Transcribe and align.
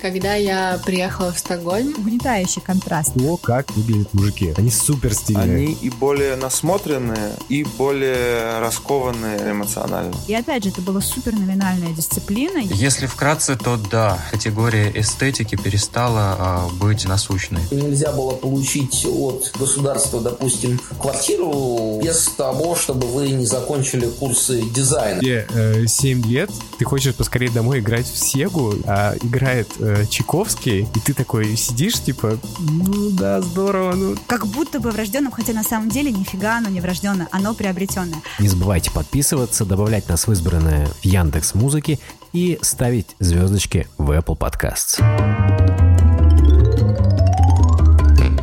Когда 0.00 0.34
я 0.34 0.80
приехала 0.84 1.30
в 1.30 1.38
Стокгольм, 1.38 1.94
Угнетающий 1.98 2.62
контраст. 2.62 3.12
То, 3.14 3.36
как 3.36 3.70
выглядят 3.76 4.14
мужики. 4.14 4.54
Они 4.56 4.70
супер 4.70 5.12
стильные. 5.12 5.44
Они 5.44 5.72
и 5.72 5.90
более 5.90 6.36
насмотренные, 6.36 7.34
и 7.50 7.64
более 7.64 8.60
раскованные 8.60 9.50
эмоционально. 9.50 10.14
И 10.26 10.34
опять 10.34 10.64
же, 10.64 10.70
это 10.70 10.80
была 10.80 11.02
супер 11.02 11.34
номинальная 11.34 11.92
дисциплина. 11.92 12.58
Если 12.58 13.06
вкратце, 13.06 13.56
то 13.56 13.76
да, 13.76 14.18
категория 14.30 14.90
эстетики 14.94 15.56
перестала 15.56 16.36
а, 16.38 16.68
быть 16.80 17.04
насущной. 17.06 17.60
Нельзя 17.70 18.12
было 18.12 18.32
получить 18.32 19.04
от 19.04 19.52
государства, 19.58 20.20
допустим, 20.20 20.80
квартиру 20.98 22.00
без 22.02 22.28
того, 22.28 22.74
чтобы 22.74 23.06
вы 23.06 23.30
не 23.30 23.44
закончили 23.44 24.06
курсы 24.06 24.62
дизайна. 24.62 25.20
Тебе 25.20 25.46
э, 25.52 25.86
7 25.86 26.24
лет, 26.26 26.50
ты 26.78 26.84
хочешь 26.84 27.14
поскорее 27.14 27.50
домой 27.50 27.80
играть 27.80 28.06
в 28.06 28.16
Сегу, 28.16 28.74
а 28.86 29.14
играет 29.22 29.68
э, 29.78 29.89
Чайковский, 30.08 30.80
и 30.82 31.00
ты 31.00 31.14
такой 31.14 31.56
сидишь, 31.56 32.00
типа, 32.00 32.38
ну 32.58 33.10
да, 33.10 33.40
здорово, 33.40 33.94
ну... 33.94 34.16
Как 34.26 34.46
будто 34.46 34.80
бы 34.80 34.90
врожденным, 34.90 35.32
хотя 35.32 35.52
на 35.52 35.62
самом 35.62 35.88
деле 35.88 36.12
нифига 36.12 36.58
оно 36.58 36.68
не 36.68 36.80
врожденное, 36.80 37.28
оно 37.30 37.54
приобретенное. 37.54 38.22
Не 38.38 38.48
забывайте 38.48 38.90
подписываться, 38.90 39.64
добавлять 39.64 40.08
нас 40.08 40.26
в 40.26 40.32
избранное 40.32 40.86
в 40.86 41.04
Яндекс 41.04 41.54
Музыки 41.54 41.98
и 42.32 42.58
ставить 42.62 43.16
звездочки 43.18 43.88
в 43.98 44.10
Apple 44.10 44.38
Podcasts. 44.38 45.69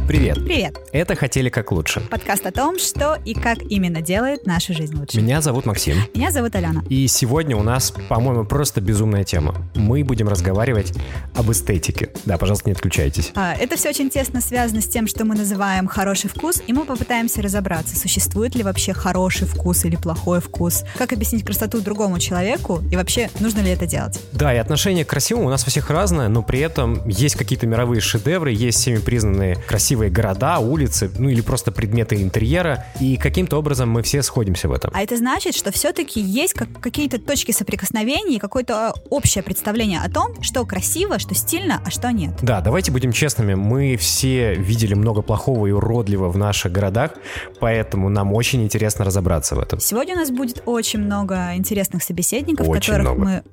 Привет. 0.08 0.36
Привет! 0.36 0.80
Это 0.94 1.16
«Хотели 1.16 1.50
как 1.50 1.74
лучше». 1.74 2.00
Подкаст 2.00 2.46
о 2.46 2.52
том, 2.54 2.80
что 2.80 3.18
и 3.26 3.34
как 3.34 3.62
именно 3.64 4.02
делает 4.02 4.46
нашу 4.46 4.74
жизнь 4.74 4.96
лучше. 4.96 5.20
Меня 5.20 5.42
зовут 5.42 5.66
Максим. 5.66 5.98
Меня 6.16 6.32
зовут 6.32 6.56
Алена. 6.56 6.82
И 6.88 7.06
сегодня 7.10 7.58
у 7.58 7.62
нас, 7.62 7.94
по-моему, 8.08 8.46
просто 8.46 8.80
безумная 8.80 9.26
тема. 9.26 9.56
Мы 9.76 10.06
будем 10.06 10.30
разговаривать 10.30 10.94
об 11.36 11.52
эстетике. 11.52 12.12
Да, 12.24 12.38
пожалуйста, 12.38 12.70
не 12.70 12.72
отключайтесь. 12.72 13.34
А, 13.36 13.54
Это 13.54 13.76
все 13.76 13.90
очень 13.90 14.10
тесно 14.10 14.40
связано 14.40 14.80
с 14.80 14.88
тем, 14.88 15.08
что 15.08 15.26
мы 15.26 15.36
называем 15.36 15.88
хороший 15.88 16.30
вкус, 16.30 16.64
и 16.66 16.72
мы 16.72 16.86
попытаемся 16.86 17.42
разобраться, 17.42 17.98
существует 17.98 18.56
ли 18.56 18.64
вообще 18.64 18.94
хороший 18.94 19.46
вкус 19.46 19.84
или 19.84 19.98
плохой 19.98 20.40
вкус, 20.40 20.86
как 20.98 21.12
объяснить 21.12 21.44
красоту 21.44 21.82
другому 21.82 22.18
человеку, 22.20 22.82
и 22.90 22.96
вообще 22.96 23.30
нужно 23.42 23.60
ли 23.60 23.72
это 23.72 23.86
делать. 23.86 24.22
Да, 24.32 24.54
и 24.54 24.58
отношение 24.58 25.04
к 25.04 25.10
красивому 25.10 25.48
у 25.48 25.50
нас 25.50 25.68
у 25.68 25.70
всех 25.70 25.90
разное, 25.90 26.30
но 26.30 26.44
при 26.44 26.60
этом 26.60 27.06
есть 27.10 27.36
какие-то 27.36 27.68
мировые 27.68 28.00
шедевры, 28.00 28.54
есть 28.54 28.80
всеми 28.80 29.00
признанные 29.00 29.58
красивые 29.68 29.97
города, 30.10 30.60
улицы, 30.60 31.10
ну 31.18 31.30
или 31.30 31.42
просто 31.42 31.72
предметы 31.72 32.22
интерьера, 32.22 32.86
и 33.00 33.18
каким-то 33.18 33.58
образом 33.58 33.90
мы 33.90 34.02
все 34.04 34.22
сходимся 34.24 34.68
в 34.70 34.72
этом. 34.74 34.92
А 34.94 35.02
это 35.02 35.18
значит, 35.18 35.56
что 35.56 35.72
все-таки 35.72 36.20
есть 36.22 36.54
как- 36.54 36.80
какие-то 36.80 37.20
точки 37.20 37.52
соприкосновения 37.52 38.36
и 38.36 38.40
какое-то 38.40 38.94
общее 39.10 39.44
представление 39.44 40.00
о 40.02 40.10
том, 40.10 40.42
что 40.42 40.66
красиво, 40.66 41.20
что 41.20 41.36
стильно, 41.36 41.82
а 41.86 41.90
что 41.90 42.12
нет. 42.12 42.32
Да, 42.42 42.62
давайте 42.62 42.92
будем 42.92 43.12
честными, 43.12 43.56
мы 43.56 43.98
все 43.98 44.54
видели 44.56 44.94
много 44.94 45.22
плохого 45.22 45.68
и 45.68 45.72
уродливого 45.72 46.30
в 46.32 46.38
наших 46.38 46.72
городах, 46.72 47.12
поэтому 47.60 48.10
нам 48.10 48.34
очень 48.34 48.64
интересно 48.64 49.06
разобраться 49.06 49.56
в 49.56 49.60
этом. 49.60 49.80
Сегодня 49.80 50.14
у 50.16 50.18
нас 50.18 50.30
будет 50.32 50.62
очень 50.66 51.00
много 51.00 51.56
интересных 51.56 52.04
собеседников, 52.04 52.68
Очень 52.68 52.94
которых 52.94 53.02
много. 53.18 53.22
мы 53.24 53.44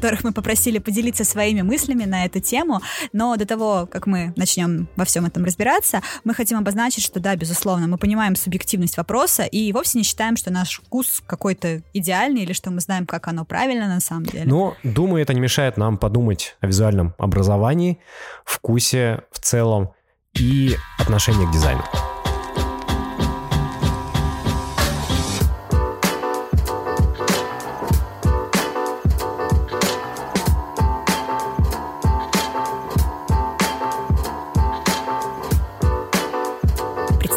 которых 0.00 0.24
мы 0.24 0.32
попросили 0.32 0.78
поделиться 0.78 1.24
своими 1.24 1.60
мыслями 1.60 2.04
на 2.04 2.24
эту 2.24 2.40
тему. 2.40 2.80
Но 3.12 3.36
до 3.36 3.44
того, 3.44 3.86
как 3.86 4.06
мы 4.06 4.32
начнем 4.34 4.88
во 4.96 5.04
всем 5.04 5.26
этом 5.26 5.44
разбираться, 5.44 6.00
мы 6.24 6.32
хотим 6.32 6.56
обозначить, 6.58 7.04
что 7.04 7.20
да, 7.20 7.36
безусловно, 7.36 7.86
мы 7.86 7.98
понимаем 7.98 8.34
субъективность 8.34 8.96
вопроса 8.96 9.42
и 9.42 9.70
вовсе 9.72 9.98
не 9.98 10.04
считаем, 10.04 10.36
что 10.36 10.50
наш 10.50 10.80
вкус 10.80 11.22
какой-то 11.26 11.82
идеальный 11.92 12.42
или 12.42 12.54
что 12.54 12.70
мы 12.70 12.80
знаем, 12.80 13.04
как 13.04 13.28
оно 13.28 13.44
правильно 13.44 13.88
на 13.88 14.00
самом 14.00 14.24
деле. 14.24 14.44
Но, 14.46 14.74
думаю, 14.82 15.22
это 15.22 15.34
не 15.34 15.40
мешает 15.40 15.76
нам 15.76 15.98
подумать 15.98 16.56
о 16.60 16.66
визуальном 16.66 17.14
образовании, 17.18 17.98
вкусе 18.46 19.24
в 19.30 19.38
целом 19.38 19.90
и 20.34 20.76
отношении 20.98 21.44
к 21.44 21.52
дизайну. 21.52 21.82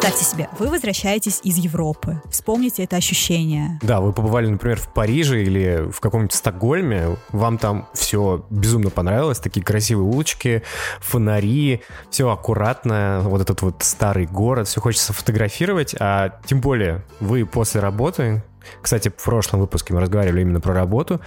Представьте 0.03 0.25
себе, 0.25 0.50
вы 0.59 0.68
возвращаетесь 0.68 1.40
из 1.46 1.56
Европы. 1.56 2.22
Вспомните 2.30 2.84
это 2.84 2.97
ощущение. 2.97 3.80
Да, 3.81 4.02
вы 4.02 4.12
побывали, 4.12 4.47
например, 4.47 4.78
в 4.78 4.90
Париже 4.90 5.44
или 5.44 5.90
в 5.90 6.02
каком-нибудь 6.02 6.34
Стокгольме, 6.34 7.16
вам 7.30 7.58
там 7.58 7.88
все 7.94 8.46
безумно 8.50 8.90
понравилось, 8.90 9.40
такие 9.40 9.64
красивые 9.66 10.06
улочки, 10.06 10.64
фонари, 11.00 11.84
все 12.09 12.30
аккуратно, 12.30 13.22
вот 13.24 13.40
этот 13.40 13.62
вот 13.62 13.75
старый 13.80 14.25
город, 14.25 14.68
все 14.68 14.81
хочется 14.81 15.14
фотографировать, 15.14 15.96
а 15.97 16.38
тем 16.47 16.59
более 16.59 17.06
вы 17.22 17.46
после 17.46 17.80
работы, 17.80 18.44
кстати, 18.81 19.08
в 19.08 19.24
прошлом 19.24 19.62
выпуске 19.62 19.94
мы 19.94 20.02
разговаривали 20.02 20.41
именно 20.41 20.59
про 20.59 20.74
работу, 20.74 21.22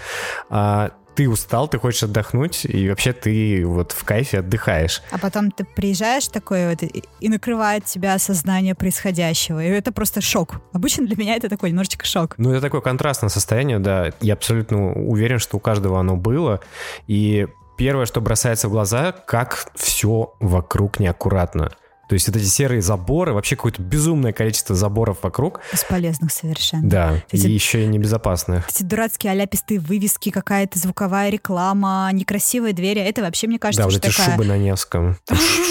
а, 0.51 0.91
ты 1.17 1.29
устал, 1.29 1.67
ты 1.67 1.79
хочешь 1.79 2.03
отдохнуть, 2.03 2.65
и 2.67 2.89
вообще 2.89 3.13
ты 3.13 3.65
вот 3.67 3.93
в 3.93 4.05
кайфе 4.05 4.41
отдыхаешь. 4.41 5.03
А 5.11 5.19
потом 5.19 5.51
ты 5.51 5.65
приезжаешь 5.65 6.29
такой 6.29 6.69
вот, 6.69 6.83
и 6.83 7.29
накрывает 7.29 7.87
тебя 7.87 8.15
осознание 8.15 8.75
происходящего. 8.75 9.65
И 9.65 9.69
это 9.69 9.93
просто 9.93 10.21
шок. 10.21 10.61
Обычно 10.73 11.07
для 11.07 11.17
меня 11.17 11.35
это 11.35 11.49
такой 11.49 11.71
немножечко 11.71 12.05
шок. 12.05 12.35
Ну, 12.37 12.53
это 12.53 12.61
такое 12.61 12.83
контрастное 12.83 13.31
состояние, 13.31 13.79
да. 13.79 14.13
Я 14.21 14.35
абсолютно 14.35 14.93
уверен, 14.93 15.39
что 15.39 15.57
у 15.57 15.61
каждого 15.61 15.99
оно 15.99 16.17
было. 16.17 16.61
И 17.07 17.49
первое, 17.79 18.05
что 18.05 18.21
бросается 18.21 18.69
в 18.69 18.73
глаза, 18.73 19.13
как 19.13 19.71
все 19.75 20.35
вокруг 20.39 21.01
неаккуратно. 21.01 21.73
То 22.09 22.13
есть 22.15 22.29
вот 22.29 22.37
эти 22.37 22.45
серые 22.45 22.83
заборы, 22.83 23.33
вообще 23.33 23.57
какое-то 23.57 23.83
безумное 23.83 24.33
количество 24.33 24.77
заборов 24.77 25.19
вокруг. 25.23 25.61
Бесполезных 25.73 26.33
совершенно. 26.33 26.89
Да, 26.89 27.23
Эти- 27.33 27.47
и 27.47 27.51
еще 27.51 27.83
и 27.85 27.87
небезопасных. 27.87 28.69
Эти 28.69 28.83
дурацкие 28.85 29.33
аляпистые 29.33 29.81
вывески, 29.81 30.31
какая-то 30.31 30.79
звуковая 30.79 31.31
реклама, 31.31 32.09
некрасивые 32.13 32.73
двери. 32.75 33.01
Это 33.01 33.23
вообще, 33.23 33.49
мне 33.49 33.59
кажется, 33.59 33.83
Да, 33.83 33.89
вот 33.89 33.97
эти 34.05 34.15
такая... 34.17 34.31
шубы 34.33 34.45
на 34.45 34.57
Невском. 34.57 35.17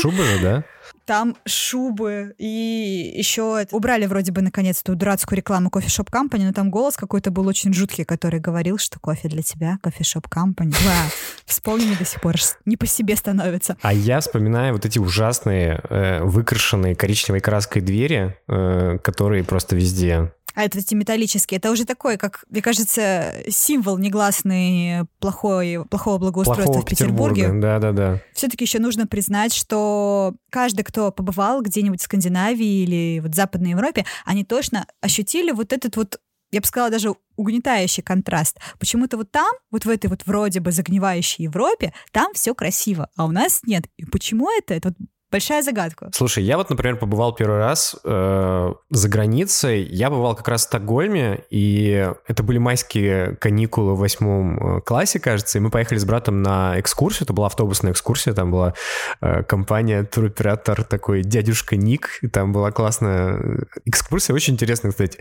Шубы 0.02 0.24
же, 0.26 0.40
да? 0.40 0.64
Там 1.06 1.36
шубы. 1.46 2.34
И 2.38 3.14
еще 3.16 3.58
это- 3.62 3.76
убрали 3.76 4.06
вроде 4.08 4.32
бы 4.32 4.42
наконец 4.42 4.82
эту 4.82 4.96
дурацкую 4.96 5.38
рекламу 5.38 5.70
кофешоп 5.70 6.10
компани, 6.10 6.46
но 6.46 6.54
там 6.54 6.72
голос 6.72 6.96
какой-то 6.98 7.32
был 7.32 7.48
очень 7.48 7.74
жуткий, 7.74 8.06
который 8.06 8.40
говорил, 8.40 8.78
что 8.78 9.00
кофе 9.00 9.30
для 9.30 9.44
тебя, 9.44 9.78
кофешоп 9.82 10.28
компани. 10.28 10.72
Да, 10.72 11.10
вспомнили 11.46 11.96
до 11.96 12.06
сих 12.06 12.22
пор. 12.22 12.36
Не 12.66 12.76
по 12.78 12.88
себе 12.88 13.16
становится. 13.16 13.78
А 13.82 13.94
я 13.94 14.20
вспоминаю 14.20 14.74
вот 14.74 14.86
эти 14.86 14.98
ужасные 15.00 15.80
э, 15.90 16.24
выкрашенные 16.24 16.96
коричневой 16.96 17.40
краской 17.42 17.82
двери, 17.82 18.36
э, 18.48 18.98
которые 19.04 19.44
просто 19.44 19.76
везде. 19.76 20.32
А 20.54 20.64
это 20.64 20.80
эти 20.80 20.94
металлические. 20.96 21.58
Это 21.58 21.72
уже 21.72 21.86
такой, 21.86 22.18
как, 22.18 22.46
мне 22.50 22.62
кажется, 22.62 23.34
символ 23.50 23.98
негласный 23.98 25.06
плохой, 25.20 25.86
плохого 25.90 26.18
благоустройства 26.18 26.66
Плохого 26.66 26.82
в 26.82 26.90
Петербурге. 26.90 27.42
Петербурга. 27.42 27.62
Да-да-да. 27.62 28.22
Все-таки 28.34 28.64
еще 28.64 28.80
нужно 28.80 29.06
признать, 29.06 29.54
что 29.54 30.34
каждый, 30.50 30.84
кто 30.84 31.12
побывал 31.12 31.62
где-нибудь 31.62 32.00
в 32.00 32.04
Скандинавии 32.04 32.84
или 32.84 33.20
вот 33.20 33.32
в 33.32 33.36
Западной 33.36 33.72
Европе, 33.72 34.06
они 34.24 34.46
точно 34.46 34.86
ощутили 35.02 35.52
вот 35.52 35.74
этот 35.74 35.98
вот 35.98 36.20
я 36.52 36.62
бы 36.62 36.68
сказала, 36.68 36.90
даже 36.90 37.14
угнетающий 37.36 38.02
контраст. 38.02 38.58
Почему-то 38.80 39.18
вот 39.18 39.30
там, 39.30 39.52
вот 39.72 39.84
в 39.84 39.90
этой 39.90 40.08
вот 40.08 40.26
вроде 40.26 40.62
бы 40.62 40.72
загнивающей 40.72 41.44
Европе, 41.44 41.94
там 42.14 42.34
все 42.34 42.56
красиво, 42.56 43.10
а 43.18 43.26
у 43.26 43.32
нас 43.32 43.62
нет. 43.66 43.86
И 43.98 44.06
почему 44.06 44.50
это? 44.50 44.74
Это 44.74 44.90
вот 44.90 44.98
большая 45.36 45.64
загадка. 45.64 46.10
Слушай, 46.14 46.46
я 46.46 46.56
вот, 46.56 46.70
например, 46.70 46.96
побывал 46.96 47.36
первый 47.36 47.58
раз 47.58 47.94
э, 48.06 48.74
за 48.90 49.10
границей. 49.10 49.84
Я 49.84 50.10
бывал 50.10 50.34
как 50.34 50.48
раз 50.48 50.62
в 50.62 50.64
Стокгольме, 50.64 51.44
и 51.50 52.10
это 52.26 52.42
были 52.42 52.58
майские 52.58 53.36
каникулы 53.36 53.96
в 53.96 54.00
восьмом 54.00 54.78
э, 54.78 54.82
классе, 54.82 55.20
кажется, 55.20 55.58
и 55.58 55.62
мы 55.62 55.72
поехали 55.72 55.98
с 55.98 56.06
братом 56.06 56.42
на 56.42 56.80
экскурсию. 56.80 57.26
Это 57.26 57.34
была 57.34 57.48
автобусная 57.48 57.92
экскурсия, 57.92 58.34
там 58.34 58.50
была 58.50 58.76
э, 59.20 59.44
компания, 59.44 60.04
туроператор 60.04 60.86
такой 60.86 61.22
дядюшка 61.22 61.76
Ник, 61.76 62.20
и 62.22 62.30
там 62.30 62.54
была 62.54 62.72
классная 62.72 63.66
экскурсия, 63.84 64.34
очень 64.34 64.54
интересная, 64.54 64.92
кстати. 64.92 65.20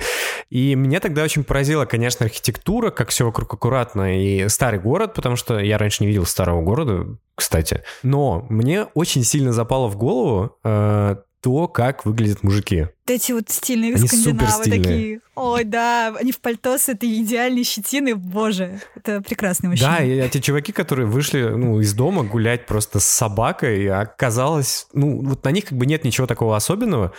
И 0.48 0.76
меня 0.76 1.00
тогда 1.00 1.24
очень 1.24 1.42
поразила, 1.42 1.86
конечно, 1.86 2.24
архитектура, 2.24 2.92
как 2.92 3.08
все 3.08 3.24
вокруг 3.26 3.52
аккуратно, 3.52 4.16
и 4.16 4.48
старый 4.48 4.78
город, 4.78 5.14
потому 5.14 5.34
что 5.34 5.58
я 5.58 5.76
раньше 5.76 6.04
не 6.04 6.06
видел 6.06 6.24
старого 6.24 6.62
города, 6.62 7.16
кстати. 7.34 7.82
Но 8.02 8.46
мне 8.48 8.84
очень 8.94 9.24
сильно 9.24 9.52
запало 9.52 9.88
в 9.88 9.96
голову 9.96 10.56
э, 10.64 11.16
то, 11.44 11.68
как 11.68 12.06
выглядят 12.06 12.42
мужики. 12.42 12.88
Эти 13.06 13.32
вот 13.32 13.50
стильные 13.50 13.94
Они 13.94 14.08
скандинавы 14.08 14.64
такие. 14.64 15.20
Ой, 15.34 15.64
да, 15.64 16.14
они 16.18 16.32
в 16.32 16.40
пальто 16.40 16.78
с 16.78 16.88
этой 16.88 17.20
идеальной 17.20 17.64
щетиной, 17.64 18.14
боже, 18.14 18.80
это 18.94 19.20
прекрасный 19.20 19.68
мужчина. 19.68 19.96
Да, 19.98 20.02
и 20.02 20.10
эти 20.10 20.40
чуваки, 20.40 20.72
которые 20.72 21.06
вышли 21.06 21.42
ну, 21.42 21.80
из 21.80 21.92
дома 21.92 22.22
гулять 22.22 22.64
просто 22.64 22.98
с 22.98 23.04
собакой, 23.04 23.88
оказалось, 23.90 24.86
ну, 24.94 25.22
вот 25.22 25.44
на 25.44 25.50
них 25.50 25.66
как 25.66 25.76
бы 25.76 25.84
нет 25.84 26.02
ничего 26.02 26.26
такого 26.26 26.56
особенного, 26.56 27.12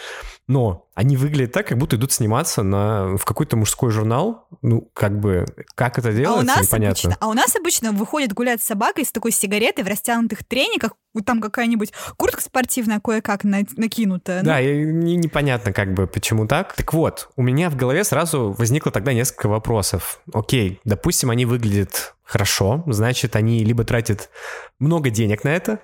Но 0.48 0.88
они 0.94 1.18
выглядят 1.18 1.54
так, 1.54 1.68
как 1.68 1.78
будто 1.78 1.96
идут 1.96 2.12
сниматься 2.12 2.62
на, 2.62 3.18
в 3.18 3.26
какой-то 3.26 3.58
мужской 3.58 3.90
журнал. 3.92 4.48
Ну, 4.62 4.90
как 4.94 5.20
бы, 5.20 5.46
как 5.74 5.98
это 5.98 6.14
делается, 6.14 6.40
а 6.40 6.44
у 6.44 6.46
нас 6.46 6.68
непонятно. 6.68 6.90
Обычно, 6.90 7.18
а 7.20 7.28
у 7.28 7.34
нас 7.34 7.56
обычно 7.56 7.92
выходит 7.92 8.34
гулять 8.34 8.62
с 8.62 8.66
собакой 8.66 9.06
с 9.06 9.12
такой 9.12 9.32
сигаретой 9.32 9.84
в 9.84 9.88
растянутых 9.88 10.44
трениках, 10.44 10.92
там 11.26 11.42
какая-нибудь 11.42 11.94
куртка 12.18 12.42
спортивная 12.42 13.00
кое-как 13.00 13.44
на, 13.44 13.64
накинутая. 13.76 14.44
Да, 14.44 14.58
ну. 14.58 14.62
и 14.62 14.86
не, 14.86 15.16
непонятно 15.16 15.74
как 15.74 15.94
бы, 15.94 16.06
почему 16.06 16.46
так. 16.46 16.74
Так 16.74 16.94
вот, 16.94 17.30
у 17.36 17.42
меня 17.42 17.70
в 17.72 17.76
голове 17.76 18.04
сразу 18.04 18.52
возникло 18.52 18.92
тогда 18.92 19.14
несколько 19.14 19.48
вопросов. 19.48 20.22
Окей, 20.32 20.80
допустим, 20.86 21.32
они 21.32 21.46
выглядят 21.46 22.16
хорошо, 22.24 22.84
значит, 22.88 23.36
они 23.36 23.64
либо 23.64 23.84
тратят 23.84 24.30
много 24.78 25.10
денег 25.10 25.44
на 25.44 25.50
это, 25.50 25.80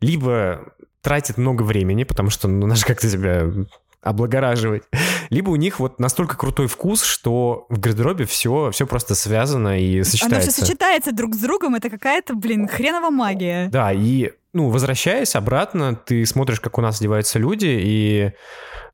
либо 0.00 0.72
тратят 1.02 1.38
много 1.38 1.62
времени, 1.62 2.04
потому 2.04 2.30
что 2.30 2.48
ну, 2.48 2.66
надо 2.66 2.80
же 2.80 2.86
как-то 2.86 3.08
себя 3.08 3.50
облагораживать. 4.02 4.84
Либо 5.30 5.50
у 5.50 5.56
них 5.56 5.80
вот 5.80 5.98
настолько 6.00 6.36
крутой 6.36 6.66
вкус, 6.66 7.02
что 7.02 7.66
в 7.68 7.78
гардеробе 7.78 8.24
все, 8.24 8.70
все 8.70 8.86
просто 8.86 9.14
связано 9.14 9.80
и 9.80 10.02
сочетается. 10.02 10.36
Оно 10.36 10.52
все 10.52 10.64
сочетается 10.64 11.12
друг 11.12 11.34
с 11.34 11.38
другом, 11.38 11.74
это 11.74 11.90
какая-то, 11.90 12.34
блин, 12.34 12.68
хренова 12.68 13.10
магия. 13.10 13.68
Да, 13.68 13.92
и, 13.92 14.32
ну, 14.52 14.70
возвращаясь 14.70 15.34
обратно, 15.34 15.94
ты 15.94 16.24
смотришь, 16.26 16.60
как 16.60 16.78
у 16.78 16.80
нас 16.80 17.00
одеваются 17.00 17.38
люди, 17.38 17.66
и... 17.68 18.32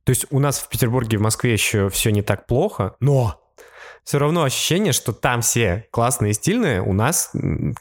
То 0.04 0.10
есть 0.10 0.26
у 0.30 0.38
нас 0.38 0.58
в 0.58 0.68
Петербурге, 0.68 1.16
в 1.16 1.22
Москве 1.22 1.54
еще 1.54 1.88
все 1.88 2.10
не 2.10 2.20
так 2.20 2.46
плохо, 2.46 2.94
но 3.00 3.40
все 4.04 4.18
равно 4.18 4.42
ощущение, 4.42 4.92
что 4.92 5.12
там 5.12 5.40
все 5.40 5.86
классные 5.90 6.32
и 6.32 6.34
стильные, 6.34 6.82
у 6.82 6.92
нас 6.92 7.32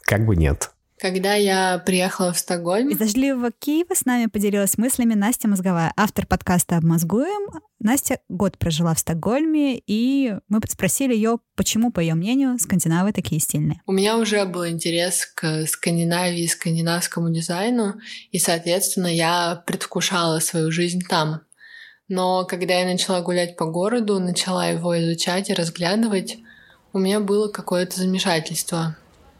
как 0.03 0.25
бы 0.25 0.37
нет. 0.37 0.71
Когда 1.03 1.33
я 1.33 1.79
приехала 1.79 2.31
в 2.31 2.39
Стокгольм... 2.39 2.87
Из 2.87 2.97
дождливого 2.97 3.51
Киева 3.51 3.93
с 3.93 4.05
нами 4.05 4.27
поделилась 4.27 4.77
мыслями 4.77 5.15
Настя 5.15 5.49
Мозговая, 5.49 5.91
автор 5.97 6.25
подкаста 6.25 6.77
«Обмозгуем». 6.77 7.59
Настя 7.81 8.19
год 8.29 8.57
прожила 8.57 8.93
в 8.93 8.99
Стокгольме, 8.99 9.81
и 9.85 10.35
мы 10.47 10.61
спросили 10.65 11.13
ее, 11.13 11.39
почему, 11.57 11.91
по 11.91 11.99
ее 11.99 12.13
мнению, 12.13 12.57
скандинавы 12.57 13.11
такие 13.11 13.41
стильные. 13.41 13.81
У 13.85 13.91
меня 13.91 14.17
уже 14.17 14.45
был 14.45 14.65
интерес 14.65 15.25
к 15.25 15.65
Скандинавии, 15.67 16.47
скандинавскому 16.47 17.33
дизайну, 17.33 17.95
и, 18.31 18.39
соответственно, 18.39 19.13
я 19.13 19.61
предвкушала 19.67 20.39
свою 20.39 20.71
жизнь 20.71 21.01
там. 21.09 21.41
Но 22.07 22.45
когда 22.45 22.75
я 22.75 22.85
начала 22.85 23.19
гулять 23.19 23.57
по 23.57 23.65
городу, 23.65 24.21
начала 24.21 24.69
его 24.69 24.97
изучать 25.01 25.49
и 25.49 25.53
разглядывать, 25.53 26.37
у 26.93 26.99
меня 26.99 27.19
было 27.19 27.49
какое-то 27.49 27.99
замешательство. 27.99 28.95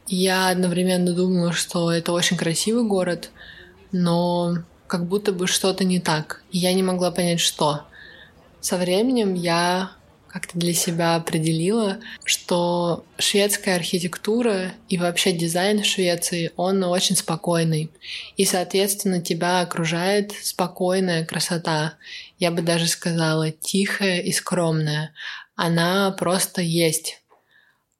Я 0.08 0.50
одновременно 0.50 1.14
думала, 1.14 1.54
что 1.54 1.92
это 1.92 2.12
очень 2.12 2.38
красивый 2.38 2.84
город, 2.84 3.30
но 3.92 4.58
как 4.88 5.08
будто 5.08 5.32
бы 5.32 5.48
что-то 5.48 5.84
не 5.84 6.00
так. 6.00 6.44
И 6.52 6.58
я 6.58 6.74
не 6.74 6.84
могла 6.84 7.12
понять, 7.12 7.40
что. 7.40 7.86
Со 8.60 8.78
временем 8.78 9.34
я 9.34 9.92
как-то 10.28 10.58
для 10.58 10.74
себя 10.74 11.16
определила, 11.16 12.00
что 12.24 13.06
шведская 13.20 13.76
архитектура 13.76 14.72
и 14.90 14.98
вообще 14.98 15.32
дизайн 15.32 15.84
в 15.84 15.86
Швеции, 15.86 16.52
он 16.56 16.84
очень 16.84 17.16
спокойный. 17.16 17.92
И, 18.36 18.44
соответственно, 18.44 19.22
тебя 19.22 19.62
окружает 19.62 20.32
спокойная 20.32 21.24
красота. 21.24 21.94
Я 22.40 22.50
бы 22.50 22.64
даже 22.64 22.88
сказала, 22.88 23.52
тихая 23.52 24.22
и 24.22 24.32
скромная. 24.32 25.14
Она 25.56 26.10
просто 26.12 26.64
есть. 26.64 27.22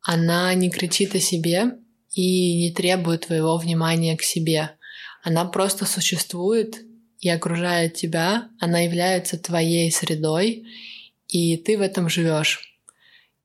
Она 0.02 0.52
не 0.56 0.72
кричит 0.72 1.14
о 1.14 1.20
себе, 1.20 1.74
и 2.14 2.58
не 2.58 2.72
требует 2.72 3.28
твоего 3.28 3.58
внимания 3.58 4.16
к 4.16 4.24
себе. 4.24 4.72
Она 5.24 5.46
просто 5.46 5.86
существует 5.86 6.82
и 7.20 7.30
окружает 7.30 7.96
тебя, 7.96 8.50
она 8.60 8.80
является 8.80 9.38
твоей 9.38 9.92
средой, 9.92 10.66
и 11.28 11.58
ты 11.58 11.78
в 11.78 11.82
этом 11.82 12.10
живешь. 12.10 12.78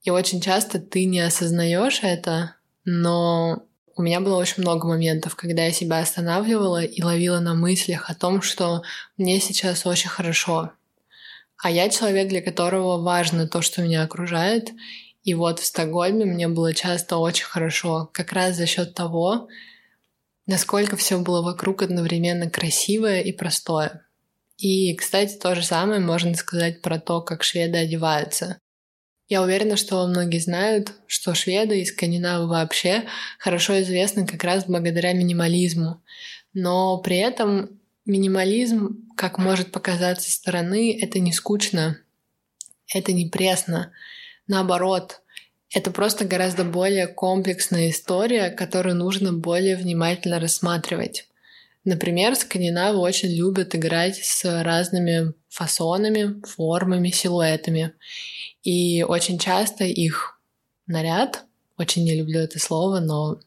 И 0.03 0.11
очень 0.11 0.41
часто 0.41 0.79
ты 0.79 1.05
не 1.05 1.21
осознаешь 1.21 2.01
это, 2.03 2.57
но 2.85 3.63
у 3.97 4.03
меня 4.03 4.21
было 4.21 4.37
очень 4.37 4.63
много 4.63 4.87
моментов, 4.87 5.35
когда 5.35 5.65
я 5.65 5.73
себя 5.73 5.99
останавливала 5.99 6.83
и 6.85 7.03
ловила 7.03 7.41
на 7.41 7.55
мыслях 7.55 8.11
о 8.11 8.15
том, 8.15 8.43
что 8.43 8.83
мне 9.17 9.41
сейчас 9.41 9.87
очень 9.87 10.09
хорошо. 10.09 10.73
А 11.61 11.71
я 11.71 11.89
человек, 11.89 12.29
для 12.29 12.41
которого 12.41 13.03
важно 13.03 13.49
то, 13.49 13.61
что 13.61 13.83
меня 13.83 14.05
окружает, 14.05 14.71
и 15.29 15.35
вот 15.35 15.61
в 15.61 15.67
Стокгольме 15.67 16.25
мне 16.25 16.49
было 16.49 16.73
часто 16.73 17.19
очень 17.19 17.45
хорошо, 17.45 18.09
как 18.15 18.33
раз 18.33 18.57
за 18.57 18.65
счет 18.65 18.95
того, 18.95 19.49
насколько 20.47 20.97
все 20.97 21.19
было 21.19 21.43
вокруг 21.43 21.83
одновременно 21.83 22.49
красивое 22.49 23.21
и 23.21 23.33
простое. 23.33 24.07
И, 24.57 24.95
кстати, 24.95 25.37
то 25.37 25.55
же 25.55 25.63
самое 25.63 26.01
можно 26.01 26.35
сказать 26.35 26.81
про 26.81 26.99
то, 26.99 27.21
как 27.21 27.43
шведы 27.43 27.77
одеваются. 27.77 28.59
Я 29.29 29.43
уверена, 29.43 29.77
что 29.77 30.07
многие 30.07 30.39
знают, 30.39 30.95
что 31.07 31.35
шведы 31.35 31.83
и 31.83 31.85
скандинавы 31.85 32.49
вообще 32.49 33.05
хорошо 33.39 33.83
известны 33.83 34.27
как 34.27 34.43
раз 34.45 34.65
благодаря 34.65 35.13
минимализму. 35.13 36.03
Но 36.55 36.97
при 37.03 37.19
этом 37.19 37.79
минимализм, 38.07 39.11
как 39.15 39.37
может 39.37 39.73
показаться 39.73 40.31
со 40.31 40.37
стороны, 40.37 40.99
это 40.99 41.19
не 41.19 41.35
скучно, 41.35 41.99
это 42.95 43.13
не 43.13 43.29
пресно. 43.29 43.93
Наоборот, 44.49 45.21
это 45.71 45.91
просто 45.91 46.25
гораздо 46.25 46.65
более 46.65 47.07
комплексная 47.07 47.91
история, 47.91 48.51
которую 48.51 48.97
нужно 48.97 49.33
более 49.35 49.77
внимательно 49.77 50.41
рассматривать. 50.41 51.29
Например, 51.85 52.35
скандинавы 52.35 52.99
очень 52.99 53.29
любят 53.29 53.75
играть 53.75 54.17
с 54.17 54.45
разными 54.63 55.35
фасонами, 55.49 56.41
формами, 56.47 57.11
силуэтами. 57.11 57.93
И 58.63 59.03
очень 59.03 59.39
часто 59.39 59.85
их 59.85 60.41
наряд, 60.87 61.45
очень 61.77 62.05
не 62.05 62.17
люблю 62.17 62.41
это 62.41 62.59
слово, 62.59 63.01
но 63.01 63.41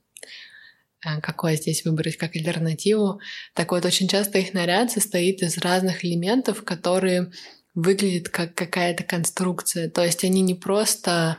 э, 1.06 1.20
какое 1.22 1.56
здесь 1.56 1.84
выбрать 1.84 2.18
как 2.18 2.36
альтернативу. 2.36 3.20
Так 3.54 3.72
вот, 3.72 3.86
очень 3.86 4.08
часто 4.08 4.38
их 4.38 4.54
наряд 4.54 4.92
состоит 4.92 5.42
из 5.42 5.58
разных 5.58 6.06
элементов, 6.06 6.64
которые 6.64 7.32
выглядит 7.74 8.30
как 8.30 8.56
какая-то 8.56 9.04
конструкция. 9.04 9.90
То 9.90 10.04
есть 10.04 10.24
они 10.24 10.42
не 10.42 10.56
просто 10.56 11.38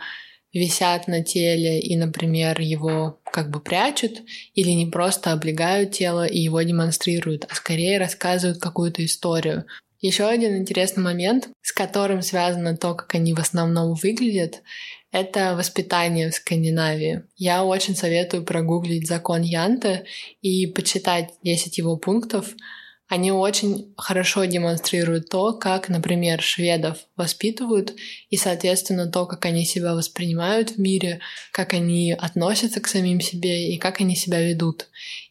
висят 0.52 1.08
на 1.08 1.24
теле 1.24 1.80
и, 1.80 1.96
например, 1.96 2.60
его 2.60 3.20
как 3.24 3.50
бы 3.50 3.60
прячут, 3.60 4.22
или 4.54 4.70
не 4.70 4.86
просто 4.86 5.32
облегают 5.32 5.92
тело 5.92 6.26
и 6.26 6.38
его 6.38 6.60
демонстрируют, 6.62 7.46
а 7.48 7.54
скорее 7.54 7.98
рассказывают 7.98 8.60
какую-то 8.60 9.04
историю. 9.04 9.64
Еще 10.00 10.24
один 10.24 10.56
интересный 10.56 11.02
момент, 11.02 11.48
с 11.62 11.72
которым 11.72 12.22
связано 12.22 12.76
то, 12.76 12.94
как 12.94 13.14
они 13.14 13.34
в 13.34 13.38
основном 13.38 13.94
выглядят, 13.94 14.62
это 15.12 15.54
воспитание 15.54 16.30
в 16.30 16.34
Скандинавии. 16.34 17.22
Я 17.36 17.64
очень 17.64 17.94
советую 17.94 18.44
прогуглить 18.44 19.06
закон 19.06 19.42
Янта 19.42 20.04
и 20.40 20.66
почитать 20.66 21.30
10 21.44 21.78
его 21.78 21.96
пунктов, 21.96 22.54
они 23.12 23.30
очень 23.30 23.92
хорошо 23.98 24.46
демонстрируют 24.46 25.28
то, 25.28 25.52
как, 25.52 25.90
например, 25.90 26.40
шведов 26.40 26.96
воспитывают, 27.14 27.92
и, 28.30 28.38
соответственно, 28.38 29.06
то, 29.06 29.26
как 29.26 29.44
они 29.44 29.66
себя 29.66 29.92
воспринимают 29.92 30.70
в 30.70 30.78
мире, 30.78 31.20
как 31.50 31.74
они 31.74 32.16
относятся 32.18 32.80
к 32.80 32.88
самим 32.88 33.20
себе 33.20 33.74
и 33.74 33.76
как 33.76 34.00
они 34.00 34.16
себя 34.16 34.40
ведут. 34.40 34.86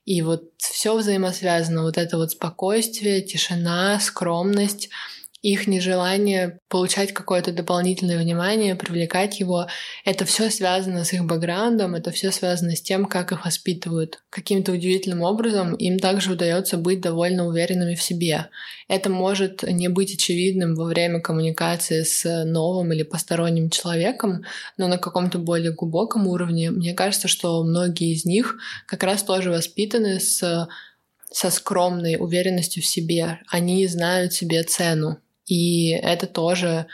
И 0.05 0.21
вот 0.21 0.43
все 0.59 0.95
взаимосвязано. 0.95 1.81
Вот 1.81 1.97
это 1.97 2.17
вот 2.17 2.29
спокойствие, 2.29 3.23
тишина, 3.23 3.99
скромность— 3.99 4.89
их 5.41 5.65
нежелание 5.65 6.59
получать 6.69 7.13
какое-то 7.13 7.51
дополнительное 7.51 8.19
внимание, 8.19 8.75
привлекать 8.75 9.39
его, 9.39 9.67
это 10.05 10.25
все 10.25 10.51
связано 10.51 11.03
с 11.03 11.13
их 11.13 11.25
бэкграундом, 11.25 11.95
это 11.95 12.11
все 12.11 12.31
связано 12.31 12.75
с 12.75 12.81
тем, 12.81 13.05
как 13.05 13.31
их 13.31 13.45
воспитывают. 13.45 14.19
Каким-то 14.29 14.71
удивительным 14.71 15.23
образом 15.23 15.73
им 15.73 15.97
также 15.97 16.33
удается 16.33 16.77
быть 16.77 17.01
довольно 17.01 17.47
уверенными 17.47 17.95
в 17.95 18.03
себе. 18.03 18.49
Это 18.87 19.09
может 19.09 19.63
не 19.63 19.87
быть 19.87 20.13
очевидным 20.13 20.75
во 20.75 20.85
время 20.85 21.21
коммуникации 21.21 22.03
с 22.03 22.45
новым 22.45 22.93
или 22.93 23.03
посторонним 23.03 23.71
человеком, 23.71 24.43
но 24.77 24.87
на 24.87 24.99
каком-то 24.99 25.39
более 25.39 25.71
глубоком 25.71 26.27
уровне. 26.27 26.69
Мне 26.69 26.93
кажется, 26.93 27.27
что 27.27 27.63
многие 27.63 28.13
из 28.13 28.25
них 28.25 28.57
как 28.85 29.03
раз 29.03 29.23
тоже 29.23 29.49
воспитаны 29.49 30.19
с 30.19 30.67
со 31.33 31.49
скромной 31.49 32.17
уверенностью 32.17 32.83
в 32.83 32.85
себе. 32.85 33.39
Они 33.47 33.87
знают 33.87 34.33
себе 34.33 34.63
цену. 34.63 35.17
И 35.51 35.89
это 35.89 36.27
тоже 36.27 36.85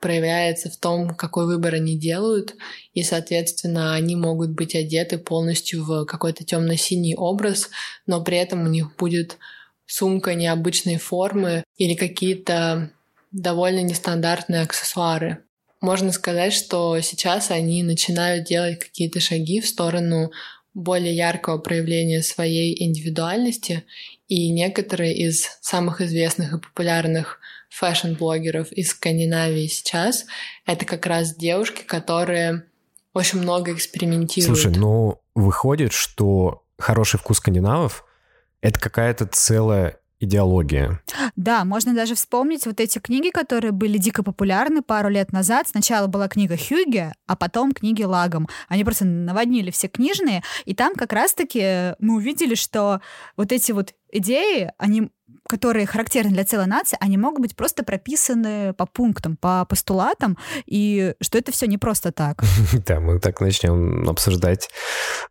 проявляется 0.00 0.70
в 0.70 0.76
том, 0.76 1.16
какой 1.16 1.46
выбор 1.46 1.74
они 1.74 1.98
делают, 1.98 2.54
и, 2.92 3.02
соответственно, 3.02 3.96
они 3.96 4.14
могут 4.14 4.50
быть 4.50 4.76
одеты 4.76 5.18
полностью 5.18 5.82
в 5.82 6.04
какой-то 6.04 6.44
темно-синий 6.44 7.16
образ, 7.16 7.70
но 8.06 8.22
при 8.22 8.36
этом 8.36 8.62
у 8.62 8.68
них 8.68 8.94
будет 8.94 9.38
сумка 9.84 10.34
необычной 10.34 10.98
формы 10.98 11.64
или 11.76 11.94
какие-то 11.94 12.92
довольно 13.32 13.80
нестандартные 13.80 14.62
аксессуары. 14.62 15.38
Можно 15.80 16.12
сказать, 16.12 16.52
что 16.52 17.00
сейчас 17.00 17.50
они 17.50 17.82
начинают 17.82 18.46
делать 18.46 18.78
какие-то 18.78 19.18
шаги 19.18 19.60
в 19.60 19.66
сторону 19.66 20.30
более 20.72 21.16
яркого 21.16 21.58
проявления 21.58 22.22
своей 22.22 22.80
индивидуальности, 22.80 23.82
и 24.28 24.50
некоторые 24.50 25.16
из 25.16 25.58
самых 25.60 26.00
известных 26.00 26.52
и 26.52 26.60
популярных 26.60 27.40
fashion-блогеров 27.74 28.72
из 28.72 28.90
Скандинавии 28.90 29.66
сейчас— 29.66 30.26
это 30.66 30.84
как 30.84 31.06
раз 31.06 31.34
девушки, 31.34 31.82
которые 31.82 32.64
очень 33.12 33.40
много 33.40 33.72
экспериментируют. 33.72 34.58
Слушай, 34.58 34.76
ну 34.76 35.20
выходит, 35.34 35.92
что 35.92 36.64
хороший 36.78 37.18
вкус 37.18 37.38
скандинавов— 37.38 38.04
это 38.60 38.80
какая-то 38.80 39.26
целая 39.26 39.98
идеология. 40.20 41.00
Да, 41.36 41.64
можно 41.64 41.94
даже 41.94 42.14
вспомнить 42.14 42.66
вот 42.66 42.80
эти 42.80 42.98
книги, 42.98 43.30
которые 43.30 43.72
были 43.72 43.98
дико 43.98 44.22
популярны 44.22 44.80
пару 44.82 45.08
лет 45.08 45.32
назад. 45.32 45.68
Сначала 45.68 46.06
была 46.06 46.28
книга 46.28 46.56
Хюге, 46.56 47.12
а 47.26 47.36
потом 47.36 47.72
книги 47.72 48.02
Лагом. 48.02 48.48
Они 48.68 48.84
просто 48.84 49.04
наводнили 49.04 49.70
все 49.70 49.88
книжные, 49.88 50.42
и 50.64 50.74
там 50.74 50.94
как 50.94 51.12
раз-таки 51.12 51.94
мы 51.98 52.16
увидели, 52.16 52.54
что 52.54 53.00
вот 53.36 53.52
эти 53.52 53.72
вот 53.72 53.94
идеи, 54.12 54.72
они 54.78 55.10
которые 55.48 55.86
характерны 55.86 56.30
для 56.30 56.44
целой 56.44 56.66
нации, 56.66 56.96
они 57.00 57.18
могут 57.18 57.40
быть 57.40 57.56
просто 57.56 57.84
прописаны 57.84 58.72
по 58.74 58.86
пунктам, 58.86 59.36
по 59.36 59.64
постулатам, 59.64 60.38
и 60.66 61.14
что 61.20 61.38
это 61.38 61.52
все 61.52 61.66
не 61.66 61.78
просто 61.78 62.12
так. 62.12 62.42
Да, 62.86 63.00
мы 63.00 63.18
так 63.18 63.40
начнем 63.40 64.08
обсуждать 64.08 64.68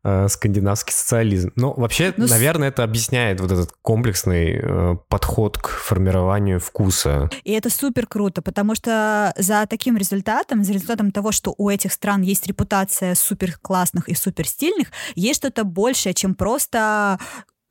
э, 0.03 0.27
скандинавский 0.27 0.93
социализм. 0.93 1.51
Ну, 1.55 1.74
вообще, 1.75 2.13
ну, 2.17 2.27
наверное, 2.27 2.70
это 2.70 2.84
объясняет 2.84 3.39
вот 3.39 3.51
этот 3.51 3.72
комплексный 3.82 4.60
э, 4.62 4.96
подход 5.08 5.58
к 5.58 5.67
формированию 5.67 6.60
вкуса. 6.60 7.29
И 7.43 7.51
это 7.51 7.70
супер 7.70 8.08
круто, 8.08 8.41
потому 8.41 8.75
что 8.75 9.34
за 9.38 9.65
таким 9.67 9.98
результатом, 9.98 10.63
за 10.63 10.74
результатом 10.74 11.12
того, 11.12 11.32
что 11.32 11.53
у 11.58 11.70
этих 11.70 11.91
стран 11.91 12.22
есть 12.22 12.48
репутация 12.48 13.15
супер 13.15 13.58
классных 13.62 14.10
и 14.10 14.15
супер 14.15 14.48
стильных, 14.48 14.89
есть 15.15 15.39
что-то 15.39 15.63
большее, 15.63 16.13
чем 16.13 16.36
просто 16.36 17.20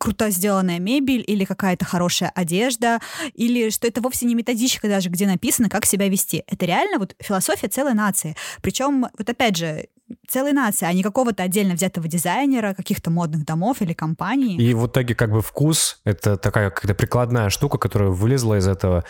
круто 0.02 0.30
сделанная 0.30 0.80
мебель 0.80 1.22
или 1.24 1.44
какая-то 1.44 1.84
хорошая 1.84 2.32
одежда, 2.34 2.98
или 3.34 3.70
что 3.70 3.86
это 3.86 4.00
вовсе 4.00 4.26
не 4.26 4.34
методичка 4.34 4.88
даже, 4.88 5.10
где 5.10 5.28
написано, 5.28 5.68
как 5.68 5.86
себя 5.86 6.08
вести. 6.08 6.42
Это 6.48 6.66
реально 6.66 6.98
вот 6.98 7.14
философия 7.20 7.68
целой 7.68 7.94
нации. 7.94 8.34
Причем, 8.62 9.06
вот 9.16 9.28
опять 9.28 9.56
же, 9.56 9.86
целой 10.28 10.52
нации, 10.52 10.86
а 10.86 10.92
не 10.92 11.04
какого-то 11.04 11.44
отдельно 11.44 11.74
взятого 11.74 12.08
дизайнера, 12.08 12.74
каких-то 12.74 13.10
модных 13.10 13.44
домов 13.44 13.80
или 13.80 13.92
компаний. 13.92 14.56
И 14.56 14.74
в 14.74 14.88
итоге 14.88 15.14
как 15.14 15.30
бы 15.30 15.40
вкус— 15.40 16.00
это 16.04 16.36
такая 16.36 16.70
какая-то 16.70 16.94
прикладная 16.94 17.48
штука, 17.48 17.78
которая 17.78 18.10
вылезла 18.10 18.58
из 18.58 18.66
этого, 18.66 19.04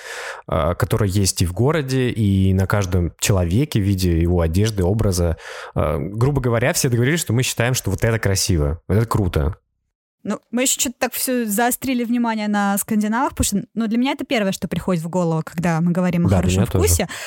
а, 0.47 0.75
которая 0.75 1.09
есть 1.09 1.41
и 1.41 1.47
в 1.47 1.55
городе, 1.55 2.11
и 2.11 2.53
на 2.53 2.67
каждом 2.67 3.15
человеке 3.19 3.81
в 3.81 3.83
виде 3.83 4.21
его 4.21 4.43
одежды, 4.43 4.85
образа. 4.85 5.39
А, 5.75 5.99
грубо 5.99 6.43
говоря, 6.43 6.75
все 6.75 6.91
договорились, 6.91 7.21
что 7.21 7.33
мы 7.33 7.43
считаем, 7.43 7.73
что 7.73 7.91
вот 7.91 8.05
это 8.05 8.19
красиво, 8.19 8.81
вот 8.89 8.99
это 8.99 9.07
круто. 9.07 9.57
Ну, 10.25 10.41
мы 10.50 10.62
еще 10.62 10.79
что-то 10.79 10.97
так 10.99 11.12
все 11.14 11.47
заострили 11.47 12.05
внимание 12.05 12.49
на 12.49 12.79
скандинавах, 12.79 13.31
потому 13.31 13.45
что 13.45 13.69
ну, 13.75 13.87
для 13.87 13.99
меня 13.99 14.12
это 14.12 14.25
первое, 14.25 14.52
что 14.52 14.69
приходит 14.69 15.02
в 15.02 15.09
голову, 15.09 15.43
когда 15.45 15.81
мы 15.81 15.93
говорим 15.93 16.26
о 16.26 16.29
да, 16.29 16.37
хорошем 16.37 16.67
вкусе. 16.67 17.07
Тоже. 17.07 17.19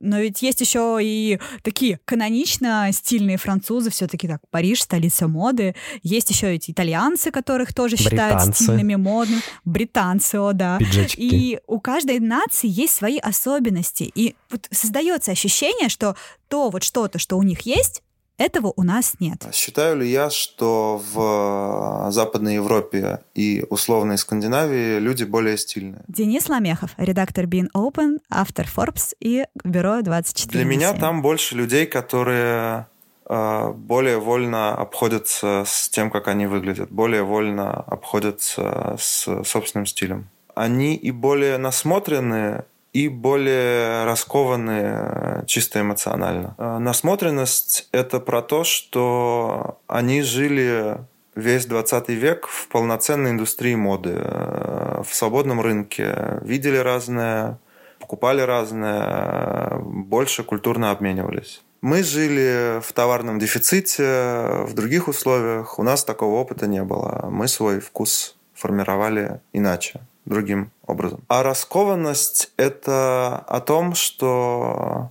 Но 0.00 0.18
ведь 0.18 0.42
есть 0.42 0.60
еще 0.60 0.98
и 1.00 1.40
такие 1.62 1.98
канонично 2.04 2.90
стильные 2.92 3.38
французы, 3.38 3.90
все-таки 3.90 4.28
так, 4.28 4.40
Париж, 4.50 4.82
столица 4.82 5.28
моды. 5.28 5.74
Есть 6.02 6.30
еще 6.30 6.54
эти 6.54 6.72
итальянцы, 6.72 7.30
которых 7.30 7.72
тоже 7.72 7.96
считают 7.96 8.36
британцы. 8.36 8.64
стильными, 8.64 8.96
модными. 8.96 9.40
Британцы, 9.64 10.36
о, 10.36 10.52
да. 10.52 10.78
Пиджачки. 10.78 11.22
И 11.22 11.60
у 11.66 11.80
каждой 11.80 12.20
нации 12.20 12.68
есть 12.68 12.94
свои 12.94 13.18
особенности. 13.18 14.10
И 14.14 14.34
вот 14.50 14.68
создается 14.70 15.32
ощущение, 15.32 15.88
что 15.88 16.16
то 16.48 16.70
вот 16.70 16.82
что-то, 16.82 17.18
что 17.18 17.38
у 17.38 17.42
них 17.42 17.62
есть, 17.62 18.02
этого 18.38 18.72
у 18.76 18.82
нас 18.82 19.14
нет. 19.20 19.46
Считаю 19.52 19.98
ли 19.98 20.10
я, 20.10 20.30
что 20.30 21.00
в 21.12 22.10
Западной 22.10 22.56
Европе 22.56 23.20
и 23.34 23.64
условной 23.70 24.18
Скандинавии 24.18 24.98
люди 24.98 25.24
более 25.24 25.56
стильные? 25.56 26.02
Денис 26.08 26.48
Ламехов, 26.48 26.90
редактор 26.96 27.44
Bean 27.44 27.68
Open, 27.76 28.18
автор 28.30 28.66
Forbes 28.66 29.14
и 29.20 29.46
бюро 29.62 30.02
24 30.02 30.64
Для 30.64 30.68
меня 30.68 30.92
там 30.94 31.22
больше 31.22 31.54
людей, 31.54 31.86
которые 31.86 32.86
э, 33.28 33.72
более 33.72 34.18
вольно 34.18 34.74
обходятся 34.74 35.64
с 35.66 35.88
тем, 35.88 36.10
как 36.10 36.28
они 36.28 36.46
выглядят, 36.46 36.90
более 36.90 37.22
вольно 37.22 37.72
обходятся 37.72 38.96
с 38.98 39.44
собственным 39.44 39.86
стилем. 39.86 40.28
Они 40.54 40.94
и 40.94 41.10
более 41.10 41.58
насмотренные, 41.58 42.64
и 42.94 43.08
более 43.08 44.04
раскованные 44.04 45.44
чисто 45.46 45.80
эмоционально. 45.80 46.54
Э, 46.58 46.78
насмотренность— 46.78 47.88
это 47.92 48.20
про 48.20 48.40
то, 48.40 48.62
что 48.62 49.78
они 49.88 50.22
жили 50.22 50.98
весь 51.34 51.66
20 51.66 52.08
век 52.10 52.46
в 52.46 52.68
полноценной 52.68 53.32
индустрии 53.32 53.74
моды, 53.74 54.14
э, 54.14 55.02
в 55.04 55.12
свободном 55.12 55.60
рынке, 55.60 56.38
видели 56.42 56.76
разное, 56.76 57.58
покупали 57.98 58.42
разное, 58.42 59.78
больше 59.80 60.44
культурно 60.44 60.92
обменивались. 60.92 61.62
Мы 61.80 62.04
жили 62.04 62.80
в 62.80 62.92
товарном 62.92 63.40
дефиците, 63.40 64.64
в 64.66 64.72
других 64.72 65.08
условиях. 65.08 65.80
У 65.80 65.82
нас 65.82 66.04
такого 66.04 66.36
опыта 66.36 66.66
не 66.68 66.82
было. 66.82 67.28
Мы 67.30 67.48
свой 67.48 67.80
вкус 67.80 68.36
формировали 68.54 69.40
иначе 69.52 70.00
другим 70.24 70.70
образом. 70.86 71.20
А 71.28 71.42
раскованность— 71.42 72.52
это 72.56 73.38
о 73.38 73.60
том, 73.60 73.94
что 73.94 75.10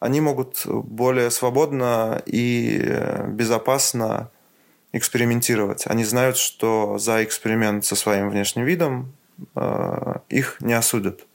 они 0.00 0.20
могут 0.20 0.66
более 0.66 1.30
свободно 1.30 2.22
и 2.26 2.94
безопасно 3.28 4.30
экспериментировать. 4.92 5.86
Они 5.86 6.04
знают, 6.04 6.36
что 6.36 6.98
за 6.98 7.24
эксперимент 7.24 7.84
со 7.84 7.96
своим 7.96 8.30
внешним 8.30 8.64
видом 8.64 9.12
э, 9.54 10.14
их 10.28 10.56
не 10.60 10.72
осудят. 10.72 11.26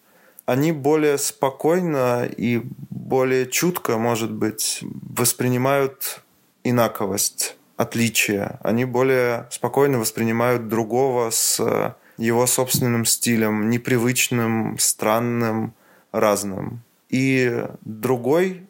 Они 0.45 0.71
более 0.71 1.17
спокойно 1.17 2.25
и 2.25 2.61
более 2.89 3.47
чутко, 3.47 3.97
может 3.97 4.31
быть, 4.31 4.79
воспринимают 4.81 6.23
инаковость, 6.63 7.57
отличие. 7.77 8.59
Они 8.63 8.85
более 8.85 9.47
спокойно 9.51 9.99
воспринимают 9.99 10.67
другого 10.67 11.29
с 11.29 11.95
его 12.21 12.45
собственным 12.45 13.05
стилем, 13.05 13.69
непривычным, 13.69 14.77
странным, 14.77 15.73
разным. 16.11 16.81
И 17.09 17.65
другой 17.81 18.67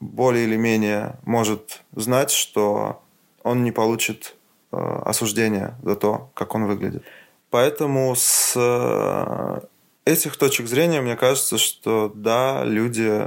более 0.00 0.44
или 0.44 0.56
менее 0.56 1.16
может 1.24 1.82
знать, 1.94 2.30
что 2.30 3.02
он 3.42 3.62
не 3.62 3.72
получит 3.72 4.36
э, 4.72 4.76
осуждения 5.04 5.76
за 5.82 5.96
то, 5.96 6.30
как 6.34 6.54
он 6.54 6.66
выглядит. 6.66 7.04
Поэтому 7.50 8.14
с 8.16 8.54
э, 8.56 9.60
этих 10.04 10.36
точек 10.36 10.66
зрения 10.66 11.00
мне 11.00 11.16
кажется, 11.16 11.58
что 11.58 12.10
да, 12.14 12.64
люди, 12.64 13.22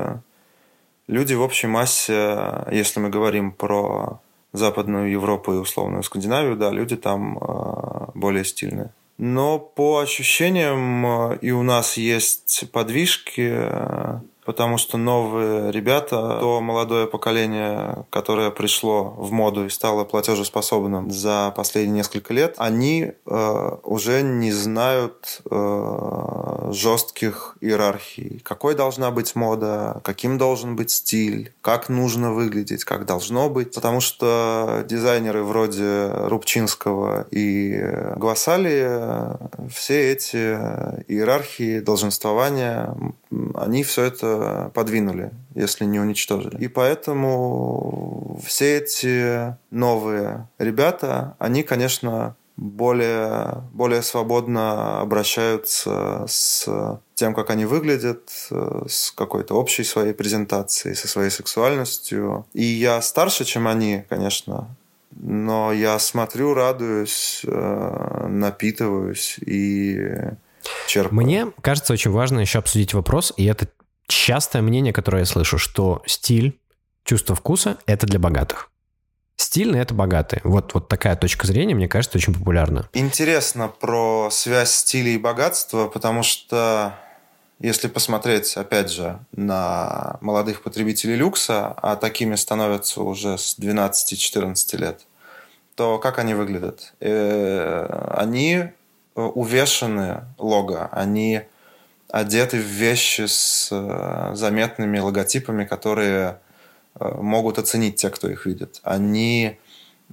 люди 1.07 1.33
в 1.35 1.41
общей 1.41 1.67
массе, 1.67 2.65
если 2.71 2.99
мы 2.99 3.09
говорим 3.09 3.51
про 3.51 4.19
Западную 4.53 5.11
Европу 5.11 5.53
и 5.53 5.57
условную 5.57 6.03
Скандинавию, 6.03 6.57
да, 6.57 6.71
люди 6.71 6.95
там 6.95 7.37
э, 7.37 8.11
более 8.15 8.43
стильные. 8.43 8.91
Но 9.17 9.57
по 9.57 9.99
ощущениям 9.99 11.05
э, 11.31 11.37
и 11.41 11.51
у 11.51 11.63
нас 11.63 11.97
есть 11.97 12.69
подвижки 12.71 13.49
э, 13.51 14.19
потому 14.47 14.77
что 14.77 14.97
новые 14.97 15.73
ребята, 15.73 16.37
то 16.39 16.61
молодое 16.61 17.05
поколение, 17.05 18.05
которое 18.09 18.49
пришло 18.49 19.13
в 19.17 19.29
моду 19.33 19.65
и 19.65 19.69
стало 19.69 20.05
платежеспособным 20.05 21.11
за 21.11 21.53
последние 21.53 21.97
несколько 21.97 22.33
лет, 22.33 22.55
они 22.57 23.11
э, 23.25 23.71
уже 23.83 24.21
не 24.21 24.53
знают 24.53 25.41
э, 25.51 26.69
жестких 26.71 27.57
иерархий. 27.59 28.39
Какой 28.43 28.73
должна 28.73 29.11
быть 29.11 29.35
мода, 29.35 29.99
каким 30.05 30.37
должен 30.37 30.77
быть 30.77 30.91
стиль, 30.91 31.51
как 31.61 31.89
нужно 31.89 32.31
выглядеть, 32.31 32.85
как 32.85 33.05
должно 33.05 33.49
быть. 33.49 33.75
Потому 33.75 33.99
что 33.99 34.85
дизайнеры 34.87 35.43
вроде 35.43 36.09
Рубчинского 36.29 37.27
и 37.31 37.83
Гвасали, 38.15 39.37
все 39.69 40.13
эти 40.13 40.37
иерархии, 41.11 41.81
долженствования, 41.81 42.95
они 43.55 43.83
все 43.83 44.03
это 44.03 44.36
подвинули, 44.73 45.31
если 45.55 45.85
не 45.85 45.99
уничтожили. 45.99 46.57
И 46.57 46.67
поэтому 46.67 48.39
все 48.45 48.77
эти 48.77 49.55
новые 49.71 50.47
ребята, 50.59 51.35
они, 51.39 51.63
конечно, 51.63 52.35
более, 52.57 53.63
более 53.71 54.01
свободно 54.01 54.99
обращаются 54.99 56.25
с 56.27 56.67
тем, 57.13 57.33
как 57.35 57.51
они 57.51 57.65
выглядят, 57.65 58.29
с 58.87 59.11
какой-то 59.11 59.53
общей 59.55 59.83
своей 59.83 60.13
презентацией, 60.13 60.95
со 60.95 61.07
своей 61.07 61.29
сексуальностью. 61.29 62.45
И 62.53 62.63
я 62.63 63.01
старше, 63.01 63.45
чем 63.45 63.67
они, 63.67 64.03
конечно, 64.09 64.67
но 65.19 65.71
я 65.73 65.97
смотрю, 65.99 66.53
радуюсь, 66.53 67.41
э, 67.45 68.27
напитываюсь 68.27 69.37
и 69.39 69.97
черпаю. 70.87 71.15
Мне 71.15 71.47
кажется, 71.61 71.93
очень 71.93 72.11
важно 72.11 72.39
еще 72.39 72.59
обсудить 72.59 72.93
вопрос, 72.93 73.33
и 73.35 73.45
это 73.45 73.67
частое 74.07 74.61
мнение, 74.61 74.93
которое 74.93 75.19
я 75.19 75.25
слышу, 75.25 75.57
что 75.57 76.01
стиль, 76.05 76.59
чувство 77.03 77.35
вкуса— 77.35 77.77
это 77.85 78.07
для 78.07 78.19
богатых. 78.19 78.71
Стильно— 79.35 79.75
это 79.77 79.93
богатые. 79.93 80.41
Вот, 80.43 80.73
вот 80.73 80.87
такая 80.87 81.15
точка 81.15 81.45
зрения, 81.45 81.75
мне 81.75 81.87
кажется, 81.87 82.17
очень 82.17 82.33
популярна. 82.33 82.89
Интересно 82.93 83.67
про 83.67 84.29
связь 84.31 84.73
стиля 84.73 85.11
и 85.11 85.17
богатства, 85.17 85.87
потому 85.87 86.23
что 86.23 86.95
если 87.59 87.87
посмотреть, 87.87 88.55
опять 88.57 88.91
же, 88.91 89.19
на 89.31 90.17
молодых 90.21 90.63
потребителей 90.63 91.15
люкса, 91.15 91.67
а 91.67 91.95
такими 91.95 92.35
становятся 92.35 93.01
уже 93.01 93.37
с 93.37 93.57
12-14 93.59 94.77
лет, 94.77 95.01
то 95.75 95.99
как 95.99 96.17
они 96.17 96.33
выглядят? 96.33 96.93
Э, 96.99 98.13
они 98.15 98.65
увешаны 99.15 100.25
лого, 100.37 100.89
они 100.91 101.43
одеты 102.09 102.57
в 102.57 102.65
вещи 102.65 103.25
с 103.27 103.69
э, 103.71 104.35
заметными 104.35 104.99
логотипами, 104.99 105.65
которые 105.65 106.39
Э, 106.99 107.15
могут 107.21 107.59
оценить 107.59 107.97
те, 107.97 108.09
кто 108.09 108.29
их 108.29 108.45
видит. 108.45 108.79
Они 108.83 109.57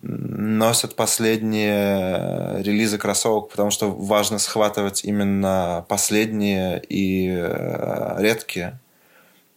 носят 0.02 0.96
последние 0.96 2.62
релизы 2.62 2.98
кроссовок, 2.98 3.48
потому 3.50 3.70
что 3.70 3.90
важно 3.90 4.38
схватывать 4.38 5.04
именно 5.04 5.84
последние 5.88 6.82
и 6.88 7.28
э, 7.30 8.16
редкие. 8.18 8.78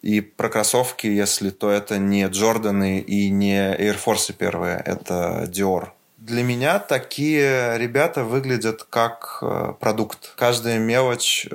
И 0.01 0.21
про 0.21 0.49
кроссовки, 0.49 1.07
если 1.07 1.49
то 1.49 1.69
это 1.69 1.97
не 1.97 2.25
Джорданы 2.27 2.99
и 2.99 3.29
не 3.29 3.75
Air 3.75 3.97
Force 4.03 4.31
первые, 4.31 4.81
это 4.85 5.45
Dior. 5.51 5.89
Для 6.27 6.43
меня 6.43 6.79
такие 6.79 7.77
ребята 7.77 8.25
выглядят 8.25 8.83
как 8.83 9.39
э, 9.41 9.73
продукт. 9.79 10.33
Каждая 10.35 10.77
мелочь 10.77 11.47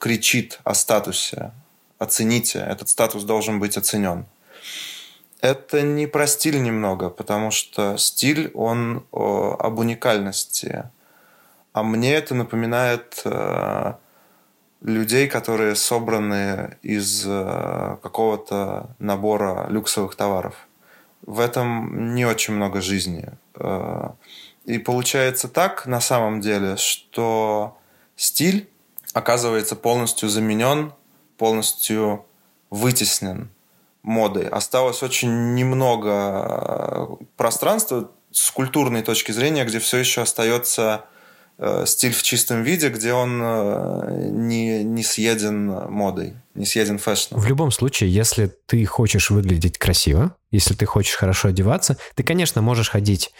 кричит 0.00 0.58
о 0.64 0.74
статусе. 0.74 1.52
Оцените, 2.00 2.58
этот 2.58 2.88
статус 2.88 3.22
должен 3.22 3.60
быть 3.60 3.76
оценен. 3.76 4.26
Это 5.40 5.82
не 5.82 6.08
про 6.08 6.26
стиль 6.26 6.60
немного, 6.60 7.08
потому 7.08 7.52
что 7.52 7.96
стиль, 7.98 8.50
он 8.54 9.06
о, 9.12 9.54
об 9.60 9.78
уникальности. 9.78 10.90
А 11.72 11.84
мне 11.84 12.12
это 12.12 12.34
напоминает 12.34 13.22
э, 13.24 13.92
людей, 14.80 15.28
которые 15.28 15.76
собраны 15.76 16.78
из 16.82 17.24
э, 17.24 17.96
какого-то 18.02 18.90
набора 18.98 19.68
люксовых 19.68 20.16
товаров. 20.16 20.65
В 21.22 21.40
этом 21.40 22.14
не 22.14 22.24
очень 22.24 22.54
много 22.54 22.80
жизни. 22.80 23.28
Э, 23.54 24.10
и 24.64 24.78
получается 24.78 25.48
так 25.48 25.86
на 25.86 26.00
самом 26.00 26.40
деле, 26.40 26.76
что 26.76 27.76
стиль 28.16 28.68
оказывается 29.12 29.76
полностью 29.76 30.28
заменен, 30.28 30.92
полностью 31.38 32.24
вытеснен 32.70 33.50
модой. 34.02 34.48
Осталось 34.48 35.02
очень 35.02 35.54
немного 35.54 36.10
э, 36.10 37.24
пространства 37.36 38.10
с 38.30 38.50
культурной 38.50 39.02
точки 39.02 39.32
зрения, 39.32 39.64
где 39.64 39.78
все 39.78 39.98
еще 39.98 40.22
остается 40.22 41.06
э, 41.58 41.86
стиль 41.86 42.12
в 42.12 42.22
чистом 42.22 42.62
виде, 42.62 42.88
где 42.88 43.12
он 43.12 44.46
не, 44.48 44.84
не 44.84 45.02
съеден 45.02 45.90
модой, 45.90 46.34
не 46.56 46.66
съеден 46.66 46.98
фэшном. 46.98 47.40
В 47.40 47.46
любом 47.46 47.70
случае, 47.70 48.12
если 48.12 48.52
ты 48.66 48.84
хочешь 48.84 49.30
выглядеть 49.30 49.78
красиво, 49.78 50.36
если 50.50 50.74
ты 50.74 50.86
хочешь 50.86 51.14
хорошо 51.14 51.48
одеваться, 51.48 51.96
ты, 52.14 52.22
конечно, 52.22 52.62
можешь 52.62 52.90
ходить 52.90 53.32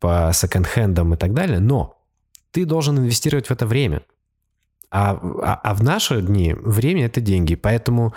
по 0.00 0.30
секонд-хендам 0.34 1.14
и 1.14 1.16
так 1.16 1.32
далее, 1.32 1.60
но 1.60 1.98
ты 2.50 2.64
должен 2.64 2.98
инвестировать 2.98 3.46
в 3.46 3.50
это 3.50 3.66
время. 3.66 4.02
А, 4.90 5.18
а, 5.42 5.60
а 5.62 5.74
в 5.74 5.82
наши 5.82 6.22
дни 6.22 6.54
время— 6.54 7.06
это 7.06 7.20
деньги. 7.20 7.56
Поэтому 7.56 8.14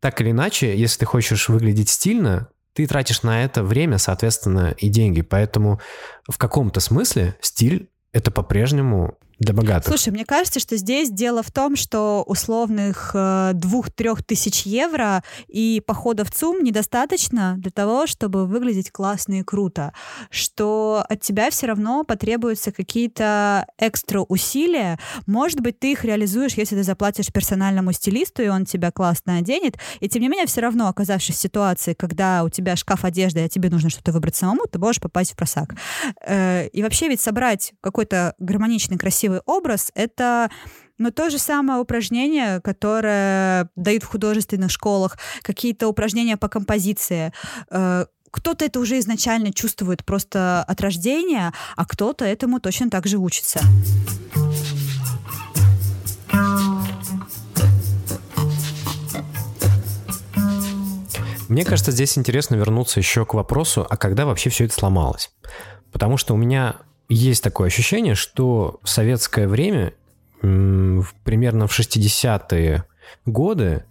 так 0.00 0.20
или 0.20 0.32
иначе, 0.32 0.76
если 0.76 1.00
ты 1.00 1.06
хочешь 1.06 1.48
выглядеть 1.48 1.88
стильно, 1.88 2.48
ты 2.72 2.86
тратишь 2.86 3.22
на 3.22 3.44
это 3.44 3.62
время, 3.62 3.98
соответственно, 3.98 4.74
и 4.76 4.88
деньги. 4.88 5.22
Поэтому 5.22 5.80
в 6.28 6.36
каком-то 6.36 6.80
смысле 6.80 7.36
стиль— 7.40 7.90
это 8.12 8.30
по-прежнему 8.30 9.18
для 9.38 9.52
богатых. 9.52 9.88
Слушай, 9.88 10.12
мне 10.12 10.24
кажется, 10.24 10.60
что 10.60 10.76
здесь 10.76 11.10
дело 11.10 11.42
в 11.42 11.50
том, 11.50 11.76
что 11.76 12.24
условных 12.26 13.10
э, 13.14 13.50
двух-трех 13.54 14.24
тысяч 14.24 14.62
евро 14.62 15.22
и 15.46 15.82
похода 15.86 16.24
в 16.24 16.30
ЦУМ 16.30 16.64
недостаточно 16.64 17.56
для 17.58 17.70
того, 17.70 18.06
чтобы 18.06 18.46
выглядеть 18.46 18.90
классно 18.90 19.40
и 19.40 19.42
круто. 19.42 19.92
Что 20.30 21.04
от 21.08 21.20
тебя 21.20 21.50
все 21.50 21.66
равно 21.66 22.04
потребуются 22.04 22.72
какие-то 22.72 23.66
экстра 23.78 24.20
усилия. 24.20 24.98
Может 25.26 25.60
быть, 25.60 25.78
ты 25.78 25.92
их 25.92 26.04
реализуешь, 26.04 26.54
если 26.54 26.76
ты 26.76 26.82
заплатишь 26.82 27.30
персональному 27.32 27.92
стилисту, 27.92 28.42
и 28.42 28.48
он 28.48 28.64
тебя 28.64 28.90
классно 28.90 29.36
оденет. 29.36 29.76
И 30.00 30.08
тем 30.08 30.22
не 30.22 30.28
менее, 30.28 30.46
все 30.46 30.62
равно, 30.62 30.88
оказавшись 30.88 31.36
в 31.36 31.40
ситуации, 31.40 31.92
когда 31.92 32.42
у 32.42 32.48
тебя 32.48 32.74
шкаф 32.74 33.04
одежды, 33.04 33.44
а 33.44 33.48
тебе 33.48 33.68
нужно 33.68 33.90
что-то 33.90 34.12
выбрать 34.12 34.36
самому, 34.36 34.66
ты 34.66 34.78
можешь 34.78 35.00
попасть 35.00 35.32
в 35.32 35.36
просак. 35.36 35.74
Э, 36.26 36.68
и 36.68 36.82
вообще 36.82 37.08
ведь 37.08 37.20
собрать 37.20 37.74
какой-то 37.82 38.34
гармоничный, 38.38 38.96
красивый 38.96 39.25
красивый 39.26 39.40
образ, 39.46 39.90
это 39.94 40.50
но 40.98 41.10
то 41.10 41.28
же 41.28 41.38
самое 41.38 41.78
упражнение, 41.78 42.60
которое 42.62 43.68
дают 43.76 44.02
в 44.02 44.06
художественных 44.06 44.70
школах, 44.70 45.18
какие-то 45.42 45.88
упражнения 45.88 46.38
по 46.38 46.48
композиции. 46.48 47.32
Э, 47.70 48.06
кто-то 48.30 48.64
это 48.64 48.80
уже 48.80 48.98
изначально 48.98 49.52
чувствует 49.52 50.06
просто 50.06 50.64
от 50.66 50.80
рождения, 50.80 51.52
а 51.76 51.84
кто-то 51.84 52.24
этому 52.24 52.60
точно 52.60 52.88
так 52.88 53.06
же 53.06 53.18
учится. 53.18 53.60
Мне 61.48 61.64
кажется, 61.66 61.92
здесь 61.92 62.16
интересно 62.16 62.54
вернуться 62.54 63.00
еще 63.00 63.26
к 63.26 63.34
вопросу, 63.34 63.86
а 63.88 63.96
когда 63.98 64.24
вообще 64.24 64.48
все 64.48 64.64
это 64.64 64.72
сломалось? 64.72 65.30
Потому 65.92 66.16
что 66.16 66.32
у 66.32 66.38
меня 66.38 66.76
есть 67.08 67.42
такое 67.42 67.68
ощущение, 67.68 68.14
что 68.14 68.80
в 68.82 68.88
советское 68.88 69.48
время, 69.48 69.94
примерно 70.40 71.66
в 71.66 71.78
60-е 71.78 72.84
годы, 73.24 73.84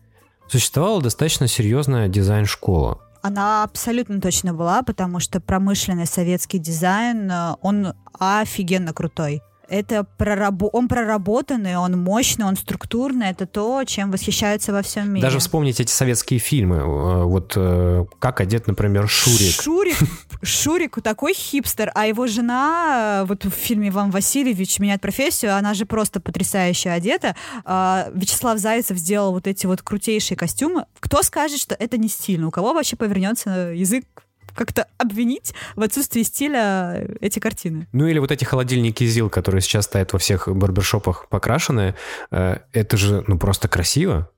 существовала 0.47 1.01
достаточно 1.01 1.47
серьезная 1.47 2.08
дизайн-школа. 2.08 2.99
Она 3.21 3.63
абсолютно 3.63 4.21
точно 4.21 4.54
была, 4.54 4.84
потому 4.84 5.19
что 5.19 5.39
промышленный 5.39 6.06
советский 6.06 6.60
дизайн, 6.60 7.32
э, 7.32 7.56
он 7.62 7.93
офигенно 8.19 8.93
крутой. 8.93 9.41
Это 9.69 10.06
прораб... 10.17 10.63
он 10.73 10.88
проработанный, 10.88 11.78
он 11.78 11.97
мощный, 11.97 12.45
он 12.45 12.56
структурный. 12.56 13.30
Это 13.30 13.45
то, 13.45 13.84
чем 13.86 14.12
восхищаются 14.12 14.71
во 14.71 14.82
всем 14.82 15.10
мире. 15.10 15.21
Даже 15.21 15.39
вспомнить 15.39 15.80
эти 15.80 15.91
советские 15.91 16.39
фильмы. 16.39 16.78
Э, 16.78 17.23
вот 17.23 17.54
э, 17.56 18.06
как 18.19 18.41
одет, 18.41 18.67
например, 18.67 19.08
Шурик. 19.08 19.62
Шурик, 19.62 19.97
Шурик 20.41 21.01
такой 21.01 21.34
хипстер, 21.34 21.91
а 21.95 22.08
его 22.08 22.28
жена, 22.28 23.21
э, 23.23 23.25
вот 23.25 23.45
в 23.45 23.51
фильме 23.51 23.89
Иван 23.89 24.12
Васильевич 24.12 24.80
меняет 24.80 25.01
профессию, 25.01 25.56
она 25.56 25.73
же 25.73 25.86
просто 25.86 26.19
потрясающе 26.19 26.89
одета. 26.89 27.36
А, 27.63 28.10
Вячеслав 28.13 28.60
Зайцев 28.60 28.97
сделал 28.97 29.32
вот 29.32 29.47
эти 29.47 29.65
вот 29.65 29.82
крутейшие 29.82 30.38
костюмы. 30.38 30.86
Кто 30.99 31.23
скажет, 31.23 31.60
что 31.60 31.75
это 31.75 31.97
не 31.97 32.08
стильно? 32.08 32.47
У 32.47 32.51
кого 32.51 32.73
вообще 32.73 32.95
повернется 32.95 33.71
язык 33.73 34.06
как-то 34.53 34.88
обвинить 34.97 35.53
в 35.75 35.81
отсутствии 35.81 36.23
стиля 36.23 37.08
эти 37.21 37.39
картины. 37.39 37.88
Ну 37.91 38.08
или 38.08 38.19
вот 38.19 38.31
эти 38.31 38.43
холодильники 38.43 39.03
ЗИЛ, 39.03 39.29
которые 39.29 39.62
сейчас 39.62 39.86
стоят 39.86 40.13
во 40.13 40.19
всех 40.19 40.47
барбершопах 40.47 41.27
покрашенные, 41.29 41.95
э, 42.31 42.58
это 42.73 42.97
же 42.97 43.23
ну 43.27 43.38
просто 43.38 43.67
красиво. 43.67 44.29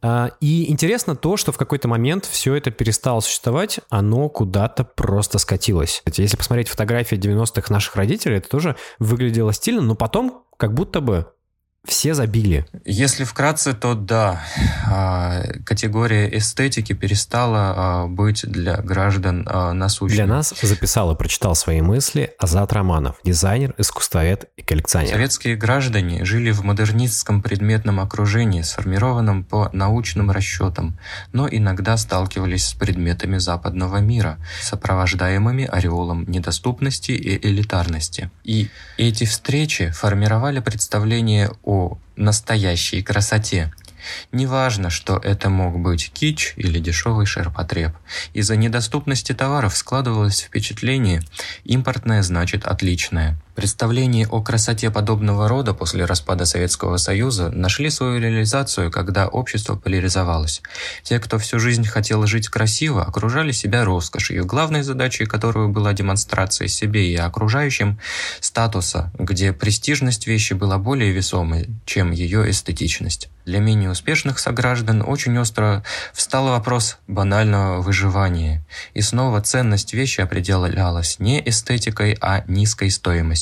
А, 0.00 0.30
и 0.40 0.70
интересно 0.70 1.16
то, 1.16 1.36
что 1.36 1.52
в 1.52 1.58
какой-то 1.58 1.88
момент 1.88 2.24
все 2.24 2.54
это 2.54 2.70
перестало 2.70 3.20
существовать, 3.20 3.80
оно 3.88 4.28
куда-то 4.28 4.84
просто 4.84 5.38
скатилось. 5.38 6.02
Если 6.06 6.36
посмотреть 6.36 6.68
фотографии 6.68 7.16
90-х 7.16 7.72
наших 7.72 7.96
родителей, 7.96 8.36
это 8.36 8.48
тоже 8.48 8.76
выглядело 8.98 9.52
стильно, 9.52 9.82
но 9.82 9.94
потом 9.94 10.44
как 10.56 10.74
будто 10.74 11.00
бы 11.00 11.26
все 11.84 12.14
забили. 12.14 12.64
Если 12.84 13.24
вкратце, 13.24 13.72
то 13.72 13.94
да, 13.94 14.40
а, 14.86 15.42
категория 15.64 16.28
эстетики 16.36 16.92
перестала 16.92 17.74
а, 17.76 18.06
быть 18.06 18.46
для 18.46 18.76
граждан 18.76 19.44
а, 19.50 19.72
насущной. 19.72 20.18
Для 20.18 20.26
нас 20.26 20.54
записал 20.62 21.12
и 21.12 21.18
прочитал 21.18 21.56
свои 21.56 21.80
мысли 21.80 22.34
Азат 22.38 22.72
Романов, 22.72 23.16
дизайнер, 23.24 23.74
искусствовед 23.78 24.48
и 24.56 24.62
коллекционер. 24.62 25.10
Советские 25.10 25.56
граждане 25.56 26.24
жили 26.24 26.52
в 26.52 26.62
модернистском 26.62 27.42
предметном 27.42 27.98
окружении, 27.98 28.62
сформированном 28.62 29.42
по 29.42 29.68
научным 29.72 30.30
расчетам, 30.30 30.96
но 31.32 31.48
иногда 31.50 31.96
сталкивались 31.96 32.68
с 32.68 32.74
предметами 32.74 33.38
западного 33.38 33.96
мира, 33.96 34.38
сопровождаемыми 34.62 35.64
ореолом 35.64 36.30
недоступности 36.30 37.10
и 37.10 37.44
элитарности. 37.44 38.30
И 38.44 38.70
эти 38.98 39.24
встречи 39.24 39.90
формировали 39.90 40.60
представление 40.60 41.50
о 41.64 41.71
о 41.72 41.98
настоящей 42.16 43.02
красоте. 43.02 43.72
Неважно, 44.30 44.90
что 44.90 45.16
это 45.16 45.48
мог 45.48 45.78
быть 45.78 46.12
кич 46.12 46.52
или 46.56 46.78
дешевый 46.78 47.24
ширпотреб. 47.24 47.92
Из-за 48.34 48.56
недоступности 48.56 49.32
товаров 49.32 49.74
складывалось 49.74 50.40
впечатление 50.42 51.22
«импортное 51.64 52.22
значит 52.22 52.66
отличное». 52.66 53.38
Представления 53.54 54.26
о 54.28 54.40
красоте 54.40 54.90
подобного 54.90 55.46
рода 55.46 55.74
после 55.74 56.06
распада 56.06 56.46
Советского 56.46 56.96
Союза 56.96 57.50
нашли 57.50 57.90
свою 57.90 58.18
реализацию, 58.18 58.90
когда 58.90 59.28
общество 59.28 59.76
поляризовалось. 59.76 60.62
Те, 61.02 61.18
кто 61.18 61.38
всю 61.38 61.58
жизнь 61.58 61.84
хотел 61.84 62.26
жить 62.26 62.48
красиво, 62.48 63.04
окружали 63.04 63.52
себя 63.52 63.84
роскошью, 63.84 64.46
главной 64.46 64.82
задачей 64.82 65.26
которой 65.26 65.68
была 65.68 65.92
демонстрация 65.92 66.66
себе 66.66 67.12
и 67.12 67.16
окружающим 67.16 67.98
статуса, 68.40 69.12
где 69.18 69.52
престижность 69.52 70.26
вещи 70.26 70.54
была 70.54 70.78
более 70.78 71.12
весомой, 71.12 71.68
чем 71.84 72.10
ее 72.10 72.50
эстетичность. 72.50 73.28
Для 73.44 73.58
менее 73.58 73.90
успешных 73.90 74.38
сограждан 74.38 75.02
очень 75.04 75.36
остро 75.36 75.82
встал 76.12 76.46
вопрос 76.48 76.98
банального 77.08 77.82
выживания. 77.82 78.64
И 78.94 79.00
снова 79.00 79.40
ценность 79.40 79.94
вещи 79.94 80.20
определялась 80.20 81.18
не 81.18 81.42
эстетикой, 81.44 82.16
а 82.20 82.44
низкой 82.46 82.90
стоимостью. 82.90 83.41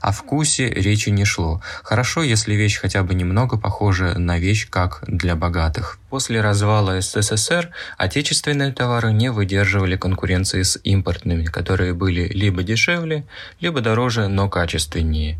О 0.00 0.12
вкусе 0.12 0.68
речи 0.68 1.10
не 1.10 1.24
шло. 1.24 1.62
Хорошо, 1.82 2.22
если 2.22 2.54
вещь 2.54 2.78
хотя 2.78 3.02
бы 3.02 3.14
немного 3.14 3.58
похожа 3.58 4.18
на 4.18 4.38
вещь, 4.38 4.68
как 4.70 5.04
для 5.06 5.36
богатых. 5.36 5.98
После 6.12 6.42
развала 6.42 7.00
СССР 7.00 7.70
отечественные 7.96 8.70
товары 8.74 9.14
не 9.14 9.30
выдерживали 9.30 9.96
конкуренции 9.96 10.60
с 10.60 10.78
импортными, 10.84 11.46
которые 11.46 11.94
были 11.94 12.28
либо 12.28 12.62
дешевле, 12.62 13.24
либо 13.60 13.80
дороже, 13.80 14.28
но 14.28 14.50
качественнее. 14.50 15.38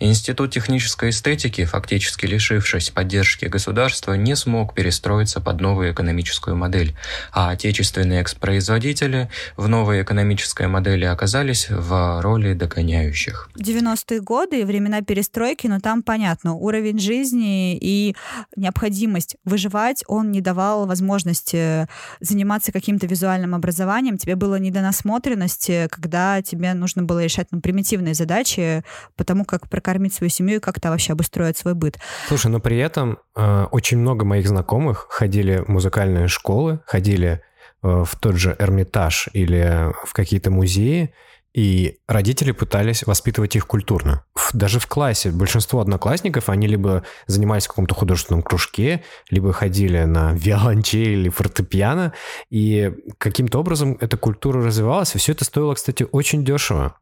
Институт 0.00 0.52
технической 0.52 1.10
эстетики, 1.10 1.64
фактически 1.64 2.26
лишившись 2.26 2.90
поддержки 2.90 3.44
государства, 3.44 4.14
не 4.14 4.34
смог 4.34 4.74
перестроиться 4.74 5.40
под 5.40 5.60
новую 5.60 5.92
экономическую 5.92 6.56
модель, 6.56 6.96
а 7.32 7.50
отечественные 7.50 8.20
экс-производители 8.20 9.30
в 9.56 9.68
новой 9.68 10.02
экономической 10.02 10.66
модели 10.66 11.04
оказались 11.04 11.68
в 11.70 12.20
роли 12.22 12.54
догоняющих. 12.54 13.50
90-е 13.56 14.20
годы 14.20 14.60
и 14.60 14.64
времена 14.64 15.00
перестройки, 15.02 15.68
но 15.68 15.78
там 15.78 16.02
понятно, 16.02 16.54
уровень 16.54 16.98
жизни 16.98 17.76
и 17.76 18.16
необходимость 18.56 19.36
выживать 19.44 20.04
он 20.08 20.32
не 20.32 20.40
давал 20.40 20.86
возможности 20.86 21.86
заниматься 22.20 22.72
каким-то 22.72 23.06
визуальным 23.06 23.54
образованием, 23.54 24.18
тебе 24.18 24.34
было 24.34 24.56
не 24.56 24.70
до 24.70 24.80
насмотренности, 24.80 25.86
когда 25.90 26.42
тебе 26.42 26.74
нужно 26.74 27.02
было 27.04 27.22
решать 27.22 27.48
ну, 27.50 27.60
примитивные 27.60 28.14
задачи 28.14 28.82
по 29.16 29.24
тому, 29.24 29.44
как 29.44 29.68
прокормить 29.68 30.14
свою 30.14 30.30
семью 30.30 30.56
и 30.56 30.60
как-то 30.60 30.90
вообще 30.90 31.12
обустроить 31.12 31.56
свой 31.56 31.74
быт. 31.74 31.98
Слушай, 32.26 32.50
но 32.50 32.58
при 32.58 32.78
этом 32.78 33.18
э, 33.36 33.66
очень 33.70 33.98
много 33.98 34.24
моих 34.24 34.48
знакомых 34.48 35.06
ходили 35.10 35.58
в 35.58 35.68
музыкальные 35.68 36.28
школы, 36.28 36.80
ходили 36.86 37.42
э, 37.82 38.04
в 38.04 38.16
тот 38.18 38.36
же 38.36 38.56
Эрмитаж 38.58 39.28
или 39.32 39.92
в 40.04 40.12
какие-то 40.14 40.50
музеи, 40.50 41.12
и 41.54 41.98
родители 42.06 42.52
пытались 42.52 43.04
воспитывать 43.04 43.56
их 43.56 43.66
культурно. 43.66 44.24
Даже 44.52 44.78
в 44.78 44.86
классе 44.86 45.30
большинство 45.30 45.80
одноклассников, 45.80 46.48
они 46.48 46.66
либо 46.66 47.04
занимались 47.26 47.64
в 47.64 47.68
каком-то 47.68 47.94
художественном 47.94 48.42
кружке, 48.42 49.02
либо 49.30 49.52
ходили 49.52 50.04
на 50.04 50.32
виолончель 50.34 51.20
или 51.20 51.28
фортепиано, 51.28 52.12
и 52.50 52.92
каким-то 53.18 53.60
образом 53.60 53.96
эта 54.00 54.16
культура 54.16 54.64
развивалась, 54.64 55.14
и 55.14 55.18
все 55.18 55.32
это 55.32 55.44
стоило, 55.44 55.74
кстати, 55.74 56.06
очень 56.10 56.44
дешево. 56.44 56.96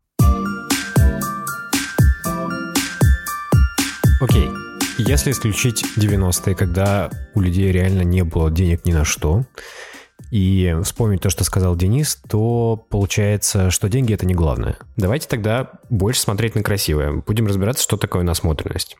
Окей, 4.19 4.49
если 4.99 5.31
исключить 5.31 5.85
90-е, 5.99 6.55
когда 6.55 7.11
у 7.35 7.41
людей 7.41 7.71
реально 7.71 8.01
не 8.01 8.25
было 8.25 8.51
денег 8.51 8.87
ни 8.87 8.93
на 8.93 9.05
что, 9.05 9.45
и 10.31 10.77
вспомнить 10.83 11.21
то, 11.21 11.31
что 11.31 11.45
сказал 11.45 11.77
Денис, 11.77 12.21
то 12.29 12.85
получается, 12.89 13.71
что 13.71 13.89
деньги 13.89 14.13
это 14.15 14.27
не 14.27 14.35
главное. 14.35 14.79
Давайте 14.97 15.29
тогда 15.29 15.71
больше 15.91 16.21
смотреть 16.21 16.55
на 16.55 16.63
красивое. 16.63 17.23
Будем 17.27 17.47
разбираться, 17.47 17.83
что 17.83 17.97
такое 17.97 18.23
насмотренность. 18.23 18.97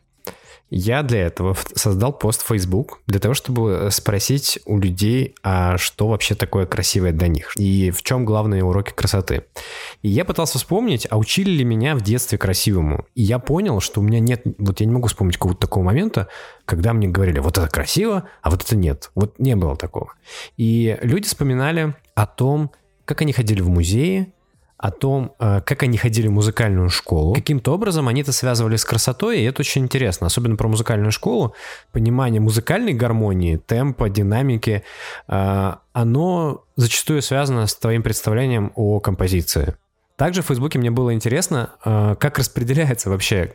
Я 0.69 1.01
для 1.03 1.27
этого 1.27 1.55
создал 1.75 2.11
пост 2.11 2.41
в 2.43 2.47
Facebook, 2.47 2.99
для 3.07 3.19
того, 3.19 3.33
чтобы 3.33 3.87
спросить 3.91 4.59
у 4.65 4.77
людей, 4.79 5.35
а 5.41 5.77
что 5.77 6.09
вообще 6.09 6.35
такое 6.35 6.65
красивое 6.65 7.13
для 7.13 7.27
них, 7.27 7.53
и 7.57 7.89
в 7.91 8.03
чем 8.03 8.25
главные 8.25 8.63
уроки 8.63 8.91
красоты. 8.91 9.45
И 10.01 10.09
я 10.09 10.25
пытался 10.25 10.57
вспомнить, 10.57 11.07
а 11.09 11.17
учили 11.17 11.51
ли 11.51 11.63
меня 11.63 11.95
в 11.95 12.01
детстве 12.01 12.37
красивому. 12.37 13.05
И 13.15 13.23
я 13.23 13.39
понял, 13.39 13.79
что 13.79 14.01
у 14.01 14.03
меня 14.03 14.19
нет, 14.19 14.41
вот 14.57 14.81
я 14.81 14.85
не 14.85 14.91
могу 14.91 15.07
вспомнить 15.07 15.37
какого-то 15.37 15.61
такого 15.61 15.83
момента, 15.83 16.27
когда 16.65 16.91
мне 16.91 17.07
говорили, 17.07 17.39
вот 17.39 17.57
это 17.57 17.69
красиво, 17.69 18.27
а 18.41 18.49
вот 18.49 18.63
это 18.63 18.75
нет. 18.75 19.11
Вот 19.15 19.39
не 19.39 19.55
было 19.55 19.77
такого. 19.77 20.13
И 20.57 20.97
люди 21.01 21.27
вспоминали 21.27 21.95
о 22.13 22.25
том, 22.25 22.71
как 23.05 23.21
они 23.21 23.31
ходили 23.31 23.61
в 23.61 23.69
музеи, 23.69 24.33
о 24.77 24.91
том, 24.91 25.33
э, 25.39 25.61
как 25.61 25.83
они 25.83 25.97
ходили 25.97 26.27
в 26.27 26.31
музыкальную 26.31 26.89
школу. 26.89 27.33
Каким-то 27.33 27.73
образом 27.73 28.07
они 28.07 28.21
это 28.21 28.31
связывали 28.31 28.75
с 28.75 28.85
красотой, 28.85 29.39
и 29.39 29.43
это 29.43 29.61
очень 29.61 29.83
интересно. 29.83 30.27
Особенно 30.27 30.55
про 30.55 30.67
музыкальную 30.67 31.11
школу. 31.11 31.55
Понимание 31.91 32.39
музыкальной 32.39 32.93
гармонии, 32.93 33.57
темпа, 33.57 34.09
динамики, 34.09 34.83
э, 35.27 35.73
оно 35.93 36.63
зачастую 36.75 37.23
связано 37.23 37.65
с 37.65 37.75
твоим 37.75 38.03
представлением 38.03 38.71
о 38.75 38.99
композиции. 38.99 39.75
Также 40.15 40.41
в 40.41 40.45
Фейсбуке 40.47 40.79
мне 40.79 40.91
было 40.91 41.13
интересно, 41.13 41.71
э, 41.83 42.15
как 42.19 42.37
распределяется 42.37 43.09
вообще 43.09 43.51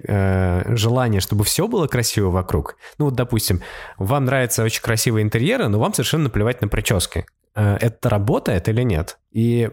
желание, 0.77 1.21
чтобы 1.21 1.45
все 1.45 1.69
было 1.69 1.87
красиво 1.87 2.31
вокруг. 2.31 2.77
Ну 2.99 3.07
вот, 3.07 3.15
допустим, 3.15 3.63
вам 3.97 4.25
нравятся 4.25 4.65
очень 4.65 4.83
красивые 4.83 5.23
интерьеры, 5.23 5.69
но 5.69 5.79
вам 5.79 5.95
совершенно 5.95 6.25
наплевать 6.25 6.61
на 6.63 6.69
прически. 6.69 7.27
Это 7.55 8.09
работает 8.09 8.69
или 8.69 8.83
нет? 8.83 9.19
И 9.31 9.71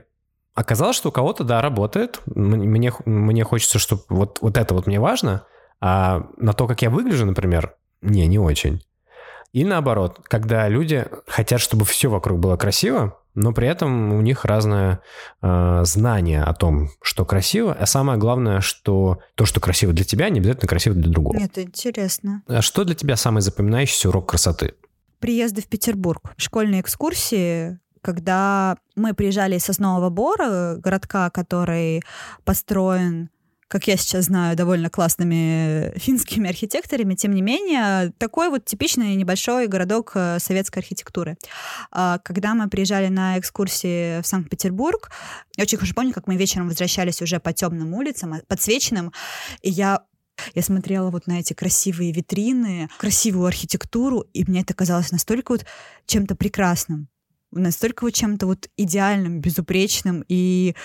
Оказалось, 0.59 0.97
что 0.97 1.07
у 1.07 1.11
кого-то, 1.13 1.45
да, 1.45 1.61
работает. 1.61 2.19
Мне, 2.25 2.91
мне 3.05 3.43
хочется, 3.45 3.79
чтобы 3.79 4.03
вот, 4.09 4.39
вот 4.41 4.57
это 4.57 4.73
вот 4.73 4.87
мне 4.87 4.99
важно, 4.99 5.45
а 5.79 6.25
на 6.35 6.51
то, 6.51 6.67
как 6.67 6.81
я 6.81 6.89
выгляжу, 6.89 7.25
например, 7.25 7.75
не, 8.01 8.27
не 8.27 8.39
очень. 8.39 8.83
И 9.53 9.63
наоборот, 9.63 10.19
когда 10.23 10.67
люди 10.67 11.05
хотят, 11.27 11.61
чтобы 11.61 11.85
все 11.85 12.09
вокруг 12.09 12.39
было 12.39 12.57
красиво, 12.57 13.21
но 13.35 13.53
при 13.53 13.69
этом 13.69 14.11
у 14.11 14.19
них 14.19 14.43
разное 14.43 14.99
э, 15.41 15.81
знание 15.85 16.43
о 16.43 16.53
том, 16.53 16.89
что 17.01 17.23
красиво, 17.23 17.71
а 17.71 17.85
самое 17.85 18.19
главное, 18.19 18.59
что 18.59 19.19
то, 19.35 19.45
что 19.45 19.61
красиво 19.61 19.93
для 19.93 20.03
тебя, 20.03 20.27
не 20.27 20.41
обязательно 20.41 20.67
красиво 20.67 20.93
для 20.93 21.09
другого. 21.09 21.37
Это 21.37 21.61
интересно. 21.61 22.43
А 22.47 22.61
что 22.61 22.83
для 22.83 22.95
тебя 22.95 23.15
самый 23.15 23.41
запоминающийся 23.41 24.09
урок 24.09 24.27
красоты? 24.27 24.73
Приезды 25.19 25.61
в 25.61 25.67
Петербург, 25.67 26.33
школьные 26.35 26.81
экскурсии, 26.81 27.79
когда 28.01 28.77
мы 28.95 29.13
приезжали 29.13 29.55
из 29.55 29.65
Соснового 29.65 30.09
Бора, 30.09 30.75
городка, 30.77 31.29
который 31.29 32.01
построен 32.43 33.29
как 33.69 33.87
я 33.87 33.97
сейчас 33.97 34.25
знаю, 34.25 34.57
довольно 34.57 34.89
классными 34.89 35.93
финскими 35.95 36.49
архитекторами, 36.49 37.13
тем 37.13 37.33
не 37.33 37.43
менее, 37.43 38.11
такой 38.17 38.49
вот 38.49 38.65
типичный 38.65 39.15
небольшой 39.15 39.67
городок 39.67 40.13
э, 40.15 40.39
советской 40.39 40.79
архитектуры. 40.79 41.37
А, 41.91 42.17
когда 42.17 42.55
мы 42.55 42.67
приезжали 42.67 43.09
на 43.09 43.37
экскурсии 43.37 44.21
в 44.21 44.25
Санкт-Петербург, 44.25 45.11
я 45.55 45.63
очень 45.63 45.77
хорошо 45.77 45.93
помню, 45.93 46.13
как 46.13 46.25
мы 46.25 46.35
вечером 46.35 46.67
возвращались 46.67 47.21
уже 47.21 47.39
по 47.39 47.53
темным 47.53 47.93
улицам, 47.93 48.33
э, 48.33 48.41
подсвеченным, 48.47 49.13
и 49.61 49.69
я 49.69 50.01
я 50.55 50.61
смотрела 50.61 51.11
вот 51.11 51.27
на 51.27 51.41
эти 51.41 51.51
красивые 51.53 52.13
витрины, 52.13 52.89
красивую 52.97 53.45
архитектуру, 53.45 54.21
и 54.33 54.45
мне 54.45 54.61
это 54.61 54.73
казалось 54.73 55.11
настолько 55.11 55.51
вот 55.51 55.65
чем-то 56.05 56.35
прекрасным 56.35 57.09
настолько 57.51 58.03
вот 58.03 58.13
чем-то 58.13 58.45
вот 58.45 58.69
идеальным, 58.77 59.41
безупречным, 59.41 60.23
и 60.27 60.75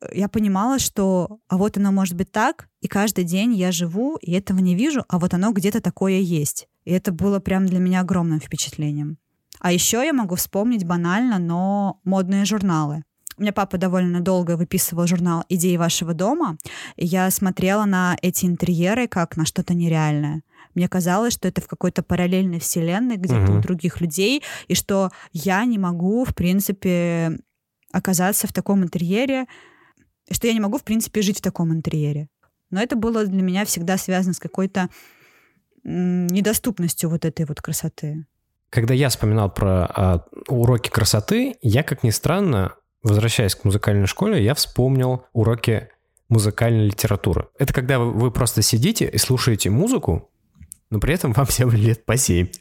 э, 0.00 0.06
я 0.14 0.28
понимала, 0.28 0.78
что 0.78 1.38
а 1.48 1.56
вот 1.56 1.76
оно 1.76 1.92
может 1.92 2.14
быть 2.14 2.30
так, 2.30 2.68
и 2.80 2.88
каждый 2.88 3.24
день 3.24 3.54
я 3.54 3.72
живу, 3.72 4.16
и 4.16 4.32
этого 4.32 4.58
не 4.58 4.74
вижу, 4.74 5.04
а 5.08 5.18
вот 5.18 5.34
оно 5.34 5.52
где-то 5.52 5.80
такое 5.80 6.20
есть. 6.20 6.68
И 6.84 6.92
это 6.92 7.12
было 7.12 7.40
прям 7.40 7.66
для 7.66 7.78
меня 7.78 8.00
огромным 8.00 8.40
впечатлением. 8.40 9.18
А 9.60 9.72
еще 9.72 10.04
я 10.04 10.12
могу 10.12 10.34
вспомнить 10.34 10.84
банально, 10.84 11.38
но 11.38 12.00
модные 12.04 12.44
журналы. 12.44 13.04
У 13.36 13.42
меня 13.42 13.52
папа 13.52 13.78
довольно 13.78 14.20
долго 14.20 14.56
выписывал 14.56 15.06
журнал 15.06 15.44
«Идеи 15.48 15.76
вашего 15.76 16.14
дома», 16.14 16.56
и 16.94 17.04
я 17.04 17.30
смотрела 17.30 17.84
на 17.84 18.16
эти 18.22 18.46
интерьеры 18.46 19.08
как 19.08 19.36
на 19.36 19.44
что-то 19.44 19.74
нереальное. 19.74 20.42
Мне 20.74 20.88
казалось, 20.88 21.34
что 21.34 21.48
это 21.48 21.60
в 21.60 21.68
какой-то 21.68 22.02
параллельной 22.02 22.58
вселенной 22.58 23.16
где-то 23.16 23.44
угу. 23.44 23.58
у 23.58 23.60
других 23.60 24.00
людей, 24.00 24.42
и 24.68 24.74
что 24.74 25.10
я 25.32 25.64
не 25.64 25.78
могу, 25.78 26.24
в 26.24 26.34
принципе, 26.34 27.38
оказаться 27.92 28.46
в 28.46 28.52
таком 28.52 28.82
интерьере, 28.82 29.46
и 30.26 30.34
что 30.34 30.46
я 30.46 30.52
не 30.52 30.60
могу, 30.60 30.78
в 30.78 30.84
принципе, 30.84 31.22
жить 31.22 31.38
в 31.38 31.42
таком 31.42 31.72
интерьере. 31.72 32.28
Но 32.70 32.82
это 32.82 32.96
было 32.96 33.24
для 33.24 33.42
меня 33.42 33.64
всегда 33.64 33.96
связано 33.96 34.34
с 34.34 34.40
какой-то 34.40 34.88
недоступностью 35.84 37.10
вот 37.10 37.24
этой 37.24 37.44
вот 37.44 37.60
красоты. 37.60 38.26
Когда 38.70 38.94
я 38.94 39.08
вспоминал 39.10 39.52
про 39.52 39.84
а, 39.84 40.26
уроки 40.48 40.88
красоты, 40.88 41.56
я, 41.62 41.82
как 41.84 42.02
ни 42.02 42.10
странно, 42.10 42.74
возвращаясь 43.02 43.54
к 43.54 43.64
музыкальной 43.64 44.06
школе, 44.06 44.42
я 44.42 44.54
вспомнил 44.54 45.26
уроки 45.32 45.90
музыкальной 46.28 46.86
литературы. 46.86 47.48
Это 47.58 47.72
когда 47.72 47.98
вы 48.00 48.30
просто 48.30 48.62
сидите 48.62 49.08
и 49.08 49.18
слушаете 49.18 49.70
музыку, 49.70 50.30
но 50.90 51.00
при 51.00 51.14
этом 51.14 51.32
вам 51.32 51.46
всем 51.46 51.70
лет 51.70 52.04
по 52.04 52.16
7. 52.16 52.48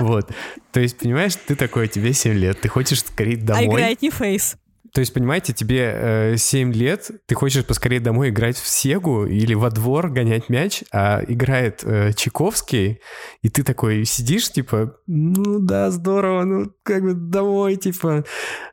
Вот. 0.00 0.30
То 0.72 0.80
есть, 0.80 0.98
понимаешь, 0.98 1.34
ты 1.36 1.54
такой, 1.54 1.88
тебе 1.88 2.14
7 2.14 2.32
лет, 2.32 2.60
ты 2.60 2.68
хочешь 2.68 3.00
скорее 3.00 3.36
домой. 3.36 3.66
А 3.66 3.68
играет 3.68 4.02
не 4.02 4.10
фейс. 4.10 4.56
То 4.92 5.00
есть, 5.00 5.14
понимаете, 5.14 5.52
тебе 5.52 5.92
э, 5.94 6.36
7 6.36 6.72
лет, 6.72 7.10
ты 7.26 7.34
хочешь 7.34 7.64
поскорее 7.64 8.00
домой 8.00 8.30
играть 8.30 8.56
в 8.56 8.66
Сегу 8.66 9.24
или 9.26 9.54
во 9.54 9.70
двор 9.70 10.10
гонять 10.10 10.48
мяч, 10.48 10.82
а 10.92 11.22
играет 11.28 11.82
э, 11.84 12.12
Чайковский, 12.12 13.00
и 13.42 13.48
ты 13.48 13.62
такой 13.62 14.04
сидишь, 14.04 14.50
типа, 14.50 14.96
ну 15.06 15.60
да, 15.60 15.90
здорово, 15.90 16.44
ну 16.44 16.72
как 16.82 17.02
бы 17.02 17.14
домой, 17.14 17.76
типа. 17.76 18.24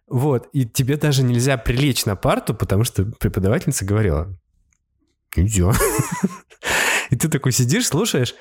Вот, 0.08 0.50
и 0.54 0.66
тебе 0.66 0.98
даже 0.98 1.22
нельзя 1.22 1.58
прилечь 1.58 2.06
на 2.06 2.16
парту, 2.16 2.56
потому 2.56 2.84
что 2.84 3.06
преподавательница 3.06 3.86
говорила, 3.86 4.36
нельзя. 5.36 5.74
И 7.12 7.16
ты 7.16 7.30
такой 7.30 7.52
сидишь, 7.52 7.88
слушаешь, 7.88 8.36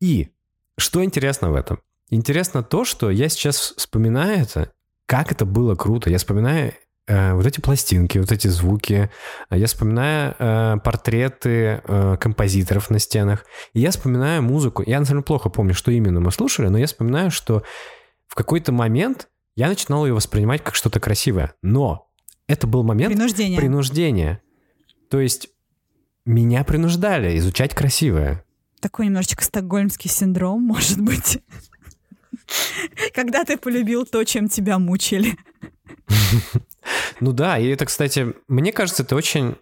и 0.00 0.30
что 0.78 1.04
интересно 1.04 1.50
в 1.50 1.54
этом? 1.54 1.80
Интересно 2.10 2.62
то, 2.62 2.84
что 2.84 3.10
я 3.10 3.28
сейчас 3.28 3.74
вспоминаю 3.76 4.42
это, 4.42 4.72
как 5.06 5.32
это 5.32 5.44
было 5.44 5.74
круто. 5.74 6.10
Я 6.10 6.18
вспоминаю 6.18 6.74
э, 7.06 7.34
вот 7.34 7.46
эти 7.46 7.60
пластинки, 7.60 8.18
вот 8.18 8.32
эти 8.32 8.48
звуки. 8.48 9.10
Я 9.50 9.66
вспоминаю 9.66 10.34
э, 10.38 10.76
портреты 10.84 11.82
э, 11.84 12.16
композиторов 12.20 12.90
на 12.90 12.98
стенах. 12.98 13.44
И 13.74 13.80
я 13.80 13.90
вспоминаю 13.90 14.42
музыку. 14.42 14.82
Я, 14.84 14.98
на 14.98 15.06
самом 15.06 15.20
деле, 15.20 15.26
плохо 15.26 15.48
помню, 15.48 15.74
что 15.74 15.90
именно 15.90 16.20
мы 16.20 16.32
слушали, 16.32 16.68
но 16.68 16.78
я 16.78 16.86
вспоминаю, 16.86 17.30
что 17.30 17.62
в 18.26 18.34
какой-то 18.34 18.72
момент 18.72 19.28
я 19.54 19.68
начинал 19.68 20.06
ее 20.06 20.14
воспринимать 20.14 20.62
как 20.64 20.74
что-то 20.74 21.00
красивое. 21.00 21.54
Но 21.62 22.10
это 22.46 22.66
был 22.66 22.82
момент 22.82 23.14
Принуждение. 23.14 23.58
принуждения. 23.58 24.42
То 25.10 25.20
есть 25.20 25.48
меня 26.24 26.64
принуждали 26.64 27.36
изучать 27.38 27.74
красивое. 27.74 28.44
Такой 28.80 29.06
немножечко 29.06 29.44
стокгольмский 29.44 30.10
синдром, 30.10 30.62
может 30.66 31.00
быть. 31.00 31.38
Когда 33.14 33.44
ты 33.44 33.56
полюбил 33.56 34.04
то, 34.04 34.24
чем 34.24 34.48
тебя 34.48 34.78
мучили. 34.78 35.36
Ну 37.20 37.32
да, 37.32 37.58
и 37.58 37.68
это, 37.68 37.86
кстати, 37.86 38.34
мне 38.48 38.72
кажется, 38.72 39.02
это 39.04 39.14
очень 39.14 39.56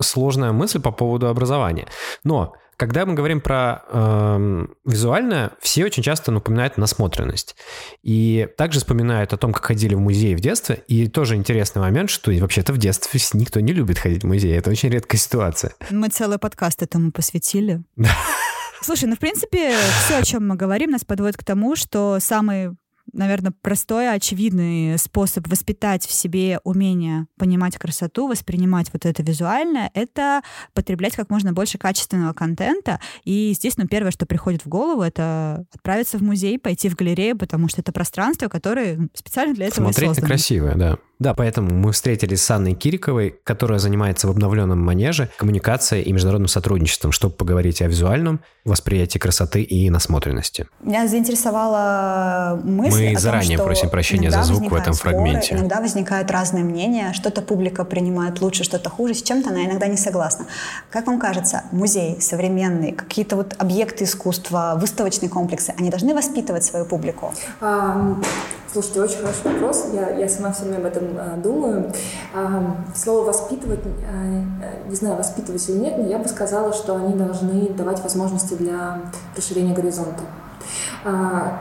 сложная 0.00 0.52
мысль 0.52 0.80
по 0.80 0.92
поводу 0.92 1.28
образования. 1.28 1.88
Но 2.24 2.54
когда 2.82 3.06
мы 3.06 3.14
говорим 3.14 3.40
про 3.40 3.84
э, 3.92 4.66
визуальное, 4.84 5.52
все 5.60 5.84
очень 5.84 6.02
часто 6.02 6.32
напоминают 6.32 6.78
насмотренность. 6.78 7.54
И 8.02 8.48
также 8.56 8.80
вспоминают 8.80 9.32
о 9.32 9.36
том, 9.36 9.52
как 9.52 9.64
ходили 9.64 9.94
в 9.94 10.00
музей 10.00 10.34
в 10.34 10.40
детстве. 10.40 10.82
И 10.88 11.06
тоже 11.06 11.36
интересный 11.36 11.80
момент, 11.80 12.10
что 12.10 12.32
вообще-то 12.32 12.72
в 12.72 12.78
детстве 12.78 13.20
никто 13.34 13.60
не 13.60 13.72
любит 13.72 13.98
ходить 13.98 14.24
в 14.24 14.26
музей. 14.26 14.58
Это 14.58 14.70
очень 14.70 14.88
редкая 14.88 15.20
ситуация. 15.20 15.74
Мы 15.90 16.08
целый 16.08 16.38
подкаст 16.38 16.82
этому 16.82 17.12
посвятили. 17.12 17.84
Слушай, 18.82 19.04
ну, 19.04 19.14
в 19.14 19.20
принципе, 19.20 19.76
все, 20.04 20.16
о 20.16 20.22
чем 20.24 20.48
мы 20.48 20.56
говорим, 20.56 20.90
нас 20.90 21.04
подводит 21.04 21.36
к 21.36 21.44
тому, 21.44 21.76
что 21.76 22.18
самый 22.18 22.70
наверное, 23.12 23.52
простой, 23.60 24.12
очевидный 24.12 24.98
способ 24.98 25.46
воспитать 25.48 26.06
в 26.06 26.12
себе 26.12 26.60
умение 26.64 27.26
понимать 27.38 27.76
красоту, 27.76 28.28
воспринимать 28.28 28.88
вот 28.92 29.06
это 29.06 29.22
визуальное, 29.22 29.90
это 29.94 30.42
потреблять 30.74 31.16
как 31.16 31.30
можно 31.30 31.52
больше 31.52 31.78
качественного 31.78 32.32
контента. 32.32 33.00
И 33.24 33.52
здесь, 33.54 33.76
ну, 33.76 33.86
первое, 33.86 34.10
что 34.10 34.26
приходит 34.26 34.64
в 34.64 34.68
голову, 34.68 35.02
это 35.02 35.66
отправиться 35.74 36.18
в 36.18 36.22
музей, 36.22 36.58
пойти 36.58 36.88
в 36.88 36.96
галерею, 36.96 37.36
потому 37.36 37.68
что 37.68 37.80
это 37.80 37.92
пространство, 37.92 38.48
которое 38.48 39.08
специально 39.14 39.54
для 39.54 39.66
этого 39.66 39.84
Смотреть 39.84 40.08
на 40.08 40.14
создано. 40.14 40.28
красивое, 40.28 40.74
да. 40.76 40.98
Да, 41.22 41.34
поэтому 41.34 41.72
мы 41.72 41.92
встретились 41.92 42.42
с 42.42 42.50
Анной 42.50 42.74
Кириковой, 42.74 43.36
которая 43.44 43.78
занимается 43.78 44.26
в 44.26 44.30
обновленном 44.30 44.80
манеже 44.80 45.28
коммуникацией 45.36 46.02
и 46.02 46.12
международным 46.12 46.48
сотрудничеством, 46.48 47.12
чтобы 47.12 47.36
поговорить 47.36 47.80
о 47.80 47.86
визуальном 47.86 48.40
восприятии 48.64 49.18
красоты 49.18 49.62
и 49.62 49.88
насмотренности. 49.88 50.66
Меня 50.80 51.06
заинтересовала 51.06 52.60
мысль 52.64 53.04
Мы 53.04 53.08
о 53.10 53.12
том, 53.12 53.20
заранее 53.20 53.56
что 53.56 53.64
просим 53.64 53.90
прощения 53.90 54.32
за 54.32 54.42
звук 54.42 54.72
в 54.72 54.74
этом 54.74 54.94
споры, 54.94 55.14
фрагменте. 55.14 55.54
Иногда 55.54 55.80
возникают 55.80 56.28
разные 56.32 56.64
мнения, 56.64 57.12
что-то 57.12 57.40
публика 57.40 57.84
принимает 57.84 58.40
лучше, 58.40 58.64
что-то 58.64 58.90
хуже, 58.90 59.14
с 59.14 59.22
чем-то 59.22 59.50
она 59.50 59.64
иногда 59.66 59.86
не 59.86 59.96
согласна. 59.96 60.46
Как 60.90 61.06
вам 61.06 61.20
кажется, 61.20 61.62
музей 61.70 62.20
современный, 62.20 62.90
какие-то 62.90 63.36
вот 63.36 63.54
объекты 63.58 64.04
искусства, 64.04 64.74
выставочные 64.76 65.28
комплексы, 65.28 65.72
они 65.78 65.88
должны 65.88 66.16
воспитывать 66.16 66.64
свою 66.64 66.84
публику? 66.84 67.32
А, 67.60 68.16
Слушайте, 68.72 69.02
очень 69.02 69.16
хороший 69.18 69.52
вопрос. 69.52 69.88
Я, 69.92 70.16
я 70.16 70.28
сама 70.30 70.50
все 70.50 70.64
время 70.64 70.78
об 70.78 70.86
этом 70.86 71.11
думаю. 71.42 71.92
А, 72.34 72.76
слово 72.94 73.26
воспитывать, 73.26 73.80
а, 73.84 74.88
не 74.88 74.94
знаю, 74.94 75.16
воспитывать 75.16 75.68
или 75.68 75.78
нет, 75.78 75.98
но 75.98 76.06
я 76.06 76.18
бы 76.18 76.28
сказала, 76.28 76.72
что 76.72 76.96
они 76.96 77.14
должны 77.14 77.70
давать 77.70 78.02
возможности 78.02 78.54
для 78.54 79.00
расширения 79.36 79.74
горизонта. 79.74 80.22
А, 81.04 81.60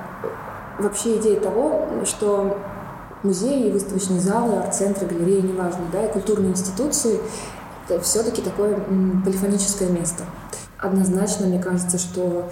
вообще 0.79 1.17
идея 1.17 1.39
того, 1.39 1.87
что 2.05 2.57
музеи, 3.23 3.71
выставочные 3.71 4.19
залы, 4.19 4.57
арт-центры, 4.57 5.07
галереи, 5.07 5.41
неважно, 5.41 5.85
да, 5.91 6.05
и 6.05 6.11
культурные 6.11 6.51
институции— 6.51 7.19
это 7.89 8.01
все-таки 8.01 8.41
такое 8.41 8.79
полифоническое 9.23 9.89
место. 9.89 10.23
Однозначно, 10.77 11.45
мне 11.45 11.61
кажется, 11.61 11.99
что 11.99 12.49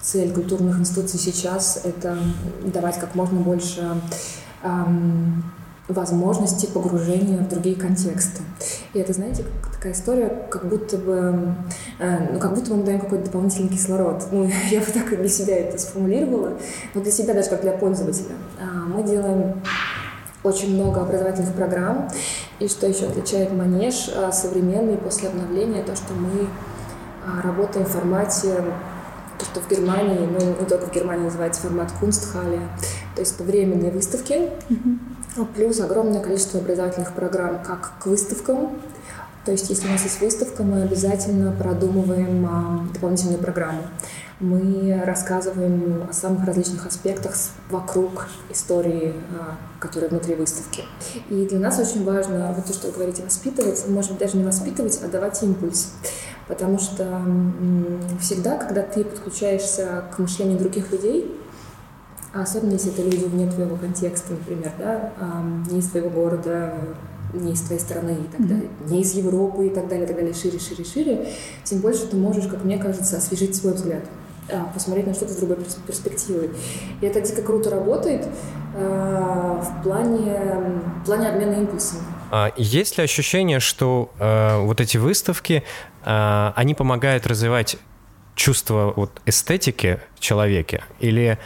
цель 0.00 0.32
культурных 0.32 0.78
институций 0.78 1.18
сейчас— 1.18 1.80
это 1.84 2.16
давать 2.64 2.98
как 2.98 3.14
можно 3.14 3.40
больше 3.40 4.00
возможностей 5.92 6.66
погружения 6.66 7.38
в 7.38 7.48
другие 7.48 7.76
контексты. 7.76 8.42
И 8.92 8.98
это, 8.98 9.12
знаете, 9.12 9.44
такая 9.72 9.92
история, 9.92 10.46
как 10.50 10.66
будто 10.66 10.96
бы, 10.96 11.54
э, 11.98 12.32
ну, 12.32 12.38
как 12.38 12.54
будто 12.54 12.70
бы 12.70 12.76
мы 12.76 12.84
даем 12.84 13.00
какой-то 13.00 13.26
дополнительный 13.26 13.68
кислород. 13.68 14.24
Ну, 14.30 14.50
я 14.70 14.80
бы 14.80 14.86
так 14.86 15.12
и 15.12 15.16
для 15.16 15.28
себя 15.28 15.58
это 15.58 15.78
сформулировала, 15.78 16.52
но 16.94 17.00
для 17.00 17.12
себя 17.12 17.34
даже 17.34 17.50
как 17.50 17.62
для 17.62 17.72
пользователя. 17.72 18.34
А, 18.60 18.86
Мы 18.86 19.02
делаем 19.02 19.60
очень 20.42 20.74
много 20.74 21.02
образовательных 21.02 21.54
программ, 21.54 22.08
и 22.58 22.68
что 22.68 22.86
еще 22.86 23.06
отличает 23.06 23.52
Манеж 23.52 24.10
а, 24.14 24.32
современный 24.32 24.96
после 24.96 25.28
обновления, 25.28 25.82
то, 25.82 25.94
что 25.94 26.14
мы 26.14 26.48
а, 27.26 27.42
работаем 27.42 27.86
в 27.86 27.90
формате 27.90 28.62
то, 29.40 29.46
что 29.46 29.60
в 29.60 29.70
Германии, 29.70 30.18
ну, 30.18 30.60
не 30.60 30.66
только 30.66 30.86
в 30.86 30.92
Германии 30.92 31.24
называется 31.24 31.62
формат 31.62 31.90
Kunsthalle, 32.00 32.60
то 33.14 33.20
есть 33.20 33.34
это 33.34 33.44
временные 33.44 33.90
выставки, 33.90 34.34
а 34.34 35.19
плюс 35.54 35.80
огромное 35.80 36.20
количество 36.20 36.60
образовательных 36.60 37.12
программ 37.12 37.62
как 37.62 37.92
к 38.00 38.06
выставкам, 38.06 38.80
то 39.44 39.52
есть 39.52 39.70
если 39.70 39.88
у 39.88 39.90
нас 39.90 40.02
есть 40.02 40.20
выставка, 40.20 40.62
мы 40.62 40.82
обязательно 40.82 41.50
продумываем 41.52 42.46
а, 42.46 42.86
дополнительную 42.92 43.38
программу. 43.38 43.82
Мы 44.38 45.02
рассказываем 45.04 46.06
о 46.08 46.12
самых 46.12 46.44
различных 46.44 46.86
аспектах 46.86 47.34
вокруг 47.70 48.28
истории, 48.50 49.14
а, 49.38 49.56
которая 49.78 50.10
внутри 50.10 50.34
выставки. 50.34 50.84
И 51.30 51.46
для 51.46 51.58
нас 51.58 51.78
очень 51.78 52.04
важно, 52.04 52.52
вот 52.54 52.66
то, 52.66 52.72
что 52.74 52.88
вы 52.88 52.92
говорите, 52.92 53.22
воспитывать, 53.22 53.88
может 53.88 54.10
быть, 54.10 54.20
даже 54.20 54.36
не 54.36 54.44
воспитывать, 54.44 55.00
а 55.02 55.08
давать 55.08 55.42
импульс. 55.42 55.94
Потому 56.46 56.78
что 56.78 57.04
м, 57.04 57.98
всегда, 58.20 58.58
когда 58.58 58.82
ты 58.82 59.04
подключаешься 59.04 60.04
к 60.14 60.18
мышлению 60.18 60.58
других 60.58 60.92
людей, 60.92 61.34
особенно 62.32 62.72
если 62.72 62.92
это 62.92 63.02
люди 63.02 63.24
вне 63.24 63.50
твоего 63.50 63.76
контекста, 63.76 64.32
например, 64.32 64.72
да, 64.78 65.12
не 65.70 65.78
из 65.78 65.88
твоего 65.88 66.10
города, 66.10 66.74
не 67.32 67.52
из 67.52 67.60
твоей 67.62 67.80
страны 67.80 68.12
и 68.12 68.36
так 68.36 68.46
далее, 68.46 68.68
не 68.88 69.02
из 69.02 69.14
Европы 69.14 69.66
и 69.66 69.70
так 69.70 69.88
далее, 69.88 70.04
и 70.04 70.08
так 70.08 70.16
далее, 70.16 70.34
шире, 70.34 70.58
шире, 70.58 70.84
шире, 70.84 71.28
тем 71.64 71.80
больше 71.80 72.06
ты 72.06 72.16
можешь, 72.16 72.46
как 72.46 72.64
мне 72.64 72.78
кажется, 72.78 73.16
освежить 73.16 73.54
свой 73.56 73.74
взгляд, 73.74 74.02
а, 74.48 74.64
посмотреть 74.74 75.06
на 75.06 75.14
что-то 75.14 75.32
с 75.32 75.36
другой 75.36 75.56
перс- 75.56 75.78
перспективы. 75.86 76.50
И 77.00 77.06
это 77.06 77.20
дико 77.20 77.42
круто 77.42 77.70
работает 77.70 78.26
а, 78.74 79.62
в 79.62 79.82
плане, 79.82 80.34
в 81.02 81.06
плане 81.06 81.28
обмена 81.28 81.54
импульсами. 81.54 82.02
А 82.30 82.52
есть 82.56 82.96
ли 82.96 83.04
ощущение, 83.04 83.58
что 83.58 84.12
э, 84.20 84.60
вот 84.60 84.80
эти 84.80 84.96
выставки, 84.98 85.64
э, 86.04 86.52
они 86.54 86.74
помогают 86.74 87.26
развивать 87.26 87.76
чувство 88.36 88.92
вот 88.94 89.20
эстетики 89.26 89.98
в 90.14 90.20
человеке? 90.20 90.84
Или, 91.00 91.38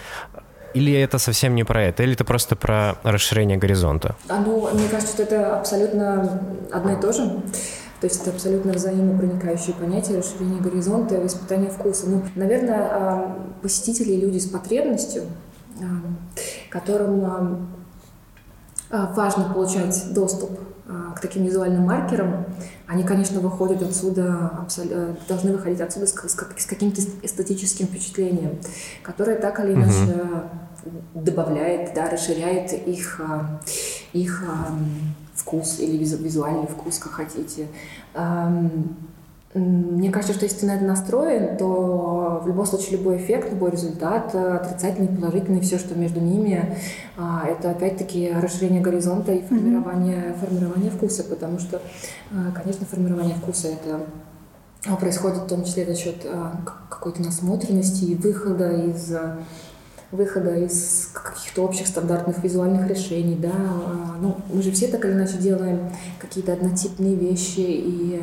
или 0.75 0.93
это 0.93 1.19
совсем 1.19 1.55
не 1.55 1.65
про 1.65 1.85
это? 1.85 2.03
Или 2.03 2.15
это 2.15 2.25
просто 2.25 2.57
про 2.57 2.97
расширение 3.03 3.57
горизонта? 3.57 4.17
Оно, 4.29 4.71
мне 4.73 4.89
кажется, 4.89 5.15
что 5.15 5.23
это 5.23 5.59
абсолютно 5.59 6.43
одно 6.73 6.93
и 6.93 7.01
то 7.01 7.13
же. 7.13 7.23
То 8.01 8.09
есть 8.09 8.21
это 8.21 8.31
абсолютно 8.33 8.73
взаимопроникающие 8.73 9.75
понятия 9.75 10.19
расширения 10.19 10.61
горизонта 10.61 11.15
и 11.15 11.23
воспитания 11.23 11.71
вкуса. 11.71 12.07
Ну, 12.07 12.23
наверное, 12.35 12.89
а, 12.91 13.49
посетители 13.63 14.13
и 14.13 14.21
люди 14.21 14.39
с 14.39 14.47
потребностью, 14.47 15.23
а, 15.81 15.85
которым 16.71 17.25
а, 17.25 17.59
а, 18.91 19.13
важно 19.15 19.45
получать 19.45 20.13
доступ 20.13 20.51
а, 20.87 21.13
к 21.15 21.21
таким 21.21 21.45
визуальным 21.45 21.85
маркерам, 21.85 22.45
они, 22.87 23.03
конечно, 23.03 23.41
выходят 23.41 23.83
отсюда, 23.83 24.51
абсол- 24.63 24.89
э, 24.91 25.15
должны 25.29 25.53
выходить 25.53 25.81
отсюда 25.81 26.07
с, 26.07 26.13
с 26.13 26.35
с 26.35 26.67
каким-то 26.67 27.01
эстетическим 27.23 27.87
впечатлением, 27.87 28.59
которое 29.03 29.37
так 29.37 29.59
или 29.61 29.73
иначе 29.73 30.13
добавляет, 31.15 31.95
да, 31.95 32.11
расширяет 32.11 32.73
их, 32.87 33.21
а, 33.21 33.61
их 34.13 34.45
ам, 34.47 34.85
вкус 35.35 35.79
или 35.81 35.97
визу- 35.97 36.23
визуальный 36.23 36.67
вкус, 36.67 36.99
как 36.99 37.13
хотите. 37.13 37.69
Мне 39.55 40.11
кажется, 40.11 40.35
что 40.35 40.47
если 40.47 40.61
ты 40.61 40.67
на 40.67 40.75
это 40.75 40.85
настроен, 40.85 41.57
то 41.57 42.41
в 42.43 42.49
любом 42.49 42.67
случае 42.67 42.99
любой 42.99 43.19
эффект, 43.19 43.53
любой 43.53 43.71
результат, 43.71 44.35
э, 44.35 44.57
отрицательный, 44.57 45.07
положительный, 45.07 45.61
все, 45.61 45.79
что 45.79 45.97
между 45.97 46.21
ними, 46.21 46.77
а, 47.17 47.47
это 47.47 47.71
опять-таки 47.71 48.33
расширение 48.33 48.83
горизонта 48.83 49.33
и 49.33 49.43
формирование, 49.43 50.17
mm-hmm. 50.17 50.45
формирование 50.45 50.91
вкуса, 50.91 51.23
потому 51.23 51.61
что, 51.61 51.81
а, 52.33 52.51
конечно, 52.51 52.85
формирование 52.85 53.37
вкуса 53.37 53.69
это 53.69 54.01
а, 54.89 54.97
происходит 54.97 55.39
в 55.39 55.47
том 55.47 55.65
числе 55.65 55.87
за 55.87 55.95
счет 55.95 56.27
какой-то 56.91 57.23
насмотренности 57.23 58.07
и 58.07 58.15
выхода 58.17 58.73
из 58.73 59.13
выхода 60.15 60.55
из 60.55 61.11
каких-то 61.13 61.63
общих 61.63 61.87
стандартных 61.87 62.43
визуальных 62.43 62.89
решений, 62.89 63.37
да, 63.37 63.53
а, 63.53 64.17
ну, 64.21 64.37
мы 64.53 64.63
же 64.63 64.71
все 64.73 64.89
так 64.89 65.05
или 65.05 65.13
иначе 65.13 65.39
делаем 65.39 65.91
какие-то 66.19 66.53
однотипные 66.53 67.15
вещи, 67.15 67.61
и 67.61 68.21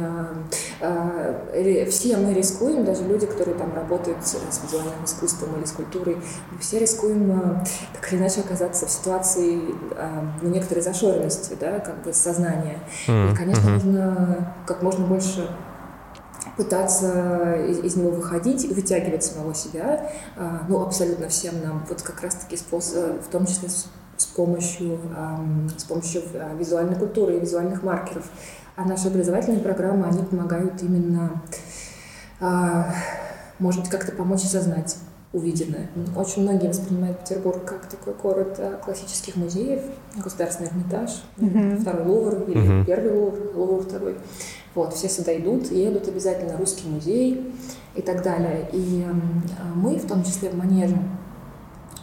э, 0.79 1.85
все 1.89 2.17
мы 2.17 2.33
рискуем, 2.33 2.85
даже 2.85 3.03
люди, 3.03 3.25
которые 3.25 3.57
там 3.57 3.73
работают 3.73 4.25
с, 4.25 4.31
с 4.31 4.63
визуальным 4.63 5.05
искусством 5.05 5.57
или 5.57 5.65
с 5.65 5.71
культурой, 5.71 6.17
мы 6.51 6.59
все 6.59 6.79
рискуем 6.79 7.31
э, 7.31 7.63
так 7.93 8.11
или 8.11 8.19
иначе 8.19 8.41
оказаться 8.41 8.85
в 8.87 8.91
ситуации 8.91 9.59
э, 9.91 10.21
ну, 10.41 10.49
некоторой 10.49 10.83
зашоренности, 10.83 11.55
да, 11.59 11.79
как 11.79 12.03
бы 12.03 12.13
сознания. 12.13 12.79
Mm-hmm. 13.07 13.33
И, 13.33 13.35
конечно, 13.35 13.69
нужно 13.69 14.55
как 14.65 14.81
можно 14.81 15.05
больше 15.05 15.49
пытаться 16.61 17.55
из, 17.67 17.79
из 17.79 17.95
него 17.95 18.11
выходить, 18.11 18.69
вытягивать 18.69 19.23
самого 19.23 19.55
себя, 19.55 20.11
а, 20.37 20.61
ну, 20.69 20.81
абсолютно 20.81 21.27
всем 21.27 21.55
нам, 21.63 21.83
вот 21.89 22.03
как 22.03 22.21
раз-таки 22.21 22.55
способ, 22.55 23.19
в 23.23 23.27
том 23.29 23.47
числе 23.47 23.67
с, 23.67 23.87
с 24.17 24.25
помощью, 24.25 24.99
с 25.75 25.83
помощью 25.85 26.21
а, 26.35 26.53
визуальной 26.55 26.95
культуры 26.95 27.37
и 27.37 27.39
визуальных 27.39 27.81
маркеров. 27.81 28.25
А 28.75 28.85
наши 28.85 29.07
образовательные 29.07 29.61
программы, 29.61 30.05
они 30.05 30.21
помогают 30.21 30.81
именно, 30.83 31.41
а, 32.39 32.93
может 33.57 33.81
быть, 33.81 33.89
как-то 33.89 34.11
помочь 34.11 34.43
осознать 34.43 34.97
увиденное. 35.33 35.89
Очень 36.15 36.43
многие 36.43 36.67
воспринимают 36.67 37.21
Петербург 37.21 37.63
как 37.65 37.87
такой 37.87 38.13
город 38.13 38.59
классических 38.83 39.37
музеев, 39.37 39.81
государственный 40.17 40.69
Эрмитаж, 40.69 41.23
mm-hmm. 41.37 41.81
второй 41.81 42.05
Лувр 42.05 42.43
или 42.49 42.61
mm-hmm. 42.61 42.85
первый 42.85 43.13
Лувр, 43.13 43.39
Лувр 43.55 43.83
второй. 43.83 44.17
Вот, 44.73 44.93
все 44.93 45.09
сюда 45.09 45.37
идут, 45.37 45.71
едут 45.71 46.07
обязательно 46.07 46.57
русский 46.57 46.87
музей 46.87 47.53
и 47.95 48.01
так 48.01 48.23
далее. 48.23 48.69
И 48.71 49.05
э, 49.05 49.13
мы, 49.75 49.97
в 49.97 50.07
том 50.07 50.23
числе 50.23 50.49
в 50.49 50.55
Манеже, 50.55 50.97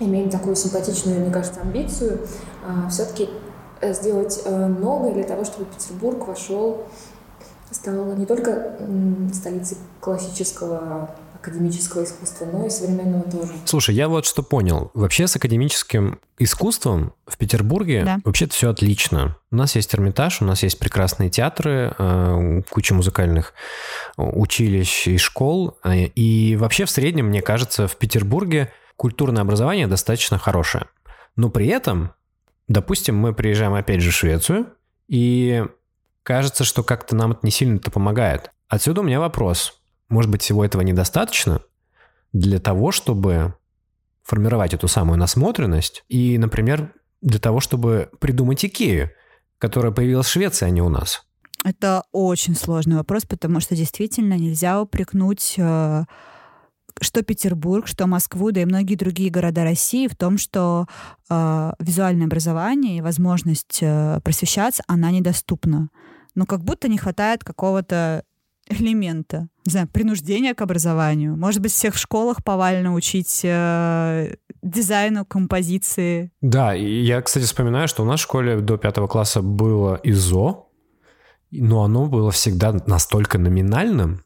имеем 0.00 0.30
такую 0.30 0.56
симпатичную, 0.56 1.20
мне 1.20 1.30
кажется, 1.30 1.60
амбицию 1.60 2.20
э, 2.20 2.88
все-таки 2.90 3.28
э, 3.80 3.92
сделать 3.92 4.42
э, 4.44 4.66
многое 4.66 5.12
для 5.12 5.24
того, 5.24 5.44
чтобы 5.44 5.66
Петербург 5.66 6.26
вошел, 6.26 6.84
стал 7.70 8.14
не 8.16 8.24
только 8.24 8.78
столицей 9.34 9.76
классического 10.00 11.10
академического 11.40 12.04
искусства, 12.04 12.46
но 12.46 12.66
и 12.66 12.70
современного 12.70 13.30
тоже. 13.30 13.52
Слушай, 13.64 13.94
я 13.94 14.08
вот 14.08 14.26
что 14.26 14.42
понял. 14.42 14.90
Вообще 14.94 15.26
с 15.26 15.36
академическим 15.36 16.20
искусством 16.38 17.12
в 17.26 17.36
Петербурге 17.36 18.04
да. 18.04 18.18
вообще-то 18.24 18.54
все 18.54 18.70
отлично. 18.70 19.36
У 19.50 19.56
нас 19.56 19.74
есть 19.76 19.94
Эрмитаж, 19.94 20.42
у 20.42 20.44
нас 20.44 20.62
есть 20.62 20.78
прекрасные 20.78 21.30
театры, 21.30 21.94
э, 21.98 22.62
куча 22.70 22.94
музыкальных 22.94 23.54
училищ 24.16 25.08
и 25.08 25.18
школ. 25.18 25.78
Э, 25.84 26.04
и 26.04 26.56
вообще 26.56 26.84
в 26.84 26.90
среднем, 26.90 27.26
мне 27.26 27.42
кажется, 27.42 27.86
в 27.86 27.96
Петербурге 27.96 28.72
культурное 28.96 29.42
образование 29.42 29.86
достаточно 29.86 30.38
хорошее. 30.38 30.86
Но 31.36 31.50
при 31.50 31.68
этом, 31.68 32.12
допустим, 32.66 33.16
мы 33.16 33.32
приезжаем 33.32 33.74
опять 33.74 34.00
же 34.00 34.10
в 34.10 34.14
Швецию, 34.14 34.66
и 35.08 35.64
кажется, 36.22 36.64
что 36.64 36.82
как-то 36.82 37.16
нам 37.16 37.32
это 37.32 37.40
не 37.42 37.50
сильно-то 37.50 37.90
помогает. 37.90 38.50
Отсюда 38.68 39.00
у 39.00 39.04
меня 39.04 39.20
вопрос. 39.20 39.80
Может 40.08 40.30
быть, 40.30 40.42
всего 40.42 40.64
этого 40.64 40.82
недостаточно 40.82 41.60
для 42.32 42.58
того, 42.58 42.92
чтобы 42.92 43.54
формировать 44.22 44.74
эту 44.74 44.88
самую 44.88 45.18
насмотренность 45.18 46.04
и, 46.08 46.36
например, 46.38 46.92
для 47.22 47.38
того, 47.38 47.60
чтобы 47.60 48.10
придумать 48.20 48.64
Икею, 48.64 49.10
которая 49.58 49.92
появилась 49.92 50.26
в 50.26 50.30
Швеции, 50.30 50.66
а 50.66 50.70
не 50.70 50.82
у 50.82 50.88
нас? 50.88 51.24
Это 51.64 52.04
очень 52.12 52.54
сложный 52.54 52.96
вопрос, 52.96 53.24
потому 53.24 53.60
что 53.60 53.74
действительно 53.74 54.34
нельзя 54.34 54.80
упрекнуть 54.80 55.54
э, 55.56 56.04
что 57.00 57.22
Петербург, 57.22 57.86
что 57.86 58.06
Москву, 58.06 58.50
да 58.50 58.62
и 58.62 58.64
многие 58.64 58.94
другие 58.94 59.30
города 59.30 59.64
России 59.64 60.06
в 60.06 60.16
том, 60.16 60.38
что 60.38 60.86
э, 61.28 61.72
визуальное 61.78 62.26
образование 62.26 62.98
и 62.98 63.02
возможность 63.02 63.78
э, 63.80 64.20
просвещаться, 64.22 64.82
она 64.86 65.10
недоступна. 65.10 65.90
Но 66.34 66.46
как 66.46 66.62
будто 66.62 66.88
не 66.88 66.98
хватает 66.98 67.44
какого-то 67.44 68.24
элемента, 68.68 69.48
не 69.64 69.72
знаю, 69.72 69.88
принуждения 69.88 70.54
к 70.54 70.60
образованию. 70.62 71.36
Может 71.36 71.60
быть, 71.60 71.72
всех 71.72 71.94
в 71.94 71.98
школах 71.98 72.42
повально 72.44 72.94
учить 72.94 73.40
э, 73.44 74.34
дизайну, 74.62 75.24
композиции. 75.24 76.32
Да, 76.40 76.74
и 76.74 77.02
я, 77.02 77.20
кстати, 77.22 77.44
вспоминаю, 77.44 77.88
что 77.88 78.02
у 78.02 78.06
нас 78.06 78.20
в 78.20 78.22
школе 78.22 78.60
до 78.60 78.76
пятого 78.76 79.06
класса 79.06 79.42
было 79.42 80.00
ИЗО, 80.02 80.68
но 81.50 81.84
оно 81.84 82.06
было 82.06 82.30
всегда 82.30 82.72
настолько 82.86 83.38
номинальным. 83.38 84.24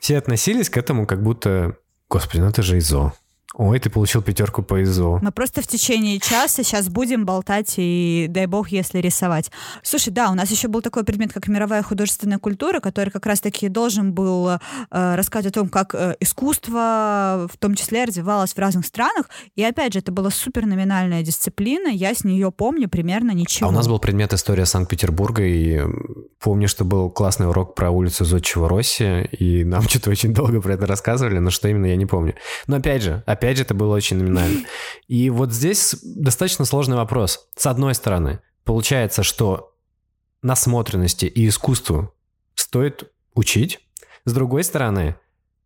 Все 0.00 0.18
относились 0.18 0.70
к 0.70 0.76
этому 0.76 1.06
как 1.06 1.22
будто, 1.22 1.76
господи, 2.08 2.40
ну 2.40 2.48
это 2.48 2.62
же 2.62 2.78
ИЗО. 2.78 3.12
Ой, 3.54 3.80
ты 3.80 3.90
получил 3.90 4.22
пятерку 4.22 4.62
по 4.62 4.80
ИЗО. 4.82 5.18
Мы 5.22 5.32
просто 5.32 5.60
в 5.60 5.66
течение 5.66 6.20
часа 6.20 6.62
сейчас 6.62 6.88
будем 6.88 7.26
болтать 7.26 7.74
и, 7.78 8.26
дай 8.28 8.46
бог, 8.46 8.68
если 8.68 8.98
рисовать. 8.98 9.50
Слушай, 9.82 10.10
да, 10.10 10.30
у 10.30 10.34
нас 10.34 10.50
еще 10.52 10.68
был 10.68 10.82
такой 10.82 11.02
предмет, 11.02 11.32
как 11.32 11.48
мировая 11.48 11.82
художественная 11.82 12.38
культура, 12.38 12.78
который 12.78 13.10
как 13.10 13.26
раз-таки 13.26 13.68
должен 13.68 14.12
был 14.12 14.48
э, 14.48 14.58
рассказывать 14.90 15.56
о 15.56 15.60
том, 15.60 15.68
как 15.68 15.96
э, 15.96 16.16
искусство 16.20 17.48
в 17.52 17.58
том 17.58 17.74
числе 17.74 18.04
развивалось 18.04 18.54
в 18.54 18.58
разных 18.58 18.86
странах. 18.86 19.28
И 19.56 19.64
опять 19.64 19.94
же, 19.94 19.98
это 19.98 20.12
была 20.12 20.30
супер 20.30 20.64
номинальная 20.66 21.22
дисциплина, 21.22 21.88
я 21.88 22.14
с 22.14 22.22
нее 22.22 22.52
помню 22.52 22.88
примерно 22.88 23.32
ничего. 23.32 23.68
А 23.68 23.72
у 23.72 23.74
нас 23.74 23.88
был 23.88 23.98
предмет 23.98 24.32
история 24.32 24.64
Санкт-Петербурга, 24.64 25.42
и 25.42 25.82
помню, 26.38 26.68
что 26.68 26.84
был 26.84 27.10
классный 27.10 27.48
урок 27.48 27.74
про 27.74 27.90
улицу 27.90 28.24
Зодчего 28.24 28.68
Росси, 28.68 29.24
и 29.24 29.64
нам 29.64 29.82
что-то 29.88 30.10
очень 30.10 30.32
долго 30.32 30.60
про 30.60 30.74
это 30.74 30.86
рассказывали, 30.86 31.40
но 31.40 31.50
что 31.50 31.66
именно, 31.68 31.86
я 31.86 31.96
не 31.96 32.06
помню. 32.06 32.36
Но 32.68 32.76
опять 32.76 33.02
же, 33.02 33.24
опять 33.26 33.39
Опять 33.40 33.56
же, 33.56 33.62
это 33.62 33.72
было 33.72 33.96
очень 33.96 34.18
номинально. 34.18 34.66
И 35.08 35.30
вот 35.30 35.50
здесь 35.50 35.96
достаточно 36.02 36.66
сложный 36.66 36.96
вопрос. 36.96 37.48
С 37.56 37.64
одной 37.64 37.94
стороны, 37.94 38.40
получается, 38.64 39.22
что 39.22 39.74
насмотренности 40.42 41.24
и 41.24 41.48
искусству 41.48 42.12
стоит 42.54 43.10
учить. 43.32 43.80
С 44.26 44.34
другой 44.34 44.62
стороны, 44.62 45.16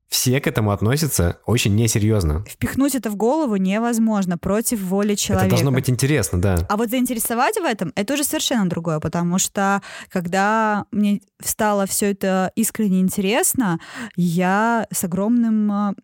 все 0.06 0.40
к 0.40 0.46
этому 0.46 0.70
относятся 0.70 1.40
очень 1.46 1.74
несерьезно. 1.74 2.44
Впихнуть 2.48 2.94
это 2.94 3.10
в 3.10 3.16
голову 3.16 3.56
невозможно 3.56 4.38
против 4.38 4.80
воли 4.80 5.16
человека. 5.16 5.46
Это 5.46 5.56
должно 5.56 5.72
быть 5.72 5.90
интересно, 5.90 6.40
да. 6.40 6.64
А 6.68 6.76
вот 6.76 6.90
заинтересовать 6.90 7.56
в 7.56 7.64
этом 7.64 7.92
это 7.96 8.14
уже 8.14 8.22
совершенно 8.22 8.70
другое, 8.70 9.00
потому 9.00 9.40
что 9.40 9.82
когда 10.10 10.84
мне 10.92 11.22
стало 11.42 11.86
все 11.86 12.12
это 12.12 12.52
искренне 12.54 13.00
интересно, 13.00 13.80
я 14.14 14.86
с 14.92 15.02
огромным 15.02 15.96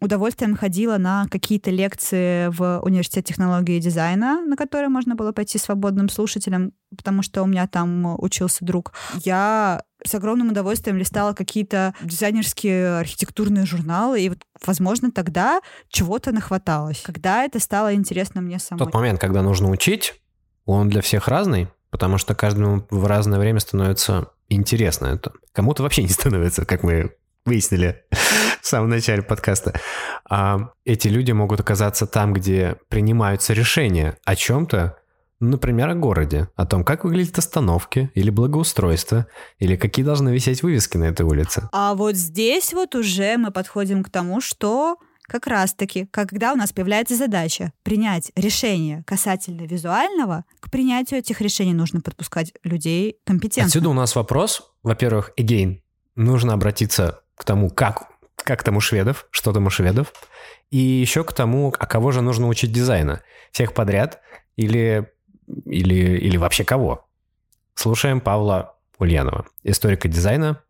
удовольствием 0.00 0.56
ходила 0.56 0.98
на 0.98 1.26
какие-то 1.30 1.70
лекции 1.70 2.48
в 2.48 2.80
Университет 2.80 3.24
технологии 3.24 3.76
и 3.76 3.80
дизайна, 3.80 4.40
на 4.40 4.56
которые 4.56 4.88
можно 4.88 5.14
было 5.14 5.32
пойти 5.32 5.58
свободным 5.58 6.08
слушателем, 6.08 6.72
потому 6.96 7.22
что 7.22 7.42
у 7.42 7.46
меня 7.46 7.66
там 7.66 8.16
учился 8.20 8.64
друг. 8.64 8.92
Я 9.24 9.82
с 10.04 10.14
огромным 10.14 10.50
удовольствием 10.50 10.96
листала 10.96 11.34
какие-то 11.34 11.94
дизайнерские 12.02 12.98
архитектурные 13.00 13.66
журналы, 13.66 14.22
и 14.22 14.28
вот, 14.30 14.38
возможно, 14.64 15.10
тогда 15.10 15.60
чего-то 15.88 16.32
нахваталось, 16.32 17.02
когда 17.04 17.44
это 17.44 17.60
стало 17.60 17.94
интересно 17.94 18.40
мне 18.40 18.58
самой. 18.58 18.78
Тот 18.78 18.94
момент, 18.94 19.20
когда 19.20 19.42
нужно 19.42 19.70
учить, 19.70 20.20
он 20.64 20.88
для 20.88 21.02
всех 21.02 21.28
разный, 21.28 21.68
потому 21.90 22.18
что 22.18 22.34
каждому 22.34 22.86
в 22.90 23.06
разное 23.06 23.38
время 23.38 23.60
становится 23.60 24.28
интересно 24.48 25.06
это. 25.06 25.32
Кому-то 25.52 25.82
вообще 25.82 26.02
не 26.02 26.08
становится, 26.08 26.64
как 26.64 26.82
мы 26.82 27.12
выяснили 27.44 28.04
в 28.60 28.66
самом 28.66 28.90
начале 28.90 29.22
подкаста. 29.22 29.74
А 30.28 30.70
эти 30.84 31.08
люди 31.08 31.32
могут 31.32 31.60
оказаться 31.60 32.06
там, 32.06 32.32
где 32.32 32.76
принимаются 32.88 33.52
решения 33.52 34.18
о 34.24 34.36
чем-то, 34.36 34.96
например, 35.40 35.88
о 35.88 35.94
городе, 35.94 36.48
о 36.56 36.66
том, 36.66 36.84
как 36.84 37.04
выглядят 37.04 37.38
остановки 37.38 38.10
или 38.14 38.30
благоустройство, 38.30 39.26
или 39.58 39.76
какие 39.76 40.04
должны 40.04 40.30
висеть 40.30 40.62
вывески 40.62 40.96
на 40.96 41.04
этой 41.04 41.26
улице. 41.26 41.68
А 41.72 41.94
вот 41.94 42.14
здесь 42.14 42.72
вот 42.72 42.94
уже 42.94 43.36
мы 43.36 43.50
подходим 43.50 44.04
к 44.04 44.10
тому, 44.10 44.40
что 44.40 44.96
как 45.30 45.46
раз-таки, 45.46 46.06
когда 46.06 46.52
у 46.52 46.56
нас 46.56 46.72
появляется 46.72 47.14
задача 47.14 47.72
принять 47.84 48.32
решение 48.34 49.04
касательно 49.06 49.62
визуального, 49.62 50.44
к 50.58 50.70
принятию 50.70 51.20
этих 51.20 51.40
решений 51.40 51.72
нужно 51.72 52.00
подпускать 52.00 52.52
людей 52.64 53.16
компетентных. 53.24 53.68
Отсюда 53.68 53.90
у 53.90 53.94
нас 53.94 54.16
вопрос, 54.16 54.72
во-первых, 54.82 55.30
again, 55.38 55.82
нужно 56.16 56.52
обратиться 56.52 57.20
к 57.40 57.44
тому, 57.44 57.70
как, 57.70 58.02
как 58.36 58.62
там 58.62 58.76
у 58.76 58.80
шведов, 58.80 59.26
что 59.30 59.54
там 59.54 59.66
у 59.66 59.70
шведов, 59.70 60.12
и 60.70 60.76
еще 60.76 61.24
к 61.24 61.32
тому, 61.32 61.74
а 61.78 61.86
кого 61.86 62.12
же 62.12 62.20
нужно 62.20 62.48
учить 62.48 62.70
дизайна? 62.70 63.22
Всех 63.50 63.72
подряд 63.72 64.20
или, 64.56 65.10
или, 65.64 66.18
или 66.18 66.36
вообще 66.36 66.64
кого? 66.64 67.06
Слушаем 67.74 68.20
Павла 68.20 68.74
Ульянова, 68.98 69.46
историка 69.62 70.06
дизайна, 70.06 70.62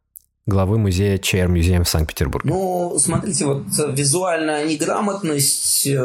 главы 0.47 0.79
музея 0.79 1.19
ЧР 1.19 1.49
Музеем 1.49 1.83
в 1.83 1.89
Санкт-Петербурге. 1.89 2.51
Ну, 2.51 2.97
смотрите, 3.01 3.47
вот 3.47 3.65
визуальная 3.89 4.65
неграмотность, 4.65 5.89
э, 5.89 5.97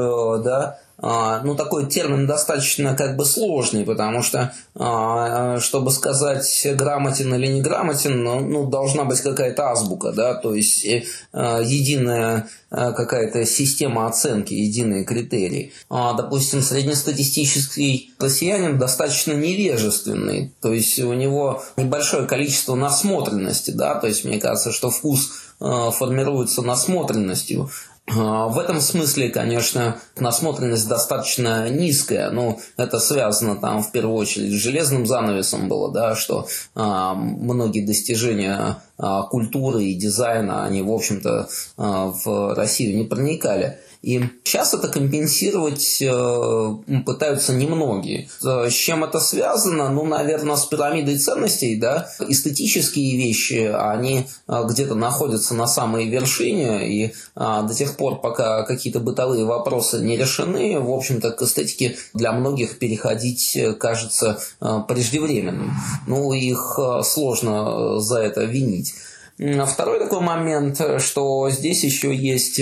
да, 0.43 0.79
ну, 1.01 1.55
такой 1.55 1.87
термин 1.87 2.25
достаточно 2.25 2.95
как 2.95 3.17
бы 3.17 3.25
сложный, 3.25 3.83
потому 3.83 4.23
что, 4.23 4.53
а, 4.75 5.59
чтобы 5.59 5.91
сказать, 5.91 6.67
грамотен 6.73 7.35
или 7.35 7.47
не 7.47 7.61
грамотен, 7.61 8.23
ну, 8.23 8.39
ну 8.39 8.67
должна 8.67 9.03
быть 9.03 9.19
какая-то 9.19 9.71
азбука, 9.71 10.13
да, 10.13 10.35
то 10.35 10.55
есть 10.55 10.85
э, 10.85 11.03
единая 11.33 12.47
какая-то 12.69 13.45
система 13.45 14.07
оценки, 14.07 14.53
единые 14.53 15.05
критерии. 15.05 15.71
А, 15.89 16.13
допустим, 16.13 16.61
среднестатистический 16.61 18.13
россиянин 18.19 18.77
достаточно 18.77 19.33
невежественный, 19.33 20.53
то 20.61 20.73
есть 20.73 20.99
у 20.99 21.13
него 21.13 21.63
небольшое 21.77 22.25
количество 22.25 22.75
насмотренности, 22.75 23.71
да, 23.71 23.95
то 23.95 24.07
есть 24.07 24.23
мне 24.23 24.39
кажется, 24.39 24.71
что 24.71 24.89
вкус 24.89 25.31
формируется 25.59 26.61
насмотренностью, 26.61 27.69
а, 27.69 27.94
в 28.07 28.59
этом 28.59 28.81
смысле, 28.81 29.29
конечно, 29.29 29.99
насмотренность 30.15 30.87
достаточно 30.87 31.69
низкая. 31.69 32.29
Ну, 32.29 32.59
это 32.77 32.99
связано 32.99 33.55
там 33.55 33.81
в 33.81 33.91
первую 33.91 34.15
очередь 34.15 34.51
с 34.51 34.61
железным 34.61 35.07
занавесом 35.07 35.67
было, 35.67 35.91
да, 35.91 36.15
что 36.15 36.47
а, 36.75 37.15
многие 37.15 37.83
достижения 37.83 38.77
а, 38.97 39.23
культуры 39.23 39.85
и 39.85 39.95
дизайна, 39.95 40.63
они, 40.63 40.83
в 40.83 40.91
общем-то, 40.91 41.49
а, 41.77 42.13
в 42.23 42.53
Россию 42.53 42.95
не 42.95 43.05
проникали. 43.05 43.79
И 44.05 44.21
сейчас 44.43 44.75
это 44.75 44.87
компенсировать 44.87 45.99
э, 45.99 46.75
пытаются 47.07 47.55
немногие. 47.55 48.29
С 48.39 48.71
чем 48.71 49.03
это 49.03 49.19
связано? 49.19 49.89
Ну, 49.89 50.05
наверное, 50.05 50.57
с 50.57 50.65
пирамидой 50.65 51.17
ценностей, 51.17 51.75
да. 51.75 52.07
Эстетические 52.19 53.17
вещи, 53.17 53.73
они 53.75 54.27
э, 54.47 54.63
где-то 54.69 54.93
находятся 54.93 55.55
на 55.55 55.65
самой 55.65 56.07
вершине, 56.07 56.87
и 56.87 57.13
до 57.35 57.73
тех 57.75 57.97
пор, 57.97 58.21
пока 58.21 58.61
какие-то 58.61 58.99
бытовые 58.99 59.43
вопросы 59.43 59.97
не 59.97 60.17
решены, 60.17 60.79
в 60.79 60.91
общем-то, 60.91 61.31
к 61.31 61.41
эстетике 61.41 61.97
для 62.13 62.31
многих 62.31 62.77
переходить 62.77 63.57
э, 63.57 63.73
кажется 63.73 64.39
преждевременным. 64.59 65.73
Ну, 66.05 66.31
их 66.31 66.77
сложно 67.03 67.99
за 67.99 68.19
это 68.19 68.43
винить. 68.43 68.93
Второй 69.37 69.99
такой 69.99 70.21
момент, 70.21 70.81
что 70.99 71.49
здесь 71.49 71.83
еще 71.83 72.15
есть 72.15 72.61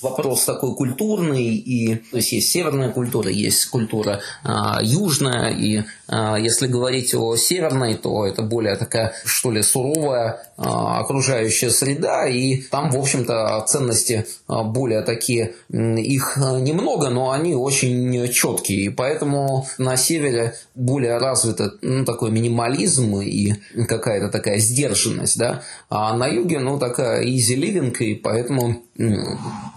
вопрос 0.00 0.44
такой 0.44 0.74
культурный, 0.74 1.54
и 1.54 1.96
то 1.96 2.16
есть 2.16 2.32
есть 2.32 2.50
северная 2.50 2.88
культура, 2.88 3.28
есть 3.28 3.66
культура 3.66 4.20
а, 4.42 4.78
южная, 4.82 5.50
и 5.50 5.82
а, 6.08 6.36
если 6.38 6.66
говорить 6.66 7.14
о 7.14 7.36
северной, 7.36 7.94
то 7.94 8.26
это 8.26 8.40
более 8.40 8.76
такая, 8.76 9.12
что 9.26 9.50
ли, 9.50 9.60
суровая 9.60 10.40
а, 10.56 11.00
окружающая 11.00 11.70
среда, 11.70 12.26
и 12.26 12.62
там, 12.62 12.90
в 12.90 12.96
общем-то, 12.96 13.62
ценности 13.68 14.26
а, 14.46 14.62
более 14.62 15.02
такие, 15.02 15.54
их 15.68 16.38
немного, 16.38 17.10
но 17.10 17.32
они 17.32 17.54
очень 17.54 18.26
четкие, 18.32 18.84
и 18.84 18.88
поэтому 18.88 19.66
на 19.76 19.98
севере 19.98 20.54
более 20.74 21.18
развит 21.18 21.60
ну, 21.82 22.04
такой 22.06 22.30
минимализм 22.30 23.20
и 23.20 23.54
какая-то 23.86 24.28
такая 24.28 24.58
сдержанность, 24.58 25.38
да, 25.38 25.62
а 25.88 26.16
на 26.16 26.26
юге, 26.26 26.58
ну, 26.58 26.78
такая 26.78 27.24
easy 27.24 27.56
living, 27.56 27.96
и 27.98 28.14
поэтому 28.14 28.82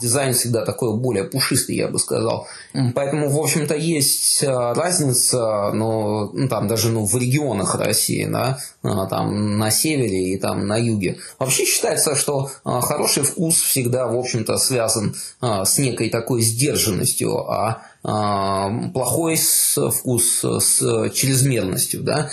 дизайн 0.02 0.34
всегда 0.34 0.66
такой 0.66 0.96
более 0.96 1.26
пушистый, 1.26 1.76
я 1.76 1.88
бы 1.88 2.00
сказал. 2.00 2.48
Поэтому, 2.96 3.30
в 3.30 3.38
общем-то, 3.38 3.76
есть 3.76 4.44
а, 4.44 4.74
разница, 4.74 5.72
но 5.74 6.32
ну, 6.34 6.48
там 6.48 6.68
даже 6.68 6.90
ну, 6.90 7.06
в 7.06 7.16
регионах 7.18 7.76
России, 7.76 8.26
да, 8.26 8.60
а, 8.82 9.06
там 9.08 9.58
на 9.58 9.72
севере 9.72 10.34
и 10.34 10.40
там 10.40 10.68
на 10.68 10.78
юге. 10.78 11.18
Вообще 11.38 11.66
считается, 11.66 12.16
что 12.16 12.50
а, 12.64 12.82
хороший 12.82 13.24
вкус 13.24 13.62
всегда, 13.62 14.08
в 14.08 14.18
общем-то, 14.18 14.58
связан 14.58 15.16
с 15.42 15.78
некой 15.78 16.10
такой 16.10 16.42
сдержанностью, 16.42 17.38
а 17.50 17.82
плохой 18.02 19.36
вкус 19.36 20.44
с 20.44 21.10
чрезмерностью, 21.14 22.02
да. 22.02 22.30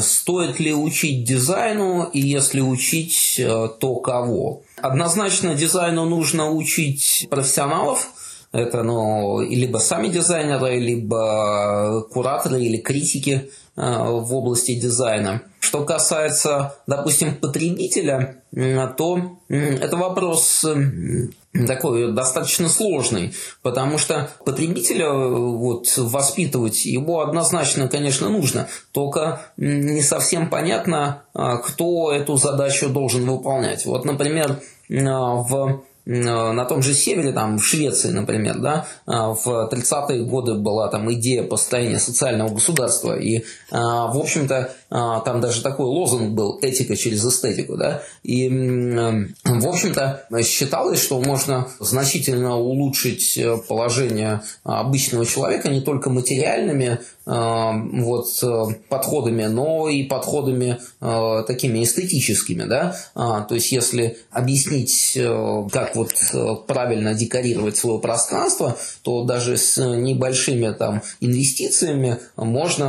Стоит 0.00 0.58
ли 0.58 0.74
учить 0.74 1.24
дизайну, 1.24 2.10
и 2.12 2.18
если 2.18 2.60
учить, 2.60 3.36
э, 3.38 3.68
то 3.78 3.94
кого? 3.96 4.62
Однозначно 4.76 5.54
дизайну 5.54 6.04
нужно 6.04 6.50
учить 6.50 7.28
профессионалов, 7.30 8.08
это 8.50 8.82
ну, 8.82 9.40
либо 9.40 9.78
сами 9.78 10.08
дизайнеры, 10.08 10.78
либо 10.78 12.02
кураторы 12.10 12.60
или 12.60 12.76
критики 12.76 13.50
э, 13.76 13.80
в 13.80 14.34
области 14.34 14.74
дизайна. 14.74 15.42
Что 15.60 15.84
касается, 15.84 16.74
допустим, 16.88 17.36
потребителя, 17.36 18.42
то 18.52 19.38
это 19.48 19.96
вопрос 19.96 20.66
такой 21.66 22.12
достаточно 22.12 22.68
сложный, 22.68 23.34
потому 23.62 23.98
что 23.98 24.30
потребителя 24.44 25.12
вот, 25.12 25.86
воспитывать 25.96 26.84
его 26.86 27.20
однозначно, 27.20 27.88
конечно, 27.88 28.28
нужно, 28.28 28.68
только 28.92 29.42
не 29.56 30.00
совсем 30.00 30.48
понятно, 30.48 31.24
а, 31.34 31.58
кто 31.58 32.12
эту 32.12 32.36
задачу 32.36 32.88
должен 32.88 33.28
выполнять. 33.28 33.84
Вот, 33.84 34.04
например, 34.04 34.60
а, 34.90 35.34
в 35.34 35.82
на 36.04 36.64
том 36.64 36.82
же 36.82 36.94
севере, 36.94 37.32
там, 37.32 37.58
в 37.58 37.64
Швеции, 37.64 38.08
например, 38.08 38.58
да, 38.58 38.86
а, 39.06 39.34
в 39.34 39.46
30-е 39.70 40.24
годы 40.24 40.54
была 40.54 40.88
там 40.88 41.12
идея 41.12 41.44
построения 41.44 41.98
социального 41.98 42.48
государства, 42.48 43.16
и, 43.16 43.44
а, 43.70 44.08
в 44.08 44.18
общем-то, 44.18 44.72
а, 44.90 45.20
там 45.20 45.40
даже 45.40 45.62
такой 45.62 45.86
лозунг 45.86 46.32
был 46.34 46.58
«этика 46.60 46.96
через 46.96 47.24
эстетику», 47.24 47.76
да, 47.76 48.02
и, 48.22 48.48
в 48.48 49.68
общем-то, 49.68 50.26
считалось, 50.42 51.02
что 51.02 51.20
можно 51.20 51.68
значительно 51.80 52.56
улучшить 52.56 53.36
э, 53.36 53.56
положение 53.68 54.42
обычного 54.64 55.24
человека 55.26 55.68
не 55.68 55.80
только 55.80 56.10
материальными 56.10 56.98
вот, 57.24 58.26
э, 58.42 58.64
подходами, 58.88 59.44
но 59.44 59.88
и 59.88 60.02
подходами 60.02 60.78
э, 61.00 61.44
такими 61.46 61.84
эстетическими, 61.84 62.64
да, 62.64 62.96
то 63.14 63.54
есть 63.54 63.70
если 63.70 64.18
объяснить, 64.30 65.16
как 65.72 65.91
вот 65.94 66.12
э, 66.32 66.46
правильно 66.66 67.14
декорировать 67.14 67.76
свое 67.76 67.98
пространство, 67.98 68.76
то 69.02 69.24
даже 69.24 69.56
с 69.56 69.82
небольшими 69.82 70.72
там 70.72 71.02
инвестициями 71.20 72.18
можно 72.36 72.84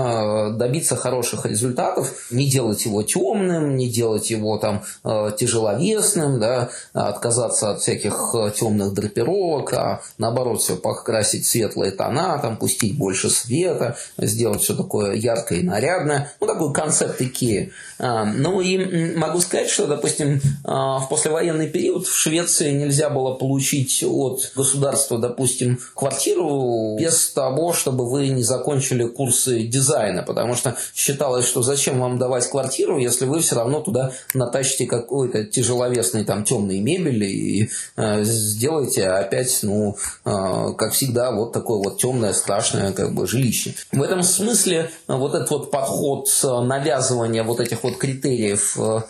э, 0.54 0.58
добиться 0.58 0.96
хороших 0.96 1.46
результатов, 1.46 2.28
не 2.32 2.50
делать 2.50 2.86
его 2.86 3.04
темным, 3.04 3.76
не 3.76 3.90
делать 3.90 4.30
его 4.30 4.58
там 4.58 4.84
э, 5.04 5.32
тяжеловесным, 5.38 6.40
да, 6.40 6.70
отказаться 6.94 7.72
от 7.72 7.82
всяких 7.82 8.36
темных 8.56 8.94
драпировок, 8.94 9.74
а 9.74 10.02
наоборот 10.18 10.62
все 10.62 10.76
покрасить 10.76 11.46
светлые 11.46 11.92
тона, 11.92 12.40
там 12.42 12.58
пустить 12.58 12.98
больше 12.98 13.30
света, 13.30 13.98
сделать 14.18 14.62
все 14.62 14.76
такое 14.76 15.16
яркое 15.16 15.60
и 15.60 15.64
нарядное. 15.64 16.32
Ну, 16.40 16.48
такой 16.48 16.74
концепт. 16.74 17.14
А, 18.00 18.26
ну 18.26 18.62
и 18.62 19.16
могу 19.16 19.40
сказать, 19.40 19.70
что, 19.70 19.88
допустим, 19.88 20.42
в 20.64 21.08
послевоенный 21.10 21.70
период 21.70 22.08
в 22.08 22.16
Швеции 22.16 22.72
нельзя 22.72 22.93
было 23.10 23.34
получить 23.34 24.04
от 24.06 24.52
государства, 24.56 25.18
допустим, 25.18 25.80
квартиру 25.96 26.98
без 27.00 27.32
того, 27.32 27.74
чтобы 27.74 28.10
вы 28.10 28.28
не 28.30 28.44
закончили 28.44 29.06
курсы 29.06 29.64
дизайна, 29.64 30.24
потому 30.24 30.56
что 30.56 30.76
считалось, 30.96 31.46
что 31.46 31.62
зачем 31.62 32.00
вам 32.00 32.18
давать 32.18 32.48
квартиру, 32.48 32.98
если 32.98 33.26
вы 33.26 33.40
все 33.40 33.56
равно 33.56 33.82
туда 33.82 34.12
натащите 34.34 34.86
какой-то 34.86 35.46
тяжеловесный 35.46 36.26
там 36.26 36.44
темный 36.44 36.80
мебель 36.80 37.24
и 37.24 37.70
э, 37.96 38.24
сделаете 38.24 39.08
опять, 39.08 39.60
ну, 39.64 39.96
э, 40.26 40.68
как 40.78 40.94
всегда, 40.94 41.32
вот 41.32 41.54
такое 41.54 41.78
вот 41.78 41.98
темное, 41.98 42.34
страшное 42.34 42.92
как 42.92 43.14
бы 43.14 43.28
жилище. 43.28 43.74
В 43.92 44.02
этом 44.02 44.24
смысле 44.24 44.92
вот 45.08 45.36
этот 45.36 45.50
вот 45.50 45.72
подход 45.72 46.30
навязывания 46.44 47.44
вот 47.44 47.60
этих 47.60 47.84
вот 47.84 47.98
критериев 47.98 48.78
э, 48.78 49.02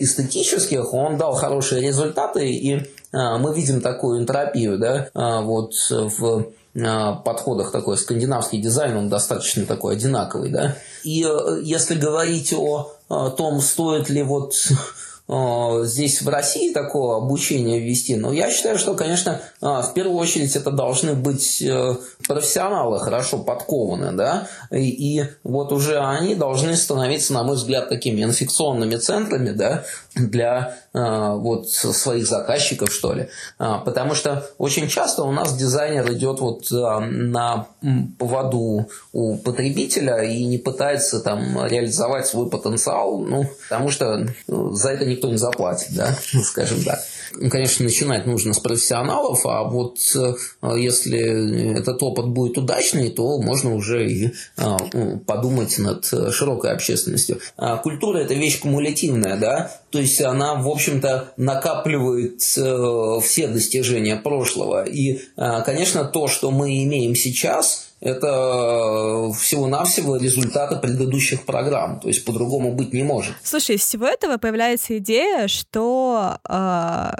эстетических, 0.00 0.92
он 0.92 1.16
дал 1.16 1.34
хорошие 1.34 1.82
результаты, 1.82 2.50
и 2.50 2.76
э, 2.76 2.84
мы 3.14 3.54
видим 3.54 3.80
такую 3.80 4.20
энтропию, 4.20 4.78
да, 4.78 5.08
э, 5.14 5.40
вот 5.42 5.74
в 5.88 6.46
подходах 6.74 7.70
такой 7.70 7.96
скандинавский 7.96 8.60
дизайн, 8.60 8.96
он 8.96 9.08
достаточно 9.08 9.64
такой 9.64 9.94
одинаковый, 9.94 10.50
да. 10.50 10.76
И 11.04 11.24
если 11.62 11.94
говорить 11.94 12.52
о 12.52 12.90
том, 13.08 13.60
стоит 13.60 14.10
ли 14.10 14.24
вот 14.24 14.54
здесь 15.86 16.20
в 16.20 16.28
России 16.28 16.72
такое 16.72 17.18
обучение 17.18 17.78
ввести, 17.78 18.16
но 18.16 18.32
я 18.32 18.50
считаю, 18.50 18.76
что, 18.76 18.94
конечно, 18.94 19.40
в 19.60 19.92
первую 19.94 20.18
очередь 20.18 20.56
это 20.56 20.72
должны 20.72 21.14
быть 21.14 21.62
профессионалы 22.26 22.98
хорошо 22.98 23.38
подкованы, 23.38 24.10
да, 24.12 24.48
и, 24.72 25.18
и 25.20 25.24
вот 25.44 25.70
уже 25.72 26.00
они 26.00 26.34
должны 26.34 26.76
становиться, 26.76 27.34
на 27.34 27.44
мой 27.44 27.54
взгляд, 27.54 27.88
такими 27.88 28.22
инфекционными 28.24 28.96
центрами, 28.96 29.50
да, 29.50 29.84
для 30.14 30.76
э, 30.83 30.83
вот 30.94 31.68
своих 31.68 32.26
заказчиков, 32.26 32.92
что 32.92 33.12
ли. 33.12 33.28
А, 33.58 33.78
потому 33.78 34.14
что 34.14 34.48
очень 34.58 34.88
часто 34.88 35.24
у 35.24 35.32
нас 35.32 35.56
дизайнер 35.56 36.12
идет 36.12 36.38
вот 36.40 36.70
а, 36.72 37.00
на 37.00 37.66
поводу 38.18 38.88
у 39.12 39.36
потребителя 39.38 40.22
и 40.22 40.44
не 40.44 40.58
пытается 40.58 41.18
там 41.20 41.66
реализовать 41.66 42.26
свой 42.26 42.48
потенциал, 42.48 43.18
ну, 43.18 43.50
потому 43.68 43.90
что 43.90 44.28
за 44.46 44.90
это 44.90 45.04
никто 45.04 45.28
не 45.28 45.36
заплатит, 45.36 45.88
да, 45.94 46.16
скажем 46.44 46.82
так. 46.84 47.00
Ну, 47.36 47.50
конечно, 47.50 47.84
начинать 47.84 48.26
нужно 48.26 48.54
с 48.54 48.60
профессионалов, 48.60 49.44
а 49.44 49.64
вот 49.64 49.98
э, 50.14 50.34
если 50.76 51.76
этот 51.76 52.00
опыт 52.04 52.28
будет 52.28 52.56
удачный, 52.56 53.10
то 53.10 53.38
можно 53.38 53.74
уже 53.74 54.08
и 54.08 54.34
подумать 55.26 55.76
над 55.78 56.04
широкой 56.32 56.70
общественностью. 56.70 57.40
А 57.56 57.78
культура– 57.78 58.18
это 58.20 58.34
вещь 58.34 58.60
кумулятивная, 58.60 59.36
да, 59.36 59.72
то 59.94 60.00
есть 60.00 60.20
она, 60.20 60.56
в 60.56 60.68
общем-то, 60.68 61.34
накапливает 61.36 62.40
э, 62.56 63.20
все 63.22 63.46
достижения 63.46 64.16
прошлого. 64.16 64.82
И, 64.82 65.20
э, 65.36 65.62
конечно, 65.64 66.04
то, 66.04 66.26
что 66.26 66.50
мы 66.50 66.82
имеем 66.82 67.14
сейчас, 67.14 67.92
это 68.00 69.30
всего-навсего 69.38 70.16
результаты 70.16 70.74
предыдущих 70.74 71.46
программ. 71.46 72.00
То 72.00 72.08
есть 72.08 72.24
по-другому 72.24 72.72
быть 72.72 72.92
не 72.92 73.04
может. 73.04 73.36
Слушай, 73.44 73.76
из 73.76 73.82
всего 73.82 74.08
этого 74.08 74.36
появляется 74.36 74.98
идея, 74.98 75.46
что 75.46 76.38
э, 76.48 77.10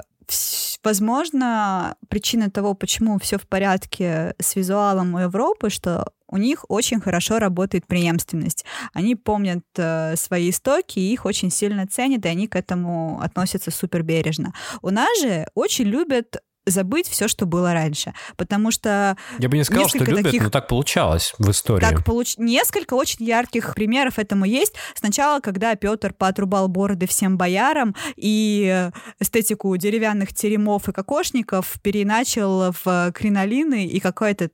возможно, 0.83 1.95
причина 2.09 2.49
того, 2.49 2.73
почему 2.73 3.19
все 3.19 3.37
в 3.37 3.47
порядке 3.47 4.35
с 4.39 4.55
визуалом 4.55 5.15
у 5.15 5.19
Европы, 5.19 5.69
что 5.69 6.11
у 6.27 6.37
них 6.37 6.65
очень 6.69 6.99
хорошо 6.99 7.39
работает 7.39 7.85
преемственность. 7.87 8.65
Они 8.93 9.15
помнят 9.15 9.63
э, 9.77 10.15
свои 10.15 10.49
истоки, 10.49 10.99
их 10.99 11.25
очень 11.25 11.51
сильно 11.51 11.87
ценят, 11.87 12.25
и 12.25 12.29
они 12.29 12.47
к 12.47 12.55
этому 12.55 13.21
относятся 13.21 13.71
супер 13.71 14.03
бережно. 14.03 14.53
У 14.81 14.89
нас 14.89 15.19
же 15.21 15.47
очень 15.53 15.85
любят 15.85 16.37
забыть 16.65 17.07
все, 17.07 17.27
что 17.27 17.45
было 17.45 17.73
раньше. 17.73 18.13
Потому 18.37 18.71
что... 18.71 19.17
Я 19.39 19.49
бы 19.49 19.57
не 19.57 19.63
сказал, 19.63 19.87
что 19.87 19.99
любят, 19.99 20.23
таких... 20.23 20.43
но 20.43 20.49
так 20.49 20.67
получалось 20.67 21.33
в 21.37 21.49
истории. 21.49 21.81
Так 21.81 22.03
получ... 22.03 22.37
Несколько 22.37 22.95
очень 22.95 23.25
ярких 23.25 23.75
примеров 23.75 24.19
этому 24.19 24.45
есть. 24.45 24.73
Сначала, 24.95 25.39
когда 25.39 25.75
Петр 25.75 26.13
поотрубал 26.13 26.67
бороды 26.67 27.07
всем 27.07 27.37
боярам 27.37 27.95
и 28.15 28.89
эстетику 29.19 29.75
деревянных 29.77 30.33
теремов 30.33 30.89
и 30.89 30.91
кокошников 30.91 31.75
переначал 31.81 32.73
в 32.83 33.11
кринолины 33.13 33.85
и 33.85 33.99
какую-то 33.99 34.49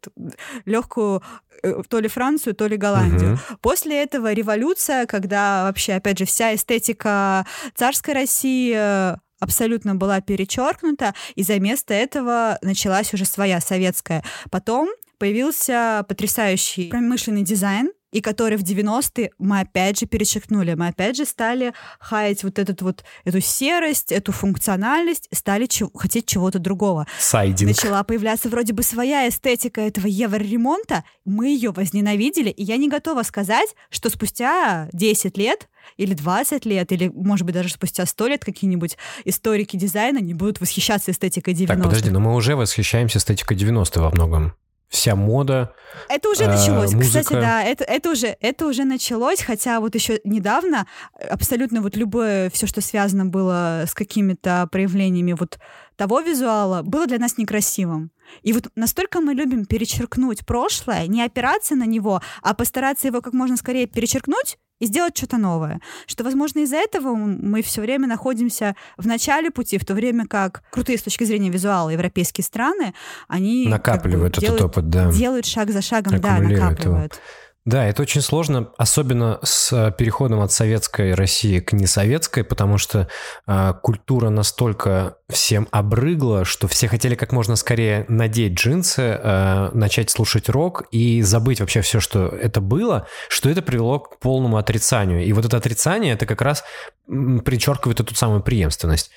легкую 0.65 1.23
э, 1.63 1.81
то 1.87 1.99
ли 1.99 2.07
Францию, 2.07 2.55
то 2.55 2.67
ли 2.67 2.77
Голландию. 2.77 3.33
Угу. 3.33 3.57
После 3.61 4.01
этого 4.01 4.33
революция, 4.33 5.05
когда 5.05 5.63
вообще, 5.63 5.93
опять 5.93 6.19
же, 6.19 6.25
вся 6.25 6.53
эстетика 6.55 7.45
царской 7.75 8.13
России 8.13 8.73
э, 8.75 9.17
абсолютно 9.41 9.95
была 9.95 10.21
перечеркнута, 10.21 11.13
и 11.35 11.43
за 11.43 11.59
место 11.59 11.93
этого 11.93 12.57
началась 12.61 13.13
уже 13.13 13.25
своя 13.25 13.59
советская. 13.59 14.23
Потом 14.49 14.87
появился 15.17 16.05
потрясающий 16.07 16.89
промышленный 16.89 17.43
дизайн, 17.43 17.91
и 18.11 18.21
который 18.21 18.57
в 18.57 18.63
90-е 18.63 19.31
мы 19.39 19.61
опять 19.61 19.99
же 19.99 20.05
перечеркнули. 20.05 20.73
Мы 20.73 20.87
опять 20.87 21.17
же 21.17 21.25
стали 21.25 21.73
хаять 21.99 22.43
вот, 22.43 22.59
этот 22.59 22.81
вот 22.81 23.03
эту 23.23 23.41
серость, 23.41 24.11
эту 24.11 24.31
функциональность, 24.31 25.27
стали 25.33 25.65
чего, 25.65 25.89
хотеть 25.95 26.25
чего-то 26.25 26.59
другого. 26.59 27.07
Сайдинг. 27.19 27.69
Начала 27.69 28.03
появляться 28.03 28.49
вроде 28.49 28.73
бы 28.73 28.83
своя 28.83 29.27
эстетика 29.27 29.81
этого 29.81 30.07
евроремонта, 30.07 31.03
мы 31.25 31.47
ее 31.47 31.71
возненавидели, 31.71 32.49
и 32.49 32.63
я 32.63 32.77
не 32.77 32.89
готова 32.89 33.23
сказать, 33.23 33.69
что 33.89 34.09
спустя 34.09 34.89
10 34.91 35.37
лет 35.37 35.69
или 35.97 36.13
20 36.13 36.65
лет, 36.65 36.91
или, 36.91 37.07
может 37.07 37.45
быть, 37.45 37.55
даже 37.55 37.69
спустя 37.69 38.05
100 38.05 38.27
лет 38.27 38.45
какие-нибудь 38.45 38.97
историки 39.25 39.77
дизайна 39.77 40.19
не 40.19 40.33
будут 40.33 40.59
восхищаться 40.59 41.11
эстетикой 41.11 41.53
90-х. 41.53 41.75
Так, 41.75 41.83
подожди, 41.83 42.09
но 42.09 42.19
мы 42.19 42.35
уже 42.35 42.55
восхищаемся 42.55 43.19
эстетикой 43.19 43.57
90-х 43.57 44.01
во 44.01 44.11
многом 44.11 44.53
вся 44.91 45.15
мода. 45.15 45.73
Это 46.09 46.29
уже 46.29 46.47
началось. 46.47 46.93
Э, 46.93 46.97
музыка. 46.97 47.23
Кстати, 47.23 47.41
да, 47.41 47.63
это, 47.63 47.83
это, 47.85 48.11
уже, 48.11 48.37
это 48.41 48.67
уже 48.67 48.83
началось, 48.83 49.41
хотя 49.41 49.79
вот 49.79 49.95
еще 49.95 50.19
недавно 50.25 50.85
абсолютно 51.29 51.81
вот 51.81 51.95
любое, 51.95 52.49
все, 52.49 52.67
что 52.67 52.81
связано 52.81 53.25
было 53.25 53.85
с 53.87 53.93
какими-то 53.93 54.67
проявлениями 54.71 55.33
вот 55.33 55.59
того 55.95 56.19
визуала, 56.19 56.83
было 56.83 57.07
для 57.07 57.19
нас 57.19 57.37
некрасивым. 57.37 58.11
И 58.43 58.53
вот 58.53 58.67
настолько 58.75 59.21
мы 59.21 59.33
любим 59.33 59.65
перечеркнуть 59.65 60.45
прошлое, 60.45 61.07
не 61.07 61.23
опираться 61.23 61.75
на 61.75 61.85
него, 61.85 62.21
а 62.41 62.53
постараться 62.53 63.07
его 63.07 63.21
как 63.21 63.33
можно 63.33 63.57
скорее 63.57 63.87
перечеркнуть 63.87 64.57
и 64.81 64.87
сделать 64.87 65.15
что-то 65.15 65.37
новое. 65.37 65.79
Что, 66.07 66.23
возможно, 66.23 66.59
из-за 66.59 66.77
этого 66.77 67.13
мы 67.15 67.61
все 67.61 67.81
время 67.81 68.07
находимся 68.07 68.75
в 68.97 69.05
начале 69.07 69.51
пути, 69.51 69.77
в 69.77 69.85
то 69.85 69.93
время 69.93 70.25
как 70.25 70.63
крутые 70.71 70.97
с 70.97 71.03
точки 71.03 71.23
зрения 71.23 71.49
визуала 71.49 71.89
европейские 71.91 72.43
страны, 72.43 72.93
они 73.27 73.67
накапливают 73.67 74.35
как 74.35 74.43
бы, 74.43 74.47
этот 74.47 74.61
опыт, 74.61 74.89
да. 74.89 75.11
Делают 75.11 75.45
шаг 75.45 75.69
за 75.69 75.81
шагом, 75.81 76.19
да, 76.19 76.39
накапливают. 76.39 77.13
Его. 77.13 77.23
Да, 77.63 77.85
это 77.85 78.01
очень 78.01 78.21
сложно, 78.21 78.71
особенно 78.77 79.39
с 79.43 79.71
э, 79.71 79.91
переходом 79.95 80.41
от 80.41 80.51
советской 80.51 81.13
России 81.13 81.59
к 81.59 81.73
несоветской, 81.73 82.43
потому 82.43 82.79
что 82.79 83.07
э, 83.45 83.73
культура 83.83 84.29
настолько 84.29 85.17
всем 85.29 85.67
обрыгла, 85.69 86.43
что 86.43 86.67
все 86.67 86.87
хотели 86.87 87.13
как 87.13 87.31
можно 87.31 87.55
скорее 87.55 88.05
надеть 88.07 88.53
джинсы, 88.53 89.03
э, 89.03 89.69
начать 89.73 90.09
слушать 90.09 90.49
рок 90.49 90.87
и 90.89 91.21
забыть 91.21 91.59
вообще 91.59 91.81
все, 91.81 91.99
что 91.99 92.29
это 92.29 92.61
было, 92.61 93.05
что 93.29 93.47
это 93.47 93.61
привело 93.61 93.99
к 93.99 94.17
полному 94.17 94.57
отрицанию. 94.57 95.23
И 95.23 95.31
вот 95.31 95.45
это 95.45 95.57
отрицание, 95.57 96.13
это 96.13 96.25
как 96.25 96.41
раз 96.41 96.63
причеркивает 97.05 97.99
эту 97.99 98.15
самую 98.15 98.41
преемственность. 98.41 99.11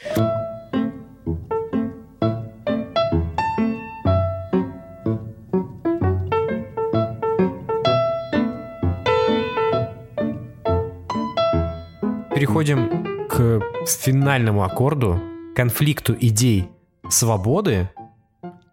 Переходим 12.35 13.27
к 13.29 13.61
финальному 13.87 14.65
аккорду, 14.65 15.21
конфликту 15.55 16.17
идей 16.19 16.69
свободы 17.09 17.91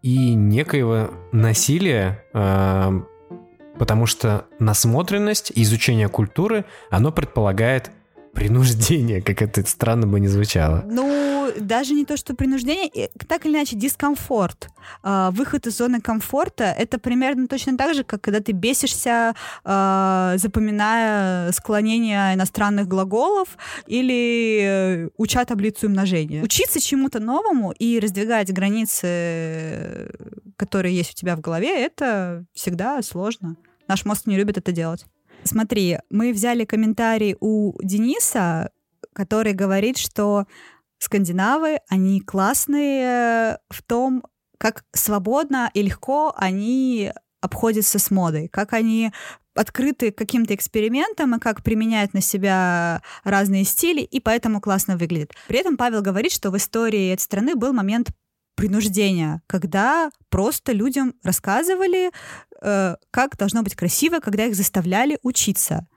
и 0.01 0.33
некоего 0.33 1.11
насилия, 1.31 2.23
э, 2.33 3.01
потому 3.77 4.07
что 4.07 4.45
насмотренность, 4.57 5.51
изучение 5.53 6.09
культуры, 6.09 6.65
оно 6.89 7.11
предполагает 7.11 7.91
принуждение, 8.33 9.21
как 9.21 9.41
это 9.41 9.65
странно 9.65 10.07
бы 10.07 10.19
не 10.19 10.27
звучало. 10.27 10.83
Ну, 10.87 11.51
даже 11.59 11.93
не 11.93 12.05
то, 12.05 12.17
что 12.17 12.33
принуждение, 12.33 13.09
так 13.27 13.45
или 13.45 13.53
иначе 13.53 13.75
дискомфорт. 13.75 14.69
А, 15.03 15.31
выход 15.31 15.67
из 15.67 15.77
зоны 15.77 16.01
комфорта— 16.01 16.63
это 16.77 16.99
примерно 16.99 17.47
точно 17.47 17.77
так 17.77 17.93
же, 17.93 18.03
как 18.03 18.21
когда 18.21 18.39
ты 18.39 18.51
бесишься, 18.51 19.35
а, 19.63 20.35
запоминая 20.37 21.51
склонение 21.51 22.35
иностранных 22.35 22.87
глаголов 22.87 23.57
или 23.87 24.61
э, 24.63 25.09
уча 25.17 25.43
таблицу 25.45 25.87
умножения. 25.87 26.43
Учиться 26.43 26.79
чему-то 26.79 27.19
новому 27.19 27.71
и 27.71 27.99
раздвигать 27.99 28.51
границы, 28.53 30.09
которые 30.55 30.95
есть 30.95 31.11
у 31.11 31.15
тебя 31.15 31.35
в 31.35 31.41
голове, 31.41 31.83
это 31.83 32.45
всегда 32.53 33.01
сложно. 33.01 33.55
Наш 33.87 34.05
мозг 34.05 34.25
не 34.25 34.37
любит 34.37 34.57
это 34.57 34.71
делать. 34.71 35.05
Смотри, 35.43 35.97
мы 36.09 36.33
взяли 36.33 36.65
комментарий 36.65 37.35
у 37.39 37.73
Дениса, 37.81 38.71
который 39.13 39.53
говорит, 39.53 39.97
что 39.97 40.45
скандинавы, 40.99 41.79
они 41.89 42.21
классные 42.21 43.59
в 43.69 43.81
том, 43.83 44.23
как 44.57 44.83
свободно 44.93 45.71
и 45.73 45.81
легко 45.81 46.33
они 46.37 47.11
обходятся 47.41 47.97
с 47.97 48.11
модой, 48.11 48.47
как 48.47 48.73
они 48.73 49.11
открыты 49.55 50.11
каким-то 50.11 50.55
экспериментам 50.55 51.35
и 51.35 51.39
как 51.39 51.63
применяют 51.63 52.13
на 52.13 52.21
себя 52.21 53.01
разные 53.23 53.65
стили, 53.65 54.01
и 54.01 54.19
поэтому 54.19 54.61
классно 54.61 54.95
выглядит. 54.95 55.33
При 55.47 55.59
этом 55.59 55.75
Павел 55.75 56.01
говорит, 56.01 56.31
что 56.31 56.51
в 56.51 56.57
истории 56.57 57.11
этой 57.11 57.21
страны 57.21 57.55
был 57.55 57.73
момент 57.73 58.11
принуждения, 58.61 59.41
когда 59.47 60.11
просто 60.29 60.71
людям 60.71 61.15
рассказывали, 61.23 62.11
э, 62.61 62.95
как 63.09 63.35
должно 63.35 63.63
быть 63.63 63.75
красиво, 63.75 64.19
когда 64.19 64.45
их 64.45 64.55
заставляли 64.55 65.17
учиться. 65.23 65.87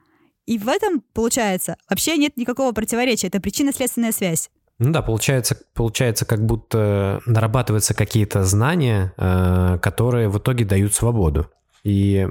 И 0.47 0.57
в 0.57 0.67
этом, 0.67 1.03
получается, 1.13 1.77
вообще 1.87 2.17
нет 2.17 2.37
никакого 2.37 2.71
противоречия. 2.71 3.27
Это 3.27 3.39
причинно-следственная 3.39 4.11
связь. 4.11 4.49
Ну 4.79 4.91
да, 4.91 5.03
получается, 5.03 5.55
получается, 5.75 6.25
как 6.25 6.43
будто 6.43 7.21
нарабатываются 7.27 7.93
какие-то 7.93 8.43
знания, 8.43 9.13
э, 9.15 9.77
которые 9.79 10.27
в 10.27 10.39
итоге 10.39 10.65
дают 10.65 10.95
свободу. 10.95 11.51
И 11.83 12.27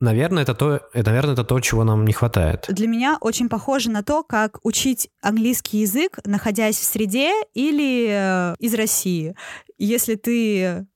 Наверное, 0.00 0.42
это 0.42 0.54
то, 0.54 0.80
это, 0.92 1.10
наверное, 1.10 1.32
это 1.32 1.44
то, 1.44 1.58
чего 1.60 1.84
нам 1.84 2.04
не 2.04 2.12
хватает. 2.12 2.66
Для 2.68 2.86
меня 2.86 3.16
очень 3.20 3.48
похоже 3.48 3.90
на 3.90 4.02
то, 4.02 4.22
как 4.22 4.58
учить 4.62 5.08
английский 5.22 5.78
язык, 5.78 6.18
находясь 6.24 6.78
в 6.78 6.84
среде 6.84 7.32
или 7.54 8.08
э, 8.10 8.54
из 8.58 8.74
России. 8.74 9.34
Если 9.78 10.16
ты 10.16 10.86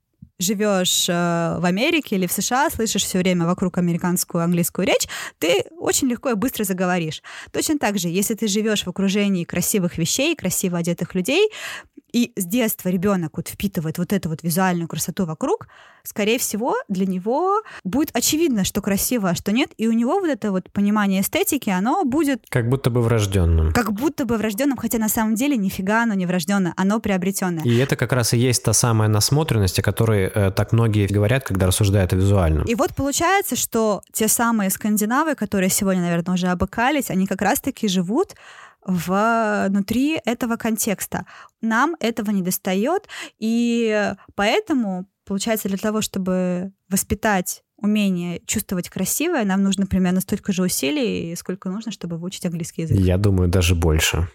живешь 0.41 1.09
э, 1.09 1.13
в 1.13 1.65
Америке 1.65 2.17
или 2.17 2.27
в 2.27 2.33
США, 2.33 2.71
слышишь 2.71 3.05
все 3.05 3.19
время 3.19 3.47
вокруг 3.47 3.79
американскую 3.79 4.43
английскую 4.43 4.87
речь, 4.87 5.07
ты 5.39 5.65
очень 5.79 6.09
легко 6.09 6.31
и 6.31 6.35
быстро 6.35 6.65
заговоришь. 6.65 7.23
Точно 7.53 7.79
так 7.79 7.99
же, 7.99 8.09
если 8.09 8.35
ты 8.35 8.49
живешь 8.49 8.85
в 8.85 8.89
окружении 8.89 9.45
красивых 9.45 9.99
вещей, 9.99 10.35
красиво 10.35 10.79
одетых 10.79 11.15
людей, 11.15 11.49
и 12.13 12.33
с 12.37 12.45
детства 12.45 12.89
ребенок 12.89 13.37
вот 13.37 13.49
впитывает 13.49 13.99
вот 13.99 14.13
эту 14.13 14.29
вот 14.29 14.43
визуальную 14.43 14.89
красоту 14.89 15.27
вокруг, 15.27 15.69
скорее 16.03 16.39
всего, 16.39 16.75
для 16.89 17.07
него 17.07 17.63
будет 17.85 18.11
очевидно, 18.13 18.65
что 18.65 18.81
красиво, 18.81 19.31
а 19.31 19.35
что 19.35 19.53
нет, 19.53 19.71
и 19.77 19.87
у 19.87 19.93
него 19.93 20.21
вот 20.21 20.29
это 20.29 20.51
вот 20.51 20.71
понимание 20.71 21.21
эстетики, 21.21 21.71
оно 21.71 22.05
будет... 22.05 22.45
Как 22.49 22.69
будто 22.69 22.91
бы 22.91 23.03
врожденным. 23.03 23.73
Как 23.73 23.93
будто 23.93 24.25
бы 24.25 24.37
врожденным, 24.37 24.77
хотя 24.77 24.99
на 24.99 25.09
самом 25.09 25.35
деле 25.35 25.57
нифига 25.57 26.03
оно 26.03 26.15
не 26.15 26.27
врожденное, 26.27 26.75
оно 26.77 27.01
приобретенное. 27.01 27.65
И 27.65 27.77
это 27.77 27.97
как 27.97 28.13
раз 28.13 28.33
и 28.35 28.39
есть 28.39 28.63
та 28.63 28.73
самая 28.73 29.09
насмотренность, 29.09 29.79
о 29.79 29.83
которой 29.83 30.31
э, 30.35 30.51
так 30.51 30.73
многие 30.73 31.07
говорят, 31.07 31.45
когда 31.45 31.67
рассуждают 31.67 32.13
о 32.13 32.17
визуальном. 32.17 32.65
И 32.67 32.75
вот 32.75 32.95
получается, 32.95 33.57
что 33.57 34.03
те 34.13 34.29
самые 34.29 34.71
скандинавы, 34.71 35.35
которые 35.35 35.71
сегодня, 35.71 36.03
наверное, 36.03 36.35
уже 36.35 36.49
обыкались, 36.49 37.11
они 37.11 37.27
как 37.27 37.43
раз-таки 37.43 37.89
живут 37.89 38.35
внутри 38.85 40.21
этого 40.25 40.57
контекста. 40.57 41.27
Нам 41.61 41.97
этого 42.01 42.31
не 42.31 42.43
достает, 42.43 43.09
и 43.39 44.15
поэтому, 44.35 45.07
получается, 45.25 45.69
для 45.69 45.79
того, 45.79 46.01
чтобы 46.01 46.73
воспитать 46.89 47.63
умение 47.77 48.41
чувствовать 48.47 48.89
красивое, 48.91 49.45
нам 49.45 49.63
нужно 49.63 49.87
примерно 49.87 50.21
столько 50.21 50.53
же 50.53 50.63
усилий, 50.63 51.35
сколько 51.37 51.71
нужно, 51.71 51.93
чтобы 51.93 52.19
выучить 52.19 52.45
английский 52.47 52.83
язык. 52.83 52.99
Я 52.99 53.17
думаю, 53.17 53.49
даже 53.49 53.75
больше. 53.75 54.29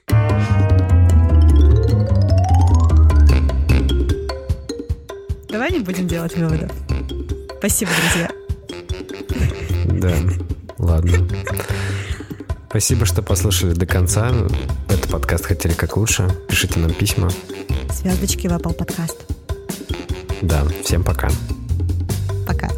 Давай 5.49 5.71
не 5.71 5.79
будем 5.79 6.07
делать 6.07 6.35
выводов. 6.35 6.71
Спасибо, 7.59 7.91
друзья. 8.01 8.29
Да, 9.85 10.15
ладно. 10.77 11.27
Спасибо, 12.75 13.05
что 13.05 13.21
послушали 13.21 13.71
до 13.71 13.85
конца. 13.85 14.33
Этот 14.89 15.09
подкаст 15.09 15.45
хотели 15.45 15.71
как 15.71 15.95
лучше. 15.95 16.29
Пишите 16.49 16.77
нам 16.77 16.93
письма. 16.93 17.29
Звездочки 17.89 18.47
в 18.47 18.51
Apple 18.51 18.73
подкаст. 18.73 19.15
Да, 20.41 20.61
всем 20.83 21.01
пока. 21.01 21.29
Пока. 22.45 22.69